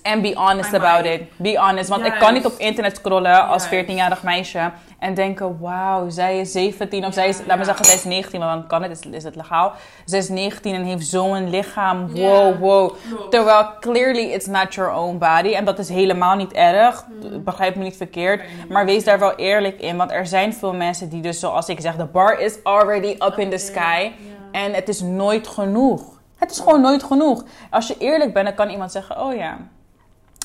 En 0.02 0.22
be 0.22 0.34
honest 0.36 0.74
about 0.74 1.06
it. 1.06 1.22
Be 1.36 1.58
honest. 1.58 1.90
Want 1.90 2.06
ik 2.06 2.14
kan 2.20 2.34
niet 2.34 2.46
op 2.46 2.54
internet 2.58 2.96
scrollen 2.96 3.48
als 3.48 3.70
Juist. 3.70 3.90
14-jarig 3.90 4.24
meisje 4.24 4.72
en 5.00 5.14
denken: 5.14 5.60
wauw, 5.60 6.10
zij 6.10 6.40
is 6.40 6.52
17 6.52 7.06
of 7.06 7.14
zij 7.14 7.28
is, 7.28 7.38
Ja, 7.38 7.44
laat 7.48 7.58
me 7.58 7.64
zeggen, 7.64 7.86
zij 7.86 7.96
is 7.96 8.04
19, 8.04 8.40
want 8.40 8.52
dan 8.52 8.68
kan 8.68 8.84
het, 8.84 8.92
is, 8.92 9.12
is 9.12 9.24
het 9.24 9.36
legaal. 9.36 9.74
Zij 10.06 10.20
is 10.20 10.30
19 10.30 10.76
en 10.76 10.84
heeft 10.84 11.08
zo'n 11.08 11.50
lichaam. 11.50 12.12
Wow, 12.12 12.60
wow. 12.60 12.94
Klopt. 13.10 13.32
Terwijl 13.32 13.70
clearly 13.80 14.32
it's 14.34 14.46
not 14.46 14.74
your 14.74 14.94
own 14.94 15.18
body. 15.18 15.54
En 15.54 15.66
dat 15.66 15.80
is 15.80 15.90
helemaal 15.90 16.36
niet 16.36 16.54
erg. 16.54 17.06
Begrijp 17.44 17.76
me 17.76 17.84
niet 17.84 17.98
verkeerd. 17.98 18.42
Maar 18.70 18.86
wees 18.86 19.04
daar 19.04 19.20
wel 19.20 19.36
eerlijk 19.36 19.82
in. 19.82 19.98
Want 19.98 20.12
er 20.12 20.26
zijn 20.26 20.54
veel 20.54 20.74
mensen 20.74 21.10
die 21.10 21.22
dus, 21.22 21.40
zoals 21.40 21.70
ik 21.70 21.82
zeg, 21.82 21.96
de 21.96 22.06
bar 22.06 22.40
is 22.40 22.64
already 22.64 23.16
up 23.20 23.38
in 23.38 23.50
the 23.50 23.58
sky. 23.58 24.12
En 24.52 24.74
het 24.74 24.90
is 24.90 25.02
nooit 25.02 25.48
genoeg. 25.48 26.02
Het 26.38 26.52
is 26.52 26.60
gewoon 26.60 26.82
nooit 26.82 27.04
genoeg. 27.04 27.44
Als 27.70 27.88
je 27.88 27.96
eerlijk 27.98 28.34
bent, 28.34 28.46
dan 28.46 28.56
kan 28.56 28.70
iemand 28.70 28.92
zeggen, 28.92 29.22
oh 29.22 29.36
ja. 29.36 29.58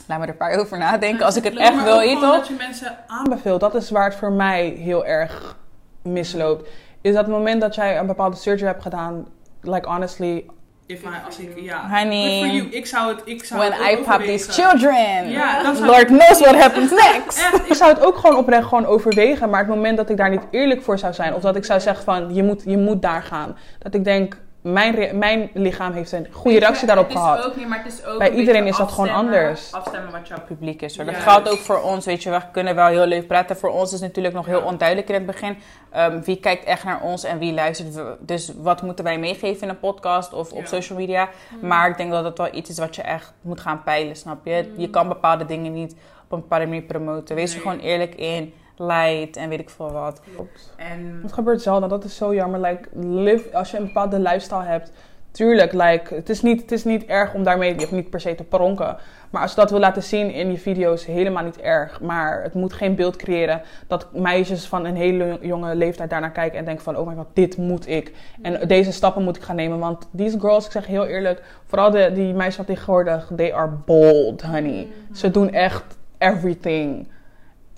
Laat 0.06 0.18
me 0.18 0.24
er 0.24 0.30
een 0.30 0.36
paar 0.36 0.58
over 0.58 0.78
nadenken. 0.78 1.24
Als 1.26 1.36
ik 1.36 1.44
het 1.44 1.56
echt 1.56 1.82
wil, 1.82 2.20
toch? 2.20 2.36
dat 2.36 2.48
je 2.48 2.54
mensen 2.58 2.96
aanbeveelt. 3.06 3.60
Dat 3.60 3.74
is 3.74 3.90
waar 3.90 4.04
het 4.04 4.14
voor 4.14 4.32
mij 4.32 4.68
heel 4.68 5.06
erg 5.06 5.56
misloopt. 6.02 6.68
Is 7.00 7.14
dat 7.14 7.24
het 7.24 7.34
moment 7.34 7.60
dat 7.60 7.74
jij 7.74 7.98
een 7.98 8.06
bepaalde 8.06 8.36
surgery 8.36 8.66
hebt 8.66 8.82
gedaan, 8.82 9.26
like 9.60 9.88
honestly, 9.88 10.44
If 10.86 11.02
I, 11.02 11.26
als 11.26 11.38
ik, 11.38 11.60
ja. 11.60 11.88
Honey. 11.88 12.38
For 12.38 12.56
you. 12.56 12.68
Ik 12.68 12.86
zou 12.86 13.14
het, 13.14 13.22
ik 13.24 13.44
zou 13.44 13.60
When 13.60 13.72
het 13.72 13.98
I 13.98 14.02
pop 14.02 14.20
these 14.20 14.52
children. 14.52 15.30
Ja, 15.30 15.62
dan 15.62 15.76
zou 15.76 15.88
Lord 15.88 16.06
knows 16.06 16.40
what 16.40 16.56
happens 16.56 16.90
next. 17.04 17.38
Echt, 17.38 17.68
ik 17.68 17.74
zou 17.74 17.94
het 17.94 18.04
ook 18.04 18.16
gewoon 18.16 18.36
oprecht 18.36 18.64
gewoon 18.64 18.86
overwegen. 18.86 19.50
Maar 19.50 19.60
het 19.60 19.68
moment 19.68 19.96
dat 19.96 20.10
ik 20.10 20.16
daar 20.16 20.30
niet 20.30 20.46
eerlijk 20.50 20.82
voor 20.82 20.98
zou 20.98 21.12
zijn... 21.12 21.34
of 21.34 21.42
dat 21.42 21.56
ik 21.56 21.64
zou 21.64 21.80
zeggen 21.80 22.04
van, 22.04 22.34
je 22.34 22.42
moet, 22.42 22.62
je 22.66 22.78
moet 22.78 23.02
daar 23.02 23.22
gaan. 23.22 23.56
Dat 23.78 23.94
ik 23.94 24.04
denk, 24.04 24.36
mijn, 24.62 25.18
mijn 25.18 25.50
lichaam 25.54 25.92
heeft 25.92 26.12
een 26.12 26.26
goede 26.32 26.58
reactie 26.58 26.86
daarop 26.86 27.08
het 27.08 27.14
is 27.16 27.20
gehad. 27.20 27.44
Ook 27.46 27.56
niet, 27.56 27.68
maar 27.68 27.82
het 27.84 27.92
is 27.92 28.04
ook 28.04 28.18
Bij 28.18 28.30
een 28.30 28.38
iedereen 28.38 28.66
is 28.66 28.76
dat 28.76 28.92
gewoon 28.92 29.10
anders. 29.10 29.72
Afstemmen 29.72 30.12
wat 30.12 30.28
jouw 30.28 30.40
publiek 30.46 30.82
is. 30.82 30.96
Hoor. 30.96 31.04
Dat 31.04 31.14
geldt 31.14 31.48
ook 31.48 31.58
voor 31.58 31.80
ons, 31.80 32.04
weet 32.04 32.22
je. 32.22 32.30
We 32.30 32.40
kunnen 32.52 32.74
wel 32.74 32.86
heel 32.86 33.06
leuk 33.06 33.26
praten. 33.26 33.56
Voor 33.56 33.70
ons 33.70 33.86
is 33.86 33.92
het 33.92 34.00
natuurlijk 34.08 34.34
nog 34.34 34.46
heel 34.46 34.60
onduidelijk 34.60 35.08
in 35.08 35.14
het 35.14 35.26
begin. 35.26 35.56
Ehm, 35.90 36.20
wie 36.20 36.36
kijkt 36.36 36.64
echt 36.64 36.84
naar 36.84 37.00
ons 37.00 37.24
en 37.24 37.38
wie 37.38 37.52
luistert. 37.52 38.00
Dus 38.20 38.52
wat 38.56 38.82
moeten 38.82 39.04
wij 39.04 39.18
meegeven 39.18 39.62
in 39.62 39.68
een 39.68 39.78
podcast 39.78 40.32
of 40.32 40.52
op 40.52 40.60
Ja. 40.60 40.66
social 40.66 40.98
media. 40.98 41.28
Maar 41.60 41.88
ik 41.90 41.96
denk 41.96 42.10
dat 42.10 42.24
het 42.24 42.38
wel 42.38 42.54
iets 42.54 42.70
is 42.70 42.78
wat 42.78 42.96
je 42.96 43.02
echt 43.02 43.32
moet 43.40 43.60
gaan 43.60 43.82
peilen, 43.82 44.16
snap 44.16 44.46
je? 44.46 44.72
Je 44.76 44.90
kan 44.90 45.08
bepaalde 45.08 45.44
dingen 45.44 45.72
niet 45.72 45.92
op 46.24 46.32
een 46.32 46.40
bepaalde 46.40 46.66
manier 46.66 46.82
promoten. 46.82 47.34
Wees 47.36 47.54
er 47.54 47.60
gewoon 47.60 47.78
eerlijk 47.78 48.14
in. 48.14 48.54
Light 48.76 49.36
en 49.36 49.48
weet 49.48 49.60
ik 49.60 49.70
veel 49.70 49.92
wat. 49.92 50.20
Klopt. 50.34 50.74
En 50.76 51.18
Het 51.22 51.32
gebeurt 51.32 51.62
zelden, 51.62 51.88
dat 51.88 52.04
is 52.04 52.16
zo 52.16 52.34
jammer. 52.34 52.60
Like, 52.60 52.88
live, 52.94 53.56
als 53.56 53.70
je 53.70 53.76
een 53.76 53.84
bepaalde 53.84 54.18
lifestyle 54.18 54.64
hebt, 54.64 54.92
tuurlijk, 55.30 55.72
like, 55.72 56.14
het, 56.14 56.28
is 56.28 56.42
niet, 56.42 56.60
het 56.60 56.72
is 56.72 56.84
niet 56.84 57.04
erg 57.04 57.34
om 57.34 57.42
daarmee 57.42 57.74
je 57.74 57.80
hebt 57.80 57.90
niet 57.90 58.10
per 58.10 58.20
se 58.20 58.34
te 58.34 58.44
pronken. 58.44 58.96
Maar 59.30 59.42
als 59.42 59.50
je 59.50 59.56
dat 59.56 59.70
wil 59.70 59.80
laten 59.80 60.02
zien 60.02 60.32
in 60.32 60.50
je 60.50 60.58
video's, 60.58 61.06
helemaal 61.06 61.44
niet 61.44 61.60
erg. 61.60 62.00
Maar 62.00 62.42
het 62.42 62.54
moet 62.54 62.72
geen 62.72 62.94
beeld 62.94 63.16
creëren 63.16 63.62
dat 63.86 64.12
meisjes 64.12 64.66
van 64.66 64.84
een 64.84 64.96
hele 64.96 65.38
jonge 65.40 65.74
leeftijd 65.74 66.10
daarnaar 66.10 66.32
kijken 66.32 66.58
en 66.58 66.64
denken 66.64 66.84
van, 66.84 66.96
oh 66.96 67.06
my 67.06 67.14
god, 67.14 67.26
dit 67.32 67.56
moet 67.56 67.88
ik. 67.88 68.12
En 68.42 68.68
deze 68.68 68.92
stappen 68.92 69.22
moet 69.22 69.36
ik 69.36 69.42
gaan 69.42 69.56
nemen. 69.56 69.78
Want 69.78 70.08
these 70.16 70.40
girls, 70.40 70.64
ik 70.64 70.72
zeg 70.72 70.86
heel 70.86 71.06
eerlijk, 71.06 71.42
vooral 71.66 71.90
de, 71.90 72.10
die 72.14 72.34
meisjes 72.34 72.56
van 72.56 72.64
tegenwoordig, 72.64 73.30
they 73.36 73.54
are 73.54 73.70
bold, 73.84 74.42
honey. 74.42 74.88
Ze 75.12 75.30
doen 75.30 75.52
echt 75.52 75.84
everything. 76.18 77.08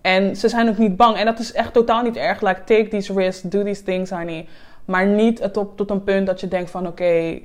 En 0.05 0.37
ze 0.37 0.49
zijn 0.49 0.69
ook 0.69 0.79
niet 0.79 0.97
bang. 0.97 1.17
En 1.17 1.25
dat 1.25 1.39
is 1.39 1.53
echt 1.53 1.73
totaal 1.73 2.03
niet 2.03 2.17
erg. 2.17 2.41
Like, 2.41 2.65
take 2.65 2.89
these 2.89 3.13
risks, 3.13 3.43
do 3.43 3.63
these 3.63 3.83
things, 3.83 4.11
honey. 4.11 4.49
Maar 4.85 5.07
niet 5.07 5.39
het 5.39 5.57
op, 5.57 5.77
tot 5.77 5.91
een 5.91 6.05
punt 6.05 6.27
dat 6.27 6.41
je 6.41 6.49
denkt 6.49 6.71
van, 6.71 6.87
oké, 6.87 7.41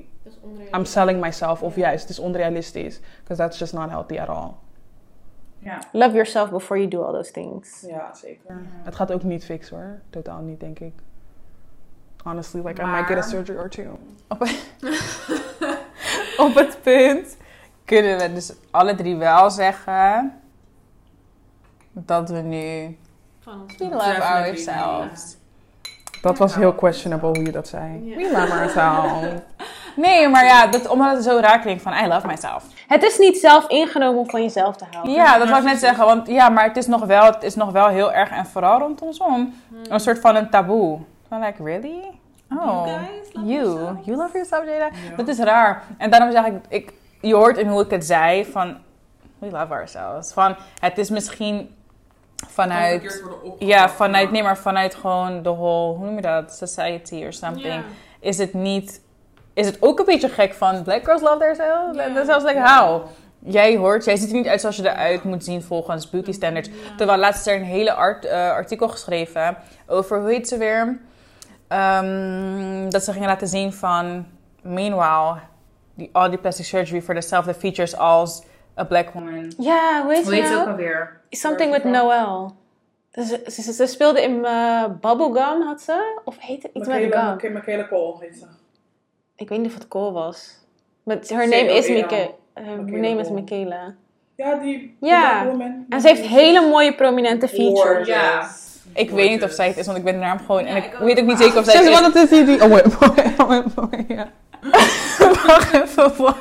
I'm 0.72 0.86
selling 0.86 1.22
myself. 1.22 1.62
Of 1.62 1.76
juist, 1.76 2.02
het 2.02 2.10
is 2.10 2.20
onrealistisch. 2.20 3.00
Because 3.24 3.42
that's 3.42 3.60
just 3.60 3.74
not 3.74 3.90
healthy 3.90 4.20
at 4.20 4.28
all. 4.28 4.52
ja. 5.60 5.80
Love 5.92 6.12
yourself 6.12 6.50
before 6.50 6.80
you 6.80 6.92
do 6.92 7.04
all 7.04 7.14
those 7.14 7.32
things. 7.32 7.86
Ja, 7.88 8.14
zeker. 8.14 8.62
Het 8.84 8.96
gaat 8.96 9.12
ook 9.12 9.24
niet 9.24 9.46
fixen 9.46 9.78
hoor. 9.78 10.00
Totaal 10.10 10.42
niet, 10.42 10.60
denk 10.60 10.80
ik. 10.80 10.94
Honestly, 12.24 12.62
like, 12.66 12.82
I 12.82 12.86
might 12.86 13.08
get 13.08 13.18
a 13.18 13.22
surgery 13.22 13.60
or 13.60 13.70
two. 13.70 14.00
op 16.46 16.56
het 16.56 16.78
punt 16.82 17.38
kunnen 17.86 18.18
we 18.18 18.34
dus 18.34 18.54
alle 18.72 18.96
drie 18.96 19.16
wel 19.16 19.50
zeggen 19.50 20.39
dat 22.06 22.30
we 22.30 22.38
nu 22.38 22.98
we 23.78 23.90
love 23.90 24.22
ourselves. 24.22 25.38
Dat 26.22 26.38
was 26.38 26.56
heel 26.56 26.74
questionable 26.74 27.28
hoe 27.28 27.44
je 27.44 27.52
dat 27.52 27.68
zei. 27.68 28.16
We 28.16 28.32
love 28.32 28.54
ourselves. 28.54 29.42
Nee, 29.96 30.28
maar 30.28 30.46
ja, 30.46 30.68
dat, 30.68 30.88
omdat 30.88 31.16
het 31.16 31.24
zo 31.24 31.38
raar 31.40 31.60
klinkt 31.60 31.82
van 31.82 31.94
I 31.94 32.08
love 32.08 32.28
myself. 32.28 32.64
Het 32.88 33.04
is 33.04 33.18
niet 33.18 33.38
zelf 33.38 33.68
ingenomen 33.68 34.20
om 34.20 34.30
van 34.30 34.42
jezelf 34.42 34.76
te 34.76 34.86
houden. 34.92 35.14
Ja, 35.14 35.38
dat 35.38 35.50
wou 35.50 35.60
ik 35.60 35.68
net 35.68 35.80
zeggen. 35.80 36.06
Want 36.06 36.28
ja, 36.28 36.50
maar 36.50 36.64
het 36.64 36.78
is 36.78 36.88
nog 36.88 37.06
wel, 37.06 37.26
het 37.26 37.44
is 37.44 37.56
nog 37.56 37.72
wel 37.72 37.88
heel 37.88 38.14
erg 38.14 38.30
en 38.30 38.46
vooral 38.46 38.80
rondom 38.80 39.14
zon 39.14 39.54
een 39.90 40.00
soort 40.00 40.20
van 40.20 40.36
een 40.36 40.50
taboe. 40.50 41.00
Van 41.28 41.40
like, 41.40 41.64
really? 41.64 42.20
Oh, 42.52 42.86
You 42.86 43.00
guys 43.00 43.34
love 43.34 43.48
you, 43.48 44.00
you 44.04 44.18
love 44.18 44.32
yourself, 44.34 44.66
Jada? 44.66 44.90
Dat 45.16 45.28
is 45.28 45.40
raar. 45.40 45.84
En 45.98 46.10
daarom 46.10 46.32
zeg 46.32 46.46
ik, 46.46 46.54
ik, 46.68 46.94
je 47.22 47.36
hoort 47.36 47.58
in 47.58 47.68
hoe 47.68 47.84
ik 47.84 47.90
het 47.90 48.06
zei 48.06 48.46
van 48.46 48.78
we 49.40 49.50
love 49.50 49.74
ourselves. 49.74 50.34
Van, 50.34 50.56
het 50.80 50.98
is 50.98 51.10
misschien 51.10 51.76
vanuit, 52.48 53.24
ja, 53.60 53.90
vanuit, 53.90 54.32
nee, 54.32 54.44
maar 54.44 54.58
vanuit 54.58 54.96
gewoon 54.96 55.44
de 55.44 55.50
whole, 55.50 55.98
hoe 55.98 56.06
noem 56.06 56.16
je 56.16 56.22
dat, 56.22 56.54
society 56.54 57.24
or 57.26 57.34
something. 57.34 57.84
Is 58.20 58.38
het 58.38 58.54
niet, 58.54 59.02
is 59.54 59.66
het 59.66 59.78
ook 59.80 60.00
een 60.00 60.06
beetje 60.06 60.30
gek 60.30 60.54
van 60.54 60.84
black 60.84 61.04
girls 61.04 61.22
love 61.22 61.38
themselves? 61.38 61.96
Ja. 61.98 62.14
Themselves 62.14 62.44
like 62.44 62.62
how? 62.62 63.06
Jij 63.40 63.78
hoort, 63.78 64.06
jij 64.06 64.16
ziet 64.16 64.30
er 64.30 64.36
niet 64.36 64.48
uit 64.48 64.62
zoals 64.62 64.76
je 64.76 64.90
eruit 64.90 65.24
moet 65.24 65.44
zien 65.44 65.62
volgens 65.62 66.10
beauty 66.10 66.32
standards. 66.32 66.70
Terwijl 66.98 67.20
laatst 67.20 67.48
is 67.48 67.54
er 67.54 67.60
een 67.60 67.66
hele 67.66 67.94
art, 67.94 68.26
eh, 68.26 68.50
artikel 68.50 68.88
geschreven 68.88 69.58
over, 69.88 70.20
hoe 70.20 70.30
heet 70.30 70.48
ze 70.48 70.58
weer? 70.58 71.00
Ehm, 71.68 72.90
dat 72.90 73.04
ze 73.04 73.12
gingen 73.12 73.28
laten 73.28 73.48
zien 73.48 73.74
van, 73.74 74.26
meanwhile, 74.62 75.36
die, 75.96 76.10
all 76.12 76.30
die 76.30 76.40
plastic 76.40 76.66
surgery 76.66 77.02
voor 77.02 77.14
dezelfde 77.14 77.54
features 77.54 77.98
als 77.98 78.44
a 78.80 78.84
black 78.84 79.10
woman. 79.14 79.54
Ja, 79.58 80.02
hoe 80.04 80.14
heet 80.14 80.24
Hoe 80.24 80.34
ze 80.34 80.40
heet 80.40 80.48
ze 80.48 80.54
ook 80.54 80.60
nou? 80.60 80.70
alweer? 80.72 81.22
Something 81.30 81.72
with 81.72 81.84
Noel. 81.84 82.52
Dus 83.12 83.28
ze, 83.28 83.62
ze, 83.62 83.74
ze 83.74 83.86
speelde 83.86 84.22
in 84.24 84.46
eh, 84.46 84.84
Bubblegum, 85.02 85.62
had 85.62 85.82
ze? 85.82 86.20
Of 86.26 86.36
heet 86.40 86.64
het 86.64 86.72
iets 86.74 86.88
met 86.88 87.02
Michaela, 87.02 87.36
gum? 87.38 87.54
Michaela 87.54 87.88
Cole 87.88 88.16
heet 88.20 88.36
ze. 88.38 88.46
Ik 89.36 89.50
weet 89.50 89.58
niet 89.60 89.68
of 89.68 89.74
het 89.74 89.88
Cole 89.88 90.12
was. 90.12 90.58
But 91.04 91.30
her 91.30 91.48
name 91.48 91.74
is. 91.78 91.90
Michaela. 91.90 92.30
Her 92.54 92.84
name 92.84 93.20
is. 93.20 93.30
Michaela. 93.30 93.96
Ja, 94.36 94.56
die 94.56 94.98
Ja. 95.00 95.46
woman. 95.46 95.86
En 95.90 96.02
ze 96.02 96.08
heeft 96.08 96.22
hele 96.22 96.68
mooie 96.70 96.96
prominente 96.96 97.48
features. 97.48 98.08
Ja. 98.08 98.50
Ik 98.94 99.10
weet 99.10 99.30
niet 99.30 99.44
of 99.44 99.52
zij 99.52 99.68
het 99.68 99.78
is, 99.78 99.86
want 99.86 99.98
ik 99.98 100.04
ben 100.04 100.14
de 100.14 100.20
naam 100.20 100.38
gewoon... 100.40 100.66
en 100.66 100.76
ik 100.76 100.86
ik 100.86 100.94
ook. 100.94 101.00
weet 101.00 101.20
ook 101.20 101.26
niet 101.26 101.38
zeker 101.38 101.60
of 101.60 101.66
zij 101.66 101.74
het 101.76 101.84
is. 101.90 102.00
wat 102.00 102.14
het 102.14 102.16
is 102.24 102.30
die... 102.30 102.46
die 102.46 102.64
oh, 102.64 102.70
wait, 102.70 102.98
wait, 102.98 103.36
wait, 103.48 103.74
wait, 103.74 104.08
ja. 104.08 104.28
Wacht 105.48 105.74
even, 105.74 106.16
what? 106.18 106.38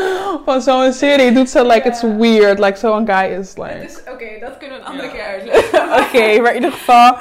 Van 0.46 0.62
zo'n 0.62 0.92
serie 0.92 1.32
doet 1.32 1.50
ze 1.50 1.66
like 1.66 1.88
it's 1.88 2.02
weird. 2.02 2.58
Like 2.58 2.78
zo'n 2.78 3.06
guy 3.06 3.24
is 3.24 3.56
like... 3.56 3.78
Dus, 3.80 3.98
Oké, 4.12 4.26
dat 4.40 4.56
kunnen 4.58 4.78
we 4.78 4.84
een 4.84 4.90
andere 4.90 5.10
keer 5.10 5.22
uitleggen. 5.24 5.82
Oké, 6.02 6.40
maar 6.40 6.50
in 6.50 6.54
ieder 6.54 6.72
geval... 6.72 7.16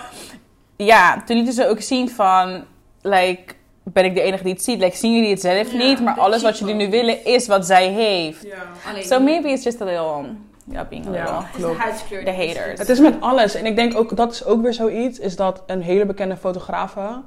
Ja, 0.76 1.24
toen 1.26 1.36
lieten 1.36 1.54
ze 1.54 1.68
ook 1.68 1.82
zien 1.82 2.10
van... 2.10 2.64
Like, 3.02 3.54
ben 3.84 4.06
ik 4.06 4.16
de 4.16 4.22
enige 4.22 4.44
die 4.44 4.54
het 4.54 4.64
ziet? 4.64 4.80
Like, 4.80 4.98
zien 4.98 5.14
jullie 5.14 5.30
het 5.30 5.42
zelf 5.42 5.74
niet? 5.74 6.02
Maar 6.02 6.20
alles 6.20 6.42
wat 6.42 6.60
jullie 6.60 6.76
nu 6.76 6.90
willen 6.90 7.26
is 7.26 7.48
wat 7.48 7.66
zij 7.66 7.88
heeft. 7.88 8.44
Ja. 8.44 8.56
Alleen 8.90 9.04
So 9.04 9.20
maybe 9.20 9.48
it's 9.50 9.64
just 9.64 9.82
a 9.82 9.86
little... 9.86 10.26
Ja, 10.66 10.86
being 10.90 11.08
a 11.08 11.14
Ja. 11.14 11.40
de 11.56 11.58
klopt. 11.62 12.26
De 12.26 12.32
haters. 12.32 12.80
Het 12.80 12.90
is 12.90 13.00
met 13.00 13.16
alles. 13.20 13.56
En 13.56 13.66
ik 13.66 13.76
denk 13.76 13.98
ook, 13.98 14.16
dat 14.16 14.32
is 14.32 14.46
ook 14.46 14.62
weer 14.62 14.74
zoiets, 14.74 15.20
is 15.20 15.36
dat 15.36 15.64
een 15.66 15.82
hele 15.82 16.06
bekende 16.06 16.38
fotografe, 16.38 17.22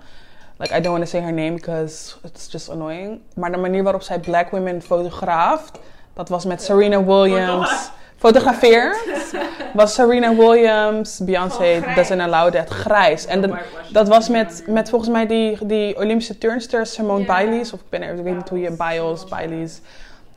like 0.58 0.76
I 0.76 0.80
don't 0.80 0.92
want 0.92 1.04
to 1.04 1.10
say 1.10 1.20
her 1.20 1.32
name 1.32 1.54
because 1.54 2.16
it's 2.24 2.48
just 2.50 2.68
annoying, 2.70 3.20
maar 3.34 3.50
de 3.52 3.56
manier 3.58 3.82
waarop 3.82 4.02
zij 4.02 4.18
black 4.18 4.50
women 4.50 4.82
fotograaft, 4.82 5.78
dat 6.14 6.28
was 6.28 6.44
met 6.44 6.62
Serena 6.62 7.04
Williams. 7.04 7.90
Fotografeer 8.16 8.96
was 9.74 9.94
Serena 9.94 10.34
Williams, 10.34 11.18
Beyoncé, 11.18 11.80
grijs. 11.80 11.94
doesn't 11.96 12.20
allow 12.20 12.52
that, 12.52 12.68
grijs. 12.68 13.26
En 13.26 13.40
de- 13.40 13.58
dat 13.92 14.08
was 14.08 14.28
met, 14.28 14.64
met 14.66 14.88
volgens 14.88 15.10
mij 15.10 15.26
die, 15.26 15.66
die 15.66 15.96
Olympische 15.96 16.38
turnster 16.38 16.86
Simone. 16.86 17.24
Biles, 17.24 17.72
of 17.72 17.80
ik, 17.80 17.86
ben, 17.88 18.02
er- 18.02 18.14
ik 18.18 18.22
weet 18.24 18.36
niet 18.36 18.48
hoe 18.48 18.58
je, 18.60 18.70
Biles, 18.70 19.24
Biles, 19.24 19.80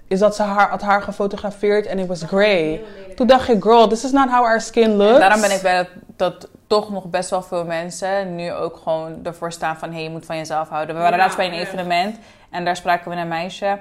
is 0.08 0.19
dat 0.19 0.36
ze 0.36 0.43
haar, 0.43 0.69
had 0.69 0.82
haar 0.82 1.01
gefotografeerd 1.01 1.86
en 1.86 1.99
it 1.99 2.08
was 2.08 2.23
grey. 2.23 2.82
Toen 3.15 3.27
dacht 3.27 3.49
ik, 3.49 3.63
girl, 3.63 3.88
this 3.88 4.03
is 4.03 4.12
not 4.12 4.30
how 4.30 4.43
our 4.43 4.62
skin 4.62 4.95
looks. 4.95 5.19
Daarom 5.19 5.41
ben 5.41 5.51
ik 5.51 5.62
dat, 5.62 5.88
dat 6.17 6.49
toch 6.67 6.89
nog 6.89 7.06
best 7.06 7.30
wel 7.30 7.41
veel 7.41 7.65
mensen 7.65 8.36
nu 8.36 8.51
ook 8.51 8.77
gewoon 8.77 9.19
ervoor 9.25 9.51
staan 9.51 9.77
van... 9.77 9.89
hé, 9.89 9.95
hey, 9.95 10.03
je 10.03 10.10
moet 10.10 10.25
van 10.25 10.38
jezelf 10.38 10.69
houden. 10.69 10.95
We 10.95 11.01
waren 11.01 11.17
Ja, 11.17 11.23
laatst 11.23 11.38
bij 11.38 11.47
een 11.47 11.60
evenement 11.60 12.19
en 12.49 12.65
daar 12.65 12.75
spraken 12.75 13.12
we 13.12 13.17
een 13.17 13.27
meisje. 13.27 13.77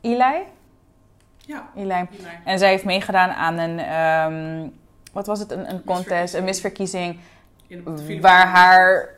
Eli? 0.00 0.42
Ja. 1.36 1.68
Eli. 1.76 2.08
En 2.44 2.58
zij 2.58 2.68
heeft 2.68 2.84
meegedaan 2.84 3.30
aan 3.30 3.58
een... 3.58 3.78
ehm, 3.78 4.68
wat 5.12 5.26
was 5.26 5.38
het? 5.38 5.50
Een, 5.50 5.70
een 5.70 5.84
contest, 5.84 6.34
een 6.34 6.44
misverkiezing... 6.44 7.18
waar 8.20 8.46
haar... 8.46 9.12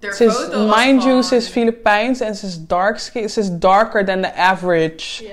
Ze 0.00 0.24
is, 0.24 0.48
mind 0.76 1.02
you, 1.02 1.22
ze 1.22 1.36
is 1.36 1.48
Filipijns 1.48 2.20
en 2.20 2.34
ze 2.34 2.46
is 2.46 2.66
dark 2.66 2.98
skin. 2.98 3.30
Ze 3.30 3.40
is 3.40 3.58
darker 3.58 4.04
than 4.04 4.22
the 4.22 4.34
average. 4.34 5.24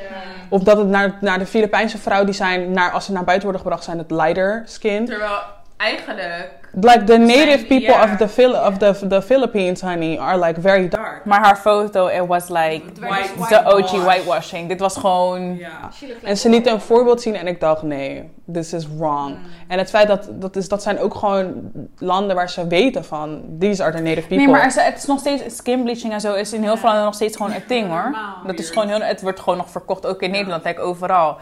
Of 0.49 0.63
dat 0.63 0.77
het 0.77 0.87
naar, 0.87 1.17
naar 1.21 1.39
de 1.39 1.45
Filipijnse 1.45 1.97
vrouw 1.97 2.23
die 2.23 2.33
zijn, 2.33 2.71
naar, 2.71 2.91
als 2.91 3.05
ze 3.05 3.11
naar 3.11 3.23
buiten 3.23 3.43
worden 3.43 3.61
gebracht, 3.61 3.83
zijn 3.83 3.97
het 3.97 4.11
lighter 4.11 4.63
skin. 4.65 5.05
Terwijl 5.05 5.39
eigenlijk... 5.77 6.55
Like 6.81 7.03
the 7.03 7.17
native 7.17 7.45
Zijn- 7.45 7.65
people 7.67 7.93
of, 8.03 8.17
the, 8.17 8.27
Phil- 8.27 8.55
of 8.55 8.77
the, 8.77 9.07
the 9.07 9.21
Philippines, 9.21 9.81
honey, 9.81 10.19
are 10.19 10.39
like 10.45 10.61
very 10.61 10.87
dark. 10.89 11.25
Maar 11.25 11.39
haar 11.39 11.57
foto, 11.57 12.07
it 12.07 12.25
was 12.27 12.49
like... 12.49 12.81
Dus 12.93 13.09
White- 13.09 13.47
The 13.47 13.55
OG 13.65 13.73
whitewash. 13.73 14.03
whitewashing. 14.05 14.67
Dit 14.69 14.79
was 14.79 14.97
gewoon... 14.97 15.51
Like 15.51 16.15
En 16.23 16.37
ze 16.37 16.49
liet 16.49 16.67
een 16.67 16.81
voorbeeld 16.81 17.21
zien 17.21 17.35
en 17.35 17.47
ik 17.47 17.59
dacht, 17.59 17.81
nee, 17.81 18.29
this 18.53 18.73
is 18.73 18.87
wrong. 18.97 19.37
En 19.67 19.77
het 19.77 19.89
feit 19.89 20.07
dat, 20.07 20.27
dat, 20.31 20.55
is, 20.55 20.67
dat 20.67 20.83
zijn 20.83 20.99
ook 20.99 21.15
gewoon 21.15 21.71
landen 21.97 22.35
waar 22.35 22.49
ze 22.49 22.67
weten 22.67 23.05
van, 23.05 23.43
these 23.59 23.83
are 23.83 23.91
the 23.95 24.01
native 24.01 24.27
people. 24.27 24.37
Nee, 24.37 24.47
maar 24.47 24.65
is- 24.65 24.75
het 24.75 24.97
is 24.97 25.05
nog 25.05 25.19
steeds 25.19 25.55
skin 25.55 25.83
bleaching 25.83 26.13
en 26.13 26.21
zo 26.21 26.33
is 26.33 26.53
in 26.53 26.61
heel 26.63 26.77
veel 26.77 26.85
landen 26.87 27.05
nog 27.05 27.13
steeds 27.15 27.37
gewoon 27.37 27.51
een 27.53 27.63
ding 27.67 27.87
hoor. 27.87 28.01
Normaal. 28.01 28.35
Dat 28.45 28.59
is 28.59 28.69
gewoon 28.69 28.87
heel, 28.87 29.01
het 29.01 29.21
wordt 29.21 29.39
gewoon 29.39 29.57
nog 29.57 29.69
verkocht, 29.69 30.05
ook 30.05 30.21
in 30.21 30.31
Nederland, 30.31 30.63
like 30.63 30.81
overal. 30.81 31.37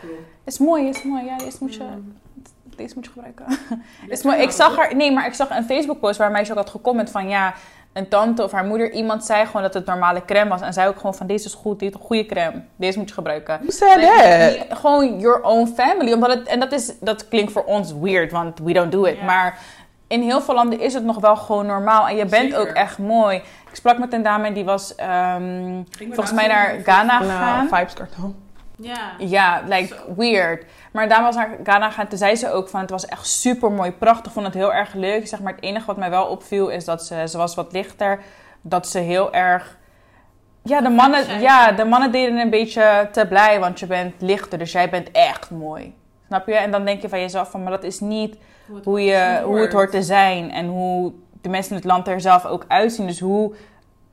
Is 0.45 0.57
mooi, 0.57 0.87
is 0.87 1.03
mooi. 1.03 1.25
Ja, 1.25 1.37
deze 1.37 1.57
moet 1.59 1.73
je, 1.75 1.83
deze 2.77 2.95
moet 2.95 3.05
je 3.05 3.11
gebruiken. 3.11 3.45
is 4.07 4.23
mooi. 4.23 4.41
Ik 4.41 4.51
zag 4.51 4.75
haar, 4.75 4.95
nee, 4.95 5.11
maar 5.11 5.25
ik 5.25 5.33
zag 5.33 5.49
een 5.49 5.65
Facebook 5.65 5.99
post 5.99 6.17
waar 6.17 6.27
een 6.27 6.33
meisje 6.33 6.51
ook 6.51 6.57
had 6.57 6.69
gecomment 6.69 7.09
van 7.11 7.29
ja, 7.29 7.53
een 7.93 8.07
tante 8.07 8.43
of 8.43 8.51
haar 8.51 8.65
moeder, 8.65 8.91
iemand 8.91 9.25
zei 9.25 9.45
gewoon 9.45 9.61
dat 9.61 9.73
het 9.73 9.85
normale 9.85 10.25
crème 10.25 10.49
was. 10.49 10.61
En 10.61 10.73
zei 10.73 10.87
ook 10.87 10.95
gewoon 10.95 11.15
van, 11.15 11.27
deze 11.27 11.45
is 11.45 11.53
goed, 11.53 11.79
dit 11.79 11.89
is 11.93 11.99
een 11.99 12.05
goede 12.05 12.25
crème. 12.25 12.63
Deze 12.75 12.97
moet 12.97 13.07
je 13.07 13.13
gebruiken. 13.13 13.59
Like, 13.61 13.77
that? 13.77 14.67
niet- 14.67 14.77
gewoon 14.77 15.19
your 15.19 15.41
own 15.41 15.67
family. 15.75 16.13
Omdat 16.13 16.33
het, 16.33 16.47
en 16.47 16.59
dat, 16.59 16.71
is, 16.71 16.93
dat 16.99 17.27
klinkt 17.27 17.51
voor 17.51 17.63
ons 17.63 17.93
weird, 17.93 18.31
want 18.31 18.59
we 18.59 18.73
don't 18.73 18.91
do 18.91 19.03
it. 19.03 19.23
Maar 19.23 19.57
in 20.07 20.21
heel 20.21 20.41
veel 20.41 20.53
landen 20.53 20.79
is 20.79 20.93
het 20.93 21.03
nog 21.03 21.19
wel 21.19 21.35
gewoon 21.35 21.65
normaal. 21.65 22.07
En 22.07 22.15
je 22.15 22.25
bent 22.25 22.43
Zeker. 22.43 22.59
ook 22.59 22.67
echt 22.67 22.97
mooi. 22.97 23.35
Ik 23.69 23.75
sprak 23.75 23.97
met 23.97 24.13
een 24.13 24.23
dame 24.23 24.47
en 24.47 24.53
die 24.53 24.65
was 24.65 24.95
ehm, 24.95 25.81
volgens 25.97 26.31
mij 26.31 26.47
naar 26.47 26.79
Ghana 26.83 27.17
gegaan. 27.17 27.65
Nou, 27.65 27.77
Vibes 27.77 27.93
cartel. 27.93 28.35
Ja. 28.77 29.11
Ja, 29.17 29.61
like 29.67 29.95
weird. 30.15 30.65
Maar 30.95 31.09
dame 31.09 31.23
was 31.23 31.35
naar 31.35 31.57
Ghana 31.63 31.89
gegaan. 31.89 32.07
Toen 32.07 32.17
zei 32.17 32.35
ze 32.35 32.51
ook 32.51 32.69
van 32.69 32.79
het 32.79 32.89
was 32.89 33.05
echt 33.05 33.27
super 33.27 33.71
mooi, 33.71 33.91
prachtig. 33.91 34.31
Vond 34.31 34.45
het 34.45 34.55
heel 34.55 34.73
erg 34.73 34.93
leuk. 34.93 35.27
Zeg 35.27 35.41
maar 35.41 35.53
het 35.53 35.63
enige 35.63 35.85
wat 35.85 35.97
mij 35.97 36.09
wel 36.09 36.25
opviel 36.25 36.69
is 36.69 36.85
dat 36.85 37.05
ze, 37.05 37.27
ze 37.27 37.37
was 37.37 37.55
wat 37.55 37.71
lichter. 37.71 38.19
Dat 38.61 38.87
ze 38.87 38.99
heel 38.99 39.33
erg. 39.33 39.77
Ja 40.63 40.81
de, 40.81 40.89
mannen, 40.89 41.41
ja, 41.41 41.71
de 41.71 41.85
mannen 41.85 42.11
deden 42.11 42.37
een 42.37 42.49
beetje 42.49 43.09
te 43.11 43.27
blij, 43.27 43.59
want 43.59 43.79
je 43.79 43.85
bent 43.85 44.13
lichter, 44.19 44.57
dus 44.57 44.71
jij 44.71 44.89
bent 44.89 45.11
echt 45.11 45.51
mooi. 45.51 45.95
Snap 46.27 46.47
je? 46.47 46.55
En 46.55 46.71
dan 46.71 46.85
denk 46.85 47.01
je 47.01 47.09
van 47.09 47.19
jezelf 47.19 47.51
van, 47.51 47.63
maar 47.63 47.71
dat 47.71 47.83
is 47.83 47.99
niet 47.99 48.37
hoe, 48.83 49.01
je, 49.01 49.41
hoe 49.43 49.59
het 49.59 49.73
hoort 49.73 49.91
te 49.91 50.03
zijn. 50.03 50.51
En 50.51 50.67
hoe 50.67 51.13
de 51.41 51.49
mensen 51.49 51.71
in 51.71 51.77
het 51.77 51.85
land 51.85 52.07
er 52.07 52.21
zelf 52.21 52.45
ook 52.45 52.65
uitzien. 52.67 53.07
Dus 53.07 53.19
hoe 53.19 53.55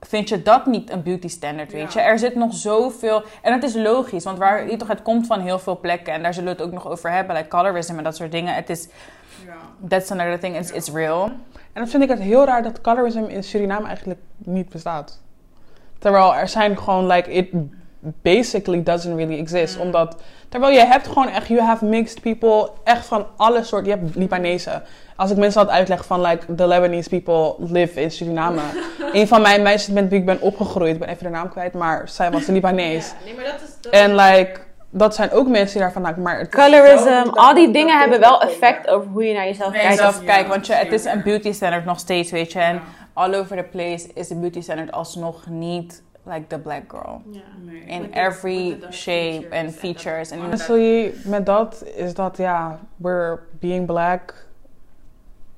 vind 0.07 0.29
je 0.29 0.43
dat 0.43 0.67
niet 0.67 0.91
een 0.91 1.03
beauty 1.03 1.29
standard, 1.29 1.73
weet 1.73 1.93
je? 1.93 2.01
Er 2.01 2.19
zit 2.19 2.35
nog 2.35 2.55
zoveel... 2.55 3.23
En 3.43 3.53
het 3.53 3.63
is 3.63 3.75
logisch, 3.75 4.25
want 4.25 4.39
waar, 4.39 4.71
je 4.71 4.77
toch, 4.77 4.89
het 4.89 5.03
komt 5.03 5.27
van 5.27 5.41
heel 5.41 5.59
veel 5.59 5.81
plekken. 5.81 6.13
En 6.13 6.23
daar 6.23 6.35
zullen 6.35 6.57
we 6.57 6.63
het 6.63 6.67
ook 6.67 6.75
nog 6.75 6.89
over 6.89 7.11
hebben. 7.11 7.37
Like 7.37 7.49
colorism 7.49 7.97
en 7.99 8.05
dat 8.05 8.17
soort 8.17 8.33
dingen. 8.33 8.55
Het 8.55 8.71
is... 8.71 8.89
That's 9.89 10.11
another 10.11 10.39
thing. 10.39 10.57
It's, 10.57 10.71
it's 10.71 10.91
real. 10.91 11.25
En 11.53 11.81
dan 11.81 11.89
vind 11.89 12.03
ik 12.03 12.09
het 12.09 12.19
heel 12.19 12.45
raar 12.45 12.63
dat 12.63 12.81
colorism 12.81 13.25
in 13.25 13.45
Suriname 13.45 13.87
eigenlijk 13.87 14.21
niet 14.39 14.69
bestaat. 14.69 15.21
Terwijl 15.99 16.35
er 16.35 16.49
zijn 16.49 16.79
gewoon, 16.79 17.07
like, 17.07 17.31
it 17.31 17.49
basically 18.23 18.83
doesn't 18.83 19.17
really 19.17 19.39
exist. 19.39 19.79
Omdat, 19.79 20.17
terwijl 20.49 20.73
je 20.73 20.85
hebt 20.85 21.07
gewoon 21.07 21.29
echt, 21.29 21.49
you 21.49 21.61
have 21.61 21.85
mixed 21.85 22.21
people, 22.21 22.71
echt 22.85 23.07
van 23.07 23.27
alle 23.37 23.65
soorten. 23.65 23.91
Je 23.91 23.99
hebt 23.99 24.17
Libanezen. 24.17 24.83
Als 25.23 25.31
ik 25.31 25.37
mensen 25.37 25.61
had 25.61 25.71
uitleggen 25.71 26.07
van, 26.07 26.21
like, 26.21 26.55
the 26.55 26.67
Lebanese 26.67 27.09
people 27.09 27.55
live 27.59 28.01
in 28.01 28.11
Suriname. 28.11 28.61
een 29.13 29.29
van 29.29 29.43
mijn 29.43 29.63
meisjes 29.63 29.95
met 29.95 30.09
wie 30.09 30.19
ik 30.19 30.27
ben 30.27 30.41
opgegroeid, 30.41 30.93
ik 30.93 30.99
ben 30.99 31.09
even 31.09 31.25
de 31.25 31.31
naam 31.31 31.49
kwijt, 31.49 31.73
maar 31.73 32.09
zij 32.09 32.31
was 32.31 32.49
een 32.49 32.55
Libanees. 32.55 33.13
Nee, 33.25 33.35
maar 33.35 33.45
dat 33.45 33.55
is... 33.55 33.69
Dat 33.81 33.93
En, 33.93 34.15
like, 34.15 34.61
dat 34.91 35.15
zijn 35.15 35.31
ook 35.31 35.49
mensen 35.49 35.73
die 35.73 35.83
daarvan 35.83 36.03
maken, 36.03 36.23
maar 36.23 36.39
het 36.39 36.55
Colorism, 36.55 37.29
al 37.31 37.55
die 37.55 37.71
dingen 37.71 37.99
hebben 37.99 38.21
wel 38.21 38.41
effect 38.41 38.89
over 38.89 39.11
hoe 39.11 39.25
je 39.25 39.35
naar 39.35 39.45
jezelf 39.45 39.73
Nee, 39.73 39.81
kijkt. 39.81 39.99
zelf 39.99 40.21
Ja, 40.21 40.27
kijken, 40.27 40.49
want 40.49 40.67
je, 40.67 40.75
het 40.75 40.93
is 40.93 41.05
een 41.05 41.23
beauty 41.23 41.53
standard 41.53 41.85
nog 41.85 41.99
steeds, 41.99 42.31
weet 42.31 42.53
je. 42.53 42.59
En 42.59 42.81
all 43.13 43.35
over 43.35 43.57
the 43.57 43.63
place 43.63 44.09
is 44.15 44.31
een 44.31 44.41
beauty 44.41 44.61
standard 44.61 44.93
alsnog 44.93 45.47
niet 45.47 46.03
like 46.25 46.47
the 46.47 46.59
black 46.59 46.83
girl. 46.89 47.23
Ja. 47.31 47.41
In 47.87 48.01
With 48.03 48.15
every 48.15 48.79
the 48.81 48.93
shape 48.93 49.41
features 49.41 49.65
and 49.65 49.75
features. 49.75 50.31
En 50.31 50.41
Honestly, 50.41 51.15
met 51.25 51.47
dat 51.47 51.85
is 51.95 52.15
dat, 52.15 52.37
ja, 52.37 52.79
we're 52.97 53.39
being 53.61 53.87
black. 53.87 54.51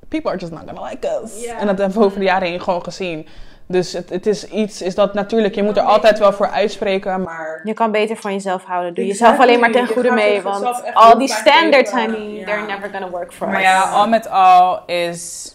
People 0.08 0.30
are 0.30 0.38
just 0.40 0.52
not 0.52 0.62
gonna 0.66 0.88
like 0.88 1.20
us. 1.22 1.44
En 1.44 1.66
dat 1.66 1.78
hebben 1.78 1.98
we 1.98 2.04
over 2.04 2.18
de 2.18 2.24
jaren 2.24 2.48
heen 2.48 2.60
gewoon 2.60 2.82
gezien. 2.84 3.26
Dus 3.66 3.92
het, 3.92 4.10
het 4.10 4.26
is 4.26 4.48
iets, 4.48 4.82
is 4.82 4.94
dat 4.94 5.14
natuurlijk, 5.14 5.54
je 5.54 5.62
moet 5.62 5.76
er 5.76 5.82
altijd 5.82 6.18
wel 6.18 6.32
voor 6.32 6.48
uitspreken, 6.48 7.22
maar... 7.22 7.60
Je 7.64 7.72
kan 7.74 7.90
beter 7.90 8.16
van 8.16 8.32
jezelf 8.32 8.64
houden. 8.64 8.94
Doe 8.94 9.06
jezelf 9.06 9.40
alleen 9.40 9.60
maar 9.60 9.70
ten 9.70 9.86
goede 9.86 10.10
mee. 10.10 10.42
Want 10.42 10.94
al 10.94 11.18
die 11.18 11.28
standards, 11.28 11.90
honey, 11.90 12.44
they're 12.44 12.66
never 12.66 12.90
gonna 12.90 13.08
work 13.10 13.32
for 13.32 13.46
Maar 13.46 13.56
us. 13.56 13.62
ja, 13.62 13.80
al 13.82 14.08
met 14.08 14.28
al 14.28 14.84
is 14.86 15.54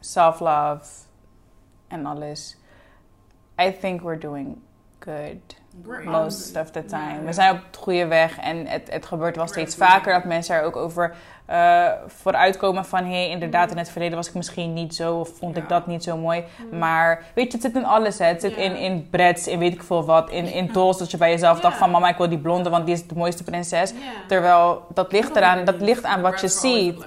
self-love 0.00 0.86
en 1.88 2.06
alles. 2.06 2.56
I 3.62 3.76
think 3.80 4.00
we're 4.00 4.18
doing 4.18 4.56
good 4.98 5.56
Most 6.04 6.56
of 6.56 6.70
the 6.70 6.84
time. 6.84 7.24
We 7.24 7.32
zijn 7.32 7.50
op 7.50 7.58
het 7.66 7.76
goede 7.76 8.06
weg 8.06 8.38
en 8.38 8.66
het, 8.66 8.88
het 8.90 9.06
gebeurt 9.06 9.36
wel 9.36 9.46
steeds 9.46 9.76
vaker 9.76 10.12
dat 10.12 10.24
mensen 10.24 10.54
er 10.54 10.62
ook 10.62 10.76
over 10.76 11.14
eh 11.46 11.88
vooruitkomen 12.06 12.84
van... 12.84 13.04
hé, 13.04 13.10
hey, 13.10 13.28
inderdaad, 13.30 13.70
in 13.70 13.78
het 13.78 13.90
verleden 13.90 14.16
was 14.16 14.28
ik 14.28 14.34
misschien 14.34 14.72
niet 14.72 14.94
zo 14.94 15.18
of 15.18 15.28
vond 15.38 15.56
ik 15.56 15.68
dat 15.68 15.86
niet 15.86 16.02
zo 16.04 16.16
mooi. 16.16 16.44
Maar 16.70 17.22
weet 17.34 17.46
je, 17.46 17.52
het 17.52 17.62
zit 17.66 17.76
in 17.76 17.84
alles. 17.84 18.18
Hè. 18.18 18.24
Het 18.26 18.40
zit 18.40 18.54
Ja. 18.54 18.62
in, 18.62 18.76
in 18.76 19.08
breads, 19.10 19.46
in 19.46 19.58
weet 19.58 19.72
ik 19.72 19.82
veel 19.82 20.04
wat, 20.04 20.30
in, 20.30 20.52
in 20.52 20.66
dolls. 20.72 20.98
Dat 20.98 21.10
je 21.10 21.16
bij 21.16 21.30
jezelf 21.30 21.60
dacht 21.60 21.76
van 21.76 21.90
mama, 21.90 22.08
ik 22.08 22.16
wil 22.16 22.28
die 22.28 22.38
blonde, 22.38 22.70
want 22.70 22.86
die 22.86 22.94
is 22.94 23.06
de 23.06 23.14
mooiste 23.14 23.44
prinses. 23.44 23.92
Terwijl 24.28 24.86
dat 24.94 25.12
ligt 25.12 25.36
eraan, 25.36 25.64
dat 25.64 25.80
ligt 25.80 26.04
aan 26.04 26.20
wat 26.20 26.40
je 26.40 26.48
ziet. 26.48 27.04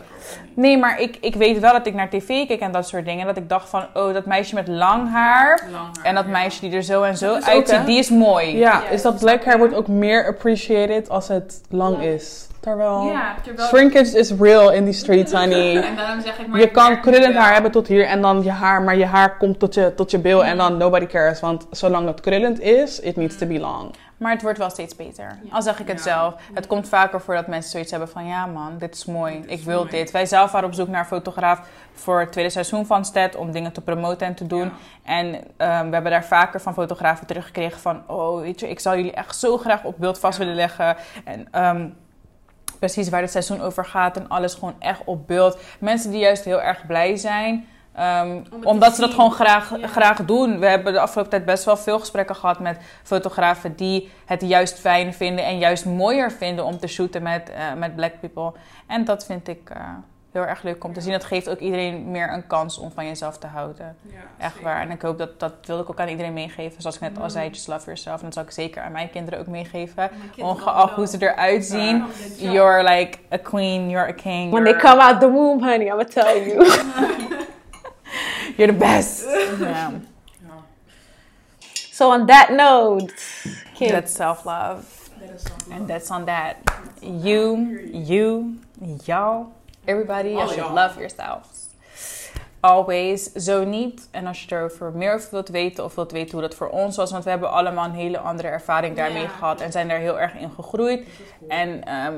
Nee, 0.53 0.77
maar 0.77 1.01
ik, 1.01 1.17
ik 1.21 1.35
weet 1.35 1.59
wel 1.59 1.71
dat 1.71 1.87
ik 1.87 1.93
naar 1.93 2.09
tv 2.09 2.47
keek 2.47 2.59
en 2.59 2.71
dat 2.71 2.87
soort 2.87 3.05
dingen. 3.05 3.25
Dat 3.25 3.37
ik 3.37 3.49
dacht 3.49 3.69
van, 3.69 3.85
oh, 3.93 4.13
dat 4.13 4.25
meisje 4.25 4.55
met 4.55 4.67
lang 4.67 5.11
haar. 5.11 5.63
En 6.03 6.15
dat 6.15 6.25
meisje 6.27 6.59
die 6.59 6.71
er 6.71 6.83
zo 6.83 7.03
en 7.03 7.17
zo 7.17 7.33
uitziet, 7.33 7.85
die 7.85 7.97
is 7.97 8.09
mooi. 8.09 8.57
Ja, 8.57 8.71
Ja, 8.71 8.89
is 8.89 9.01
dat 9.01 9.19
black 9.19 9.43
hair 9.45 9.57
wordt 9.57 9.73
ook 9.73 9.87
meer 9.87 10.27
appreciated 10.27 11.09
als 11.09 11.27
het 11.27 11.61
lang 11.69 12.01
is. 12.01 12.47
Terwijl... 12.67 13.03
Ja, 13.03 13.35
terwijl... 13.43 13.67
Shrinkage 13.67 14.17
is 14.17 14.31
real 14.31 14.71
in 14.71 14.83
die 14.85 14.93
streets, 14.93 15.31
honey. 15.31 15.75
En 15.87 15.95
daarom 15.95 16.21
zeg 16.21 16.39
ik 16.39 16.47
maar... 16.47 16.59
Je 16.59 16.71
kan 16.71 17.01
krullend 17.01 17.35
haar 17.35 17.53
hebben 17.53 17.71
tot 17.71 17.87
hier 17.87 18.05
en 18.05 18.21
dan 18.21 18.43
je 18.43 18.51
haar, 18.51 18.81
maar 18.81 18.97
je 18.97 19.05
haar 19.05 19.37
komt 19.37 19.59
tot 19.59 19.73
je, 19.73 19.93
tot 19.95 20.11
je 20.11 20.19
bil 20.19 20.45
en 20.45 20.57
dan 20.57 20.77
nobody 20.77 21.05
cares. 21.05 21.39
Want 21.39 21.67
zolang 21.71 22.07
het 22.07 22.21
krullend 22.21 22.59
is, 22.59 22.99
it 22.99 23.15
needs 23.15 23.37
to 23.37 23.45
be 23.45 23.59
long. 23.59 23.95
Maar 24.17 24.31
het 24.31 24.41
wordt 24.41 24.57
wel 24.57 24.69
steeds 24.69 24.95
beter. 24.95 25.39
Ja. 25.43 25.55
Al 25.55 25.61
zeg 25.61 25.79
ik 25.79 25.87
het 25.87 25.97
Ja. 25.97 26.03
zelf. 26.03 26.35
Het 26.53 26.67
komt 26.67 26.89
vaker 26.89 27.21
voor 27.21 27.35
dat 27.35 27.47
mensen 27.47 27.71
zoiets 27.71 27.91
hebben 27.91 28.09
van... 28.09 28.27
Ja 28.27 28.45
man, 28.45 28.77
dit 28.77 28.95
is 28.95 29.05
mooi. 29.05 29.41
Dit 29.41 29.49
is 29.51 29.59
ik 29.59 29.65
wil 29.65 29.77
mooi. 29.77 29.89
dit. 29.89 30.11
Wij 30.11 30.25
zelf 30.25 30.51
waren 30.51 30.67
op 30.67 30.73
zoek 30.73 30.87
naar 30.87 30.99
een 30.99 31.05
fotograaf 31.05 31.61
voor 31.93 32.19
het 32.19 32.31
tweede 32.31 32.49
seizoen 32.51 32.85
van 32.85 33.05
Sted... 33.05 33.35
om 33.35 33.51
dingen 33.51 33.71
te 33.71 33.81
promoten 33.81 34.27
en 34.27 34.35
te 34.35 34.47
doen. 34.47 34.71
En 35.03 35.25
ehm, 35.57 35.85
we 35.87 35.93
hebben 35.93 36.11
daar 36.11 36.25
vaker 36.25 36.61
van 36.61 36.73
fotografen 36.73 37.27
teruggekregen 37.27 37.79
van... 37.79 38.01
Oh, 38.07 38.39
weet 38.41 38.59
je, 38.59 38.69
ik 38.69 38.79
zou 38.79 38.95
jullie 38.97 39.11
echt 39.13 39.35
zo 39.39 39.57
graag 39.57 39.83
op 39.83 39.95
beeld 39.97 40.19
vast 40.19 40.37
Ja. 40.37 40.43
willen 40.43 40.59
leggen. 40.59 40.95
En 41.25 41.47
ehm, 41.51 41.87
precies 42.79 43.09
waar 43.09 43.21
het 43.21 43.31
seizoen 43.31 43.61
over 43.61 43.85
gaat 43.85 44.17
en 44.17 44.29
alles 44.29 44.53
gewoon 44.53 44.75
echt 44.79 45.01
op 45.05 45.27
beeld. 45.27 45.57
Mensen 45.79 46.11
die 46.11 46.19
juist 46.19 46.43
heel 46.45 46.61
erg 46.61 46.85
blij 46.85 47.15
zijn... 47.15 47.67
ehm, 47.95 48.41
Om 48.53 48.63
omdat 48.65 48.95
ze 48.95 49.01
dat 49.01 49.09
gewoon 49.13 49.31
graag, 49.31 49.77
Ja. 49.79 49.87
graag 49.87 50.25
doen. 50.25 50.59
We 50.59 50.65
hebben 50.65 50.93
de 50.93 50.99
afgelopen 50.99 51.31
tijd 51.31 51.45
best 51.45 51.63
wel 51.63 51.77
veel 51.77 51.99
gesprekken 51.99 52.35
gehad 52.35 52.59
met 52.59 52.77
fotografen 53.03 53.75
die 53.75 54.11
het 54.25 54.41
juist 54.41 54.79
fijn 54.79 55.13
vinden 55.13 55.45
en 55.45 55.57
juist 55.57 55.85
mooier 55.85 56.31
vinden 56.31 56.65
om 56.65 56.77
te 56.79 56.87
shooten 56.87 57.23
met, 57.23 57.49
eh, 57.49 57.73
met 57.77 57.95
black 57.95 58.13
people. 58.19 58.51
En 58.87 59.05
dat 59.05 59.25
vind 59.25 59.47
ik 59.47 59.69
eh, 59.69 59.79
heel 60.37 60.47
erg 60.47 60.63
leuk 60.63 60.83
om 60.83 60.93
te 60.93 61.01
zien. 61.01 61.11
Dat 61.11 61.23
geeft 61.23 61.49
ook 61.49 61.59
iedereen 61.59 62.11
meer 62.11 62.33
een 62.33 62.47
kans 62.47 62.77
om 62.77 62.91
van 62.91 63.05
jezelf 63.05 63.37
te 63.37 63.47
houden. 63.47 63.97
Echt 64.37 64.61
waar. 64.61 64.81
En 64.81 64.91
ik 64.91 65.01
hoop 65.01 65.17
dat 65.17 65.39
dat 65.39 65.53
wil 65.65 65.79
ik 65.79 65.89
ook 65.89 65.99
aan 65.99 66.07
iedereen 66.07 66.33
meegeven. 66.33 66.81
Zoals 66.81 66.95
ik 66.95 67.01
net 67.01 67.19
al 67.19 67.29
zei, 67.29 67.49
just 67.49 67.67
love 67.67 67.85
yourself. 67.85 68.17
En 68.17 68.25
dat 68.25 68.33
zal 68.33 68.43
ik 68.43 68.51
zeker 68.51 68.81
aan 68.81 68.91
mijn 68.91 69.09
kinderen 69.09 69.39
ook 69.39 69.47
meegeven. 69.47 70.09
Ongeacht 70.37 70.93
hoe 70.93 71.07
ze 71.07 71.17
eruit 71.19 71.65
zien. 71.65 72.03
You're 72.37 72.83
like 72.83 73.17
a 73.33 73.37
queen, 73.37 73.89
you're 73.89 74.07
a 74.07 74.13
king. 74.13 74.51
When 74.51 74.63
they 74.63 74.75
come 74.75 75.01
out 75.01 75.19
the 75.19 75.31
womb, 75.31 75.63
honey, 75.63 75.85
I'm 75.85 75.89
gonna 75.89 76.03
tell 76.03 76.47
you. 76.47 76.65
You're 78.57 78.67
the 78.67 78.79
best. 78.79 79.25
So 81.97 82.11
on 82.11 82.27
that 82.27 82.51
note, 82.51 83.11
kids. 83.73 83.91
That's 83.91 84.13
self-love. 84.13 85.09
And 85.71 85.87
that's 85.87 86.11
on 86.11 86.25
that. 86.25 86.57
You, 87.01 87.89
you, 87.91 88.59
y'all, 89.03 89.51
everybody, 89.87 90.35
should 90.53 90.73
love 90.73 90.97
yourselves. 90.99 91.65
Always. 92.59 93.31
Zo 93.31 93.63
niet. 93.63 94.07
En 94.11 94.27
als 94.27 94.43
je 94.43 94.55
erover 94.55 94.91
meer 94.91 95.13
over 95.13 95.27
wilt 95.31 95.49
weten 95.49 95.83
of 95.83 95.95
wilt 95.95 96.11
weten 96.11 96.31
hoe 96.31 96.41
dat 96.41 96.55
voor 96.55 96.69
ons 96.69 96.95
was. 96.97 97.11
Want 97.11 97.23
we 97.23 97.29
hebben 97.29 97.51
allemaal 97.51 97.85
een 97.85 97.91
hele 97.95 98.17
andere 98.19 98.47
ervaring 98.47 98.95
daarmee 98.95 99.21
Ja. 99.21 99.27
gehad. 99.27 99.61
En 99.61 99.71
zijn 99.71 99.87
daar 99.87 99.97
heel 99.99 100.19
erg 100.19 100.33
in 100.33 100.51
gegroeid. 100.51 101.07
En 101.47 101.83
ehm, 101.83 102.13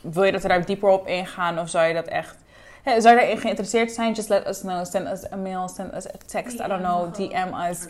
wil 0.00 0.24
je 0.24 0.32
dat 0.32 0.42
er 0.42 0.48
daar 0.48 0.64
dieper 0.64 0.88
op 0.88 1.06
ingaan? 1.06 1.58
Of 1.58 1.68
zou 1.68 1.86
je 1.86 1.94
dat 1.94 2.06
echt... 2.06 2.36
hè, 2.82 3.00
zou 3.00 3.14
je 3.14 3.20
daarin 3.20 3.38
geïnteresseerd 3.38 3.92
zijn? 3.92 4.12
Just 4.12 4.28
let 4.28 4.46
us 4.48 4.60
know. 4.60 4.84
Send 4.84 5.08
us 5.08 5.32
a 5.32 5.36
mail. 5.36 5.68
Send 5.68 5.94
us 5.94 6.06
a 6.08 6.18
text. 6.26 6.60
I 6.60 6.66
don't 6.66 6.82
know. 6.82 7.14
DM 7.14 7.54
us. 7.70 7.86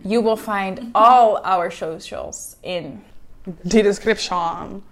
You 0.00 0.22
will 0.22 0.36
find 0.36 0.80
all 0.92 1.36
our 1.36 1.72
socials 1.72 2.56
in 2.60 3.02
Die 3.62 3.82
description. 3.82 4.84